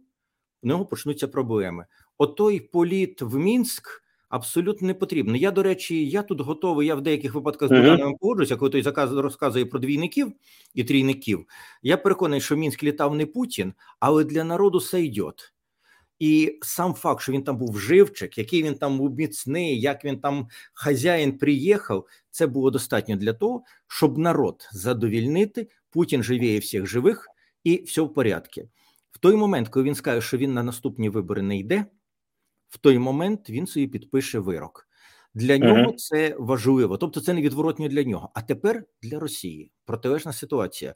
в 0.63 0.67
нього 0.67 0.85
почнуться 0.85 1.27
проблеми 1.27 1.85
отой 2.21 2.59
політ 2.59 3.21
в 3.21 3.37
Мінськ 3.37 4.03
абсолютно 4.29 4.87
не 4.87 4.93
потрібно. 4.93 5.35
Я, 5.35 5.51
до 5.51 5.63
речі, 5.63 6.09
я 6.09 6.23
тут 6.23 6.41
готовий. 6.41 6.87
Я 6.87 6.95
в 6.95 7.01
деяких 7.01 7.33
випадках 7.33 7.69
з 7.69 7.71
Буданами 7.71 8.17
погоджуюся, 8.19 8.55
коли 8.55 8.71
той 8.71 8.81
заказ 8.81 9.13
розказує 9.13 9.65
про 9.65 9.79
двійників 9.79 10.33
і 10.73 10.83
трійників. 10.83 11.45
Я 11.83 11.97
переконаний, 11.97 12.41
що 12.41 12.55
Мінськ 12.55 12.83
літав 12.83 13.15
не 13.15 13.25
Путін, 13.25 13.73
але 13.99 14.23
для 14.23 14.43
народу 14.43 14.79
сайдьот. 14.79 15.53
І 16.19 16.59
сам 16.61 16.93
факт, 16.93 17.21
що 17.21 17.31
він 17.31 17.43
там 17.43 17.57
був 17.57 17.79
живчик, 17.79 18.37
який 18.37 18.63
він 18.63 18.75
там 18.75 18.97
був 18.97 19.11
міцний, 19.11 19.81
як 19.81 20.05
він 20.05 20.19
там 20.19 20.47
хазяїн 20.73 21.37
приїхав, 21.37 22.07
це 22.31 22.47
було 22.47 22.71
достатньо 22.71 23.15
для 23.15 23.33
того, 23.33 23.63
щоб 23.87 24.17
народ 24.17 24.69
задовільнити. 24.71 25.67
Путін 25.89 26.23
живіє 26.23 26.59
всіх 26.59 26.85
живих, 26.85 27.27
і 27.63 27.83
все 27.83 28.01
в 28.01 28.13
порядку. 28.13 28.61
В 29.11 29.17
той 29.17 29.35
момент, 29.35 29.69
коли 29.69 29.85
він 29.85 29.95
скаже, 29.95 30.27
що 30.27 30.37
він 30.37 30.53
на 30.53 30.63
наступні 30.63 31.09
вибори 31.09 31.41
не 31.41 31.57
йде 31.57 31.85
в 32.71 32.77
той 32.77 32.99
момент 32.99 33.49
він 33.49 33.67
собі 33.67 33.87
підпише 33.87 34.39
вирок. 34.39 34.87
Для 35.33 35.57
нього 35.57 35.91
це 35.91 36.35
важливо, 36.39 36.97
тобто 36.97 37.21
це 37.21 37.33
невідворотньо 37.33 37.87
для 37.87 38.03
нього. 38.03 38.31
А 38.33 38.41
тепер 38.41 38.83
для 39.01 39.19
Росії 39.19 39.71
протилежна 39.85 40.33
ситуація. 40.33 40.95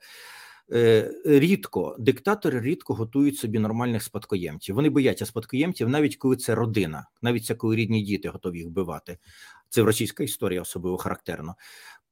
Е, 0.72 1.12
Рідко 1.26 1.96
диктатори 2.00 2.62
рідко 2.62 2.94
готують 2.94 3.38
собі 3.38 3.60
нормальних 3.60 4.04
спадкоємців. 4.04 4.76
Вони 4.76 4.90
бояться 4.90 5.26
спадкоємців, 5.26 5.90
навіть 5.90 6.16
коли 6.16 6.36
це 6.36 6.56
родина, 6.56 7.08
навіть 7.22 7.46
це 7.46 7.56
коли 7.56 7.76
рідні 7.76 8.02
діти 8.02 8.30
готові 8.30 8.58
їх 8.58 8.68
вбивати. 8.68 9.18
Це 9.70 9.82
в 9.82 9.86
російська 9.86 10.24
історія 10.24 10.62
особливо 10.62 10.98
характерно. 10.98 11.56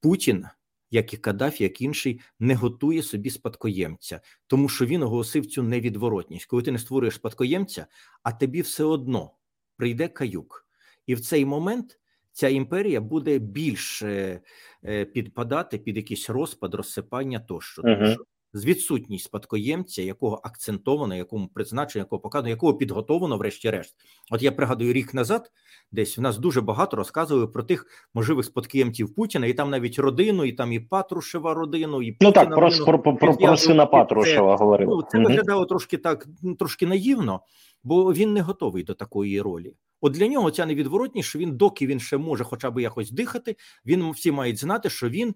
Путін, 0.01 0.45
як 0.91 1.13
і 1.13 1.17
Каддафі, 1.17 1.63
як 1.63 1.81
інший, 1.81 2.21
не 2.39 2.55
готує 2.55 3.03
собі 3.03 3.29
спадкоємця, 3.29 4.21
тому 4.47 4.69
що 4.69 4.85
він 4.85 5.03
оголосив 5.03 5.45
цю 5.45 5.63
невідворотність. 5.63 6.45
Коли 6.45 6.63
ти 6.63 6.71
не 6.71 6.79
створюєш 6.79 7.15
спадкоємця, 7.15 7.85
а 8.23 8.31
тобі 8.31 8.61
все 8.61 8.83
одно 8.83 9.31
прийде 9.77 10.07
каюк, 10.07 10.67
і 11.05 11.15
в 11.15 11.21
цей 11.21 11.45
момент 11.45 11.99
ця 12.31 12.47
імперія 12.47 13.01
буде 13.01 13.39
більше 13.39 14.41
е, 14.85 15.05
підпадати 15.05 15.77
під 15.77 15.97
якийсь 15.97 16.29
розпад, 16.29 16.73
розсипання 16.73 17.39
тощо. 17.39 17.81
Тому 17.81 17.95
uh 17.95 18.01
-huh. 18.01 18.13
що 18.13 18.25
з 18.53 18.65
відсутність 18.65 19.25
спадкоємця, 19.25 20.01
якого 20.01 20.41
акцентовано, 20.43 21.15
якому 21.15 21.47
призначено, 21.47 22.03
якого 22.03 22.19
показано, 22.19 22.49
якого 22.49 22.73
підготовлено, 22.73 23.37
врешті-решт. 23.37 23.95
От 24.31 24.41
я 24.41 24.51
пригадую 24.51 24.93
рік 24.93 25.13
назад, 25.13 25.51
десь 25.91 26.17
в 26.17 26.21
нас 26.21 26.37
дуже 26.37 26.61
багато 26.61 26.97
розказували 26.97 27.47
про 27.47 27.63
тих 27.63 27.87
можливих 28.13 28.45
спадкоємців 28.45 29.15
Путіна, 29.15 29.47
і 29.47 29.53
там 29.53 29.69
навіть 29.69 29.99
родину, 29.99 30.45
і 30.45 30.51
там 30.51 30.73
і 30.73 30.79
Патрушева 30.79 31.53
родину, 31.53 32.01
і 32.01 32.17
ну 32.21 32.31
так 32.31 32.49
про, 32.49 32.69
про, 32.85 32.99
про, 32.99 33.15
про, 33.17 33.37
про 33.37 33.57
сина 33.57 33.85
Патрушева 33.85 34.55
говорили. 34.55 34.95
Ну, 34.95 35.03
це 35.11 35.17
угу. 35.17 35.27
виглядало 35.27 35.65
трошки 35.65 35.97
так, 35.97 36.27
трошки 36.59 36.87
наївно, 36.87 37.41
бо 37.83 38.13
він 38.13 38.33
не 38.33 38.41
готовий 38.41 38.83
до 38.83 38.93
такої 38.93 39.41
ролі. 39.41 39.73
От 40.01 40.13
для 40.13 40.27
нього 40.27 40.51
ця 40.51 40.65
невідворотність, 40.65 41.29
що 41.29 41.39
він, 41.39 41.57
доки 41.57 41.87
він 41.87 41.99
ще 41.99 42.17
може, 42.17 42.43
хоча 42.43 42.71
б 42.71 42.81
якось 42.81 43.11
дихати, 43.11 43.55
він 43.85 44.11
всі 44.11 44.31
мають 44.31 44.57
знати, 44.57 44.89
що 44.89 45.09
він 45.09 45.35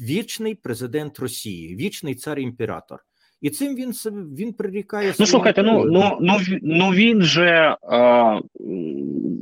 вічний 0.00 0.54
президент 0.54 1.18
Росії, 1.18 1.76
вічний 1.76 2.14
цар 2.14 2.38
імператор. 2.38 2.98
І 3.40 3.50
цим 3.50 3.76
він 3.76 3.92
він 4.38 4.52
прирікає 4.52 5.12
Ну, 5.18 5.26
слухайте, 5.26 5.62
ну 5.62 5.84
ну 5.84 6.18
ну 6.20 6.38
ну 6.62 6.90
він 6.90 7.22
же 7.22 7.76
е, 7.92 8.40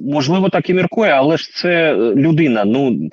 можливо 0.04 0.48
так 0.48 0.70
і 0.70 0.74
міркує, 0.74 1.10
але 1.10 1.36
ж 1.36 1.50
це 1.54 1.94
людина. 1.96 2.64
Ну 2.64 3.08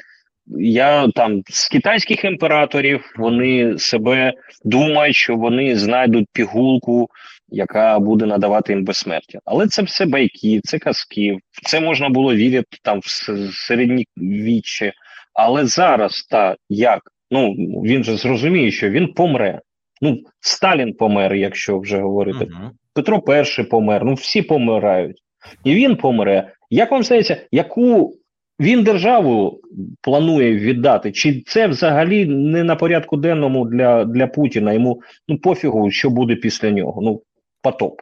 я 0.58 1.08
там 1.08 1.42
з 1.48 1.70
китайських 1.70 2.26
імператорів 2.26 3.14
вони 3.18 3.78
себе 3.78 4.34
думають, 4.64 5.16
що 5.16 5.36
вони 5.36 5.76
знайдуть 5.76 6.28
пігулку, 6.34 7.10
яка 7.50 8.00
буде 8.00 8.26
надавати 8.26 8.74
їм 8.74 8.86
безсмертя. 8.86 9.40
Але 9.46 9.68
це 9.68 9.82
все 9.82 10.06
байки, 10.06 10.62
це 10.64 10.80
казки. 10.80 11.38
це 11.64 11.80
можна 11.80 12.10
було 12.10 12.36
вірити 12.36 12.78
там 12.84 13.00
в 13.00 13.10
середньовіччі. 13.54 14.92
Але 15.34 15.66
зараз 15.66 16.24
та 16.24 16.56
як 16.70 17.02
ну 17.32 17.54
він 17.84 18.04
же 18.04 18.18
зрозуміє, 18.18 18.72
що 18.72 18.90
він 18.90 19.14
помре. 19.14 19.62
Ну, 20.02 20.20
Сталін 20.40 20.94
помер, 20.94 21.36
якщо 21.36 21.80
вже 21.80 22.00
говорити. 22.00 22.46
Uh-huh. 22.46 22.70
Петро 22.94 23.22
І 23.22 23.64
помер, 23.64 24.06
ну 24.06 24.14
всі 24.14 24.42
помирають. 24.42 25.22
І 25.64 25.76
він 25.76 25.96
помре. 25.96 26.54
Як 26.70 26.92
вам 26.92 27.04
здається, 27.04 27.38
яку 27.52 28.14
він 28.60 28.84
державу 28.84 29.62
планує 30.02 30.56
віддати? 30.56 31.12
Чи 31.12 31.42
це 31.42 31.68
взагалі 31.68 32.26
не 32.26 32.64
на 32.64 32.76
порядку 32.76 33.18
денному 33.18 33.66
для 33.66 34.06
для 34.06 34.28
Путіна? 34.28 34.74
Йому 34.74 35.02
ну 35.28 35.38
пофігу, 35.38 35.92
що 35.92 36.10
буде 36.10 36.36
після 36.36 36.72
нього? 36.72 37.02
Ну, 37.02 37.22
потоп. 37.62 38.02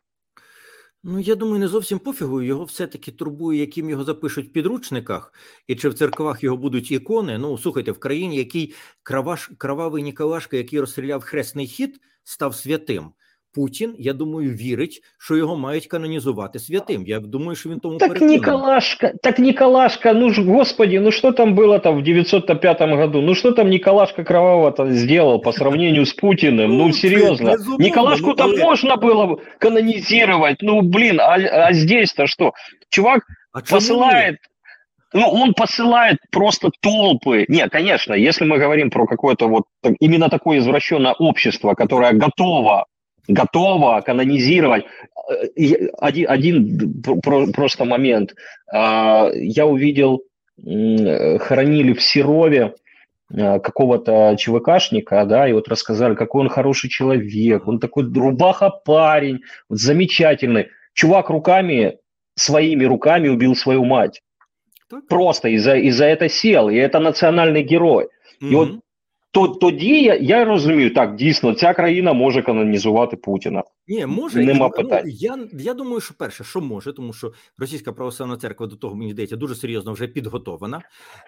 Ну, 1.10 1.20
я 1.20 1.36
думаю, 1.36 1.60
не 1.60 1.68
зовсім 1.68 2.00
пофігу. 2.00 2.42
Його 2.42 2.64
все-таки 2.64 3.12
турбує, 3.12 3.60
яким 3.60 3.90
його 3.90 4.04
запишуть 4.04 4.48
в 4.48 4.52
підручниках, 4.52 5.34
і 5.68 5.76
чи 5.76 5.90
в 5.90 5.94
церквах 5.94 6.44
його 6.44 6.58
будуть 6.58 6.92
ікони. 6.92 7.38
Ну, 7.38 7.58
слухайте, 7.58 7.92
в 7.92 8.00
країні, 8.00 8.38
який 8.38 8.76
краваш, 9.04 9.52
кровавий 9.58 10.04
Ніколашка, 10.04 10.58
який 10.58 10.80
розстріляв 10.80 11.22
хресний 11.24 11.68
хід, 11.68 12.00
став 12.24 12.56
святим. 12.56 13.12
Путін, 13.57 13.95
я 13.99 14.13
думаю, 14.13 14.51
вірить, 14.51 15.01
що 15.19 15.37
його 15.37 15.57
мають 15.57 15.87
канонізувати 15.87 16.59
святим. 16.59 17.05
Я 17.07 17.21
думаю, 17.21 17.57
що 17.57 17.71
він 17.71 17.81
тому 17.81 17.97
так 17.97 18.09
переконаний. 18.09 18.39
Николашка, 18.39 19.13
так 19.23 19.39
Николашка, 19.39 20.13
ну 20.13 20.31
ж, 20.31 20.43
господи, 20.43 21.01
ну 21.01 21.11
что 21.11 21.33
там 21.33 21.55
было 21.55 21.79
там 21.79 21.99
в 21.99 22.03
905 22.03 22.81
году? 22.81 23.21
Ну 23.21 23.35
что 23.35 23.53
там 23.53 23.71
Николашка 23.71 24.25
кроваво-то 24.25 24.93
сделал 24.93 25.41
по 25.41 25.53
сравнению 25.53 26.07
с 26.07 26.15
Путиным? 26.15 26.79
Ну, 26.79 26.93
серьезно. 26.93 27.57
Николашку 27.79 28.35
там 28.35 28.59
можно 28.59 28.97
было 28.97 29.39
канонизировать. 29.59 30.63
Ну, 30.63 30.83
блин, 30.83 31.21
а, 31.21 31.35
а 31.35 31.73
здесь-то 31.73 32.27
что? 32.27 32.53
Чувак 32.89 33.23
а 33.53 33.61
посылает... 33.61 34.39
Ну, 35.15 35.29
он 35.29 35.53
посылает 35.53 36.17
просто 36.31 36.71
толпы. 36.81 37.45
Не, 37.49 37.69
конечно, 37.69 38.15
если 38.15 38.47
мы 38.47 38.57
говорим 38.57 38.91
про 38.91 39.07
какое-то 39.07 39.47
вот 39.47 39.65
именно 40.01 40.31
такое 40.31 40.59
извращенное 40.59 41.13
общество, 41.13 41.75
которое 41.75 42.13
готово 42.13 42.87
готово 43.28 44.02
канонизировать. 44.02 44.86
Э, 45.30 45.88
один, 46.00 46.30
один 46.30 47.04
просто 47.54 47.86
момент. 47.86 48.36
А, 48.72 49.30
я 49.34 49.66
увидел, 49.66 50.24
хоронили 50.58 51.94
в 51.94 52.02
Серове 52.02 52.74
а, 53.34 53.60
какого-то 53.60 54.36
ЧВКшника, 54.40 55.26
да, 55.26 55.48
и 55.48 55.54
вот 55.54 55.68
рассказали, 55.68 56.16
какой 56.16 56.42
он 56.42 56.50
хороший 56.50 56.90
человек, 56.90 57.68
он 57.68 57.80
такой 57.80 58.12
рубаха 58.12 58.70
парень, 58.70 59.42
вот 59.70 59.80
замечательный. 59.80 60.70
Чувак 60.94 61.30
руками, 61.30 61.98
своими 62.36 62.86
руками 62.86 63.28
убил 63.28 63.56
свою 63.56 63.86
мать. 63.86 64.22
Просто 65.10 65.50
из-за 65.50 65.76
из 65.76 66.00
это 66.00 66.30
сел, 66.30 66.70
и 66.70 66.76
это 66.76 67.00
национальный 67.00 67.62
герой. 67.62 68.06
Mm-hmm. 68.42 68.50
И 68.50 68.56
вот 68.56 68.80
то 69.32 69.48
тоді 69.48 70.04
я 70.04 70.16
я 70.16 70.46
розумію, 70.46 70.94
так 70.94 71.16
дійсно 71.16 71.54
ця 71.54 71.74
країна 71.74 72.14
може 72.14 72.42
канонізувати 72.42 73.18
Путіна. 73.18 73.64
Ні, 73.88 74.06
може 74.06 74.46
нема 74.46 74.68
ну, 74.68 74.84
питань. 74.84 75.04
Я 75.08 75.48
я 75.54 75.74
думаю, 75.74 76.02
що 76.02 76.14
перше, 76.18 76.44
що 76.44 76.62
може, 76.62 76.94
тому 76.94 77.14
що 77.14 77.34
російська 77.58 77.92
православна 77.94 78.38
церква 78.38 78.68
до 78.68 78.76
того 78.76 78.96
мені 78.96 79.12
здається 79.12 79.36
дуже 79.36 79.56
серйозно 79.56 79.94
вже 79.94 80.08
підготована. 80.08 80.82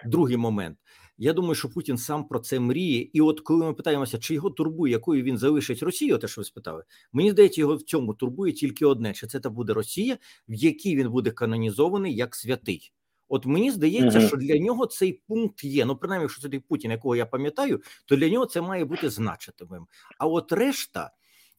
Другий 0.06 0.36
момент. 0.36 0.76
Я 1.18 1.32
думаю, 1.32 1.54
що 1.54 1.68
Путін 1.68 1.98
сам 1.98 2.24
про 2.24 2.38
це 2.38 2.60
мріє. 2.60 3.08
І 3.12 3.20
от 3.20 3.40
коли 3.40 3.64
ми 3.66 3.72
питаємося, 3.74 4.18
чи 4.18 4.34
його 4.34 4.50
турбує, 4.50 4.92
якою 4.92 5.22
він 5.22 5.38
залишить 5.38 5.82
Росію, 5.82 6.18
те, 6.18 6.28
що 6.28 6.40
ви 6.40 6.44
спитали, 6.44 6.82
мені 7.12 7.30
здається, 7.30 7.60
його 7.60 7.76
в 7.76 7.82
цьому 7.82 8.14
турбує 8.14 8.52
тільки 8.52 8.86
одне: 8.86 9.12
чи 9.12 9.26
це 9.26 9.40
та 9.40 9.50
буде 9.50 9.72
Росія, 9.72 10.18
в 10.48 10.54
якій 10.54 10.96
він 10.96 11.10
буде 11.10 11.30
канонізований 11.30 12.14
як 12.14 12.34
святий. 12.34 12.92
От 13.32 13.46
мені 13.46 13.70
здається, 13.70 14.18
-huh. 14.18 14.28
що 14.28 14.36
для 14.36 14.58
нього 14.58 14.86
цей 14.86 15.12
пункт 15.12 15.64
є. 15.64 15.84
Ну, 15.84 15.96
принаймні, 15.96 16.24
якщо 16.24 16.42
це 16.42 16.48
Путін, 16.60 16.90
якого 16.90 17.16
я 17.16 17.26
пам'ятаю, 17.26 17.82
то 18.06 18.16
для 18.16 18.28
нього 18.28 18.46
це 18.46 18.60
має 18.60 18.84
бути 18.84 19.10
значитимим. 19.10 19.86
А 20.18 20.26
от 20.26 20.52
решта. 20.52 21.10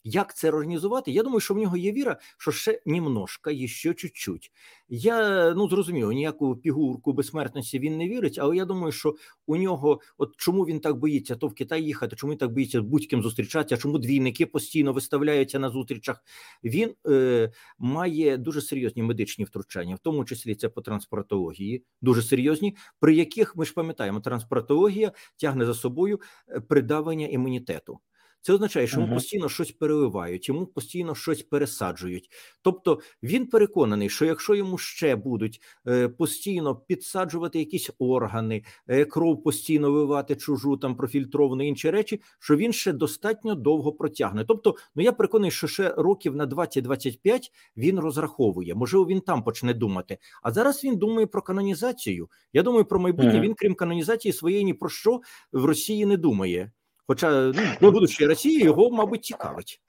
Як 0.03 0.35
це 0.35 0.49
організувати? 0.49 1.11
Я 1.11 1.23
думаю, 1.23 1.39
що 1.39 1.53
в 1.53 1.57
нього 1.57 1.77
є 1.77 1.91
віра, 1.91 2.17
що 2.37 2.51
ще 2.51 2.81
німножка, 2.85 3.51
і 3.51 3.67
ще 3.67 3.93
чуть-чуть. 3.93 4.51
Я 4.89 5.53
ну 5.53 5.69
зрозуміло, 5.69 6.11
ніяку 6.11 6.55
пігурку 6.55 7.13
безсмертності 7.13 7.79
він 7.79 7.97
не 7.97 8.09
вірить, 8.09 8.39
але 8.41 8.55
я 8.55 8.65
думаю, 8.65 8.91
що 8.91 9.15
у 9.47 9.57
нього, 9.57 9.99
от 10.17 10.33
чому 10.37 10.63
він 10.63 10.79
так 10.79 10.97
боїться, 10.97 11.35
то 11.35 11.47
в 11.47 11.53
Китай 11.53 11.83
їхати, 11.83 12.15
чому 12.15 12.31
він 12.31 12.37
так 12.37 12.53
боїться 12.53 12.81
будь-ким 12.81 13.21
зустрічатися, 13.21 13.81
чому 13.81 13.99
двійники 13.99 14.45
постійно 14.45 14.93
виставляються 14.93 15.59
на 15.59 15.69
зустрічах. 15.69 16.23
Він 16.63 16.93
е, 17.07 17.51
має 17.79 18.37
дуже 18.37 18.61
серйозні 18.61 19.03
медичні 19.03 19.45
втручання, 19.45 19.95
в 19.95 19.99
тому 19.99 20.25
числі 20.25 20.55
це 20.55 20.69
по 20.69 20.81
транспортології, 20.81 21.83
дуже 22.01 22.21
серйозні, 22.21 22.75
при 22.99 23.15
яких 23.15 23.55
ми 23.55 23.65
ж 23.65 23.73
пам'ятаємо, 23.73 24.19
транспортологія 24.19 25.11
тягне 25.37 25.65
за 25.65 25.73
собою 25.73 26.19
е, 26.49 26.59
придавання 26.59 27.27
імунітету. 27.27 27.99
Це 28.41 28.53
означає, 28.53 28.87
що 28.87 29.01
йому 29.01 29.13
постійно 29.13 29.49
щось 29.49 29.71
переливають, 29.71 30.47
йому 30.47 30.65
постійно 30.65 31.15
щось 31.15 31.41
пересаджують. 31.43 32.29
Тобто 32.61 32.99
він 33.23 33.47
переконаний, 33.47 34.09
що 34.09 34.25
якщо 34.25 34.55
йому 34.55 34.77
ще 34.77 35.15
будуть 35.15 35.61
е, 35.87 36.09
постійно 36.09 36.75
підсаджувати 36.75 37.59
якісь 37.59 37.89
органи, 37.99 38.63
е, 38.87 39.05
кров 39.05 39.43
постійно 39.43 39.91
вивати 39.91 40.35
чужу, 40.35 40.77
там 40.77 40.95
профільтровану 40.95 41.63
інші 41.63 41.89
речі, 41.89 42.21
що 42.39 42.55
він 42.55 42.73
ще 42.73 42.93
достатньо 42.93 43.55
довго 43.55 43.93
протягне. 43.93 44.45
Тобто, 44.47 44.75
ну 44.95 45.03
я 45.03 45.11
переконаний, 45.11 45.51
що 45.51 45.67
ще 45.67 45.89
років 45.89 46.35
на 46.35 46.47
20-25 46.47 47.51
він 47.77 47.99
розраховує. 47.99 48.75
Можливо, 48.75 49.05
він 49.05 49.21
там 49.21 49.43
почне 49.43 49.73
думати. 49.73 50.17
А 50.43 50.51
зараз 50.51 50.83
він 50.83 50.97
думає 50.97 51.27
про 51.27 51.41
канонізацію. 51.41 52.29
Я 52.53 52.63
думаю, 52.63 52.85
про 52.85 52.99
майбутнє 52.99 53.33
Мгм. 53.33 53.41
він, 53.41 53.53
крім 53.53 53.75
канонізації 53.75 54.33
своєї, 54.33 54.63
ні 54.63 54.73
про 54.73 54.89
що 54.89 55.21
в 55.51 55.65
Росії 55.65 56.05
не 56.05 56.17
думає. 56.17 56.71
Хоча 57.11 57.31
ну, 57.31 57.53
Ну, 57.81 57.91
будучи 57.91 58.25
Росією, 58.25 58.65
його, 58.65 58.89
мабуть, 58.89 59.25
цікавить. 59.25 59.79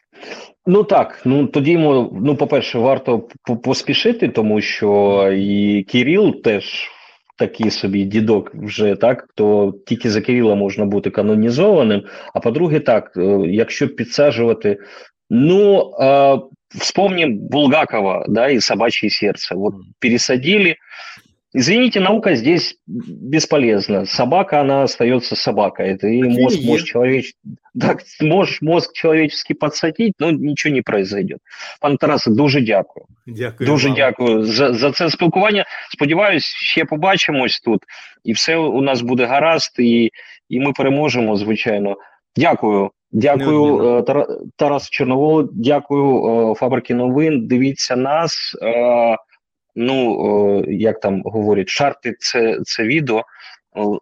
Ну 0.67 0.85
так, 0.85 1.23
ну 1.25 1.47
тоді 1.47 1.71
йому, 1.71 2.19
ну, 2.23 2.37
по-перше, 2.37 2.79
варто 2.79 3.29
поспішити, 3.65 4.29
тому 4.29 4.61
що 4.61 5.33
і 5.37 5.83
Кирил 5.83 6.43
теж 6.43 6.91
такий 7.39 7.71
собі 7.71 8.05
дідок 8.05 8.55
вже 8.55 8.95
так, 8.95 9.29
то 9.35 9.75
тільки 9.87 10.11
за 10.11 10.21
Кирила 10.21 10.55
можна 10.55 10.85
бути 10.85 11.11
канонізованим. 11.11 12.03
А 12.35 12.41
по-друге, 12.41 12.81
так, 12.81 13.13
е, 13.17 13.41
якщо 13.47 13.89
підсаджувати, 13.89 14.79
ну 15.31 15.93
е, 16.01 16.39
вспомним 16.79 17.39
Булгакова, 17.39 18.27
да, 18.29 18.49
і 18.49 18.61
собачье 18.61 19.11
серце. 19.11 19.55
Вот 19.55 19.75
пересадили. 20.01 20.77
Извините, 21.55 22.01
наука 22.01 22.35
здесь 22.35 22.77
бесполезна. 22.87 24.07
Собака, 24.07 24.61
она 24.61 24.85
остается 24.85 25.37
собакой. 25.37 25.99
Ты 25.99 25.99
Так 25.99 26.31
и 26.31 26.67
мозг 26.67 26.85
человеч... 26.85 27.35
так, 27.79 28.03
можешь 28.21 28.63
мозг 28.63 28.93
человеческий 28.95 29.53
подсадить, 29.53 30.15
но 30.19 30.31
ничего 30.31 30.73
не 30.73 30.81
произойдет. 30.81 31.41
Пан 31.81 31.99
Тарасе, 31.99 32.31
дуже 32.31 32.63
дякую. 32.63 33.07
Дякую. 33.27 33.67
Дуже 33.67 33.89
вам. 33.89 33.97
дякую 33.97 34.45
за, 34.45 34.73
за 34.73 34.93
це 34.93 35.11
спілкування. 35.11 35.65
Сподіваюсь, 35.91 36.45
ще 36.45 36.85
побачимось 36.85 37.61
тут, 37.61 37.81
і 38.25 38.33
все 38.33 38.57
у 38.57 38.81
нас 38.81 39.01
буде 39.01 39.27
гаразд, 39.27 39.77
і, 39.79 40.11
і 40.49 40.61
ми 40.61 40.73
переможемо, 40.73 41.37
звичайно. 41.37 41.97
Дякую. 42.37 42.91
Дякую, 43.15 43.99
е, 44.09 44.27
Тарас 44.57 44.91
Чорновол. 44.91 45.51
Дякую, 45.53 46.51
е, 46.51 46.55
Фабрики 46.55 46.95
новин. 46.95 47.47
Дивіться 47.47 47.97
нас. 47.97 48.57
Ну, 49.75 50.63
е, 50.69 50.75
як 50.75 51.01
там 51.01 51.23
говорять, 51.25 51.69
шарти 51.69 52.15
це, 52.19 52.59
це 52.65 52.83
відео. 52.83 53.19
Е, 53.19 53.23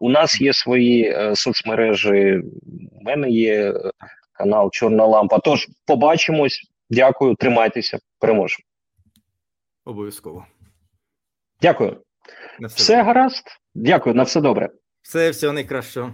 У 0.00 0.08
нас 0.10 0.40
є 0.40 0.52
свої 0.52 1.04
е, 1.04 1.36
соцмережі. 1.36 2.42
У 3.00 3.04
мене 3.04 3.30
є 3.30 3.74
канал 4.32 4.70
Чорна 4.72 5.06
Лампа. 5.06 5.38
Тож 5.38 5.68
побачимось. 5.86 6.70
Дякую, 6.90 7.34
тримайтеся, 7.34 7.98
переможемо. 8.18 8.64
Обов'язково. 9.84 10.46
Дякую. 11.62 12.02
Все 12.58 12.66
Все 12.66 13.02
гаразд. 13.02 13.44
Дякую, 13.74 14.14
на 14.14 14.22
все 14.22 14.40
добре. 14.40 14.68
Все, 15.02 15.30
всього 15.30 15.52
найкращого. 15.52 16.12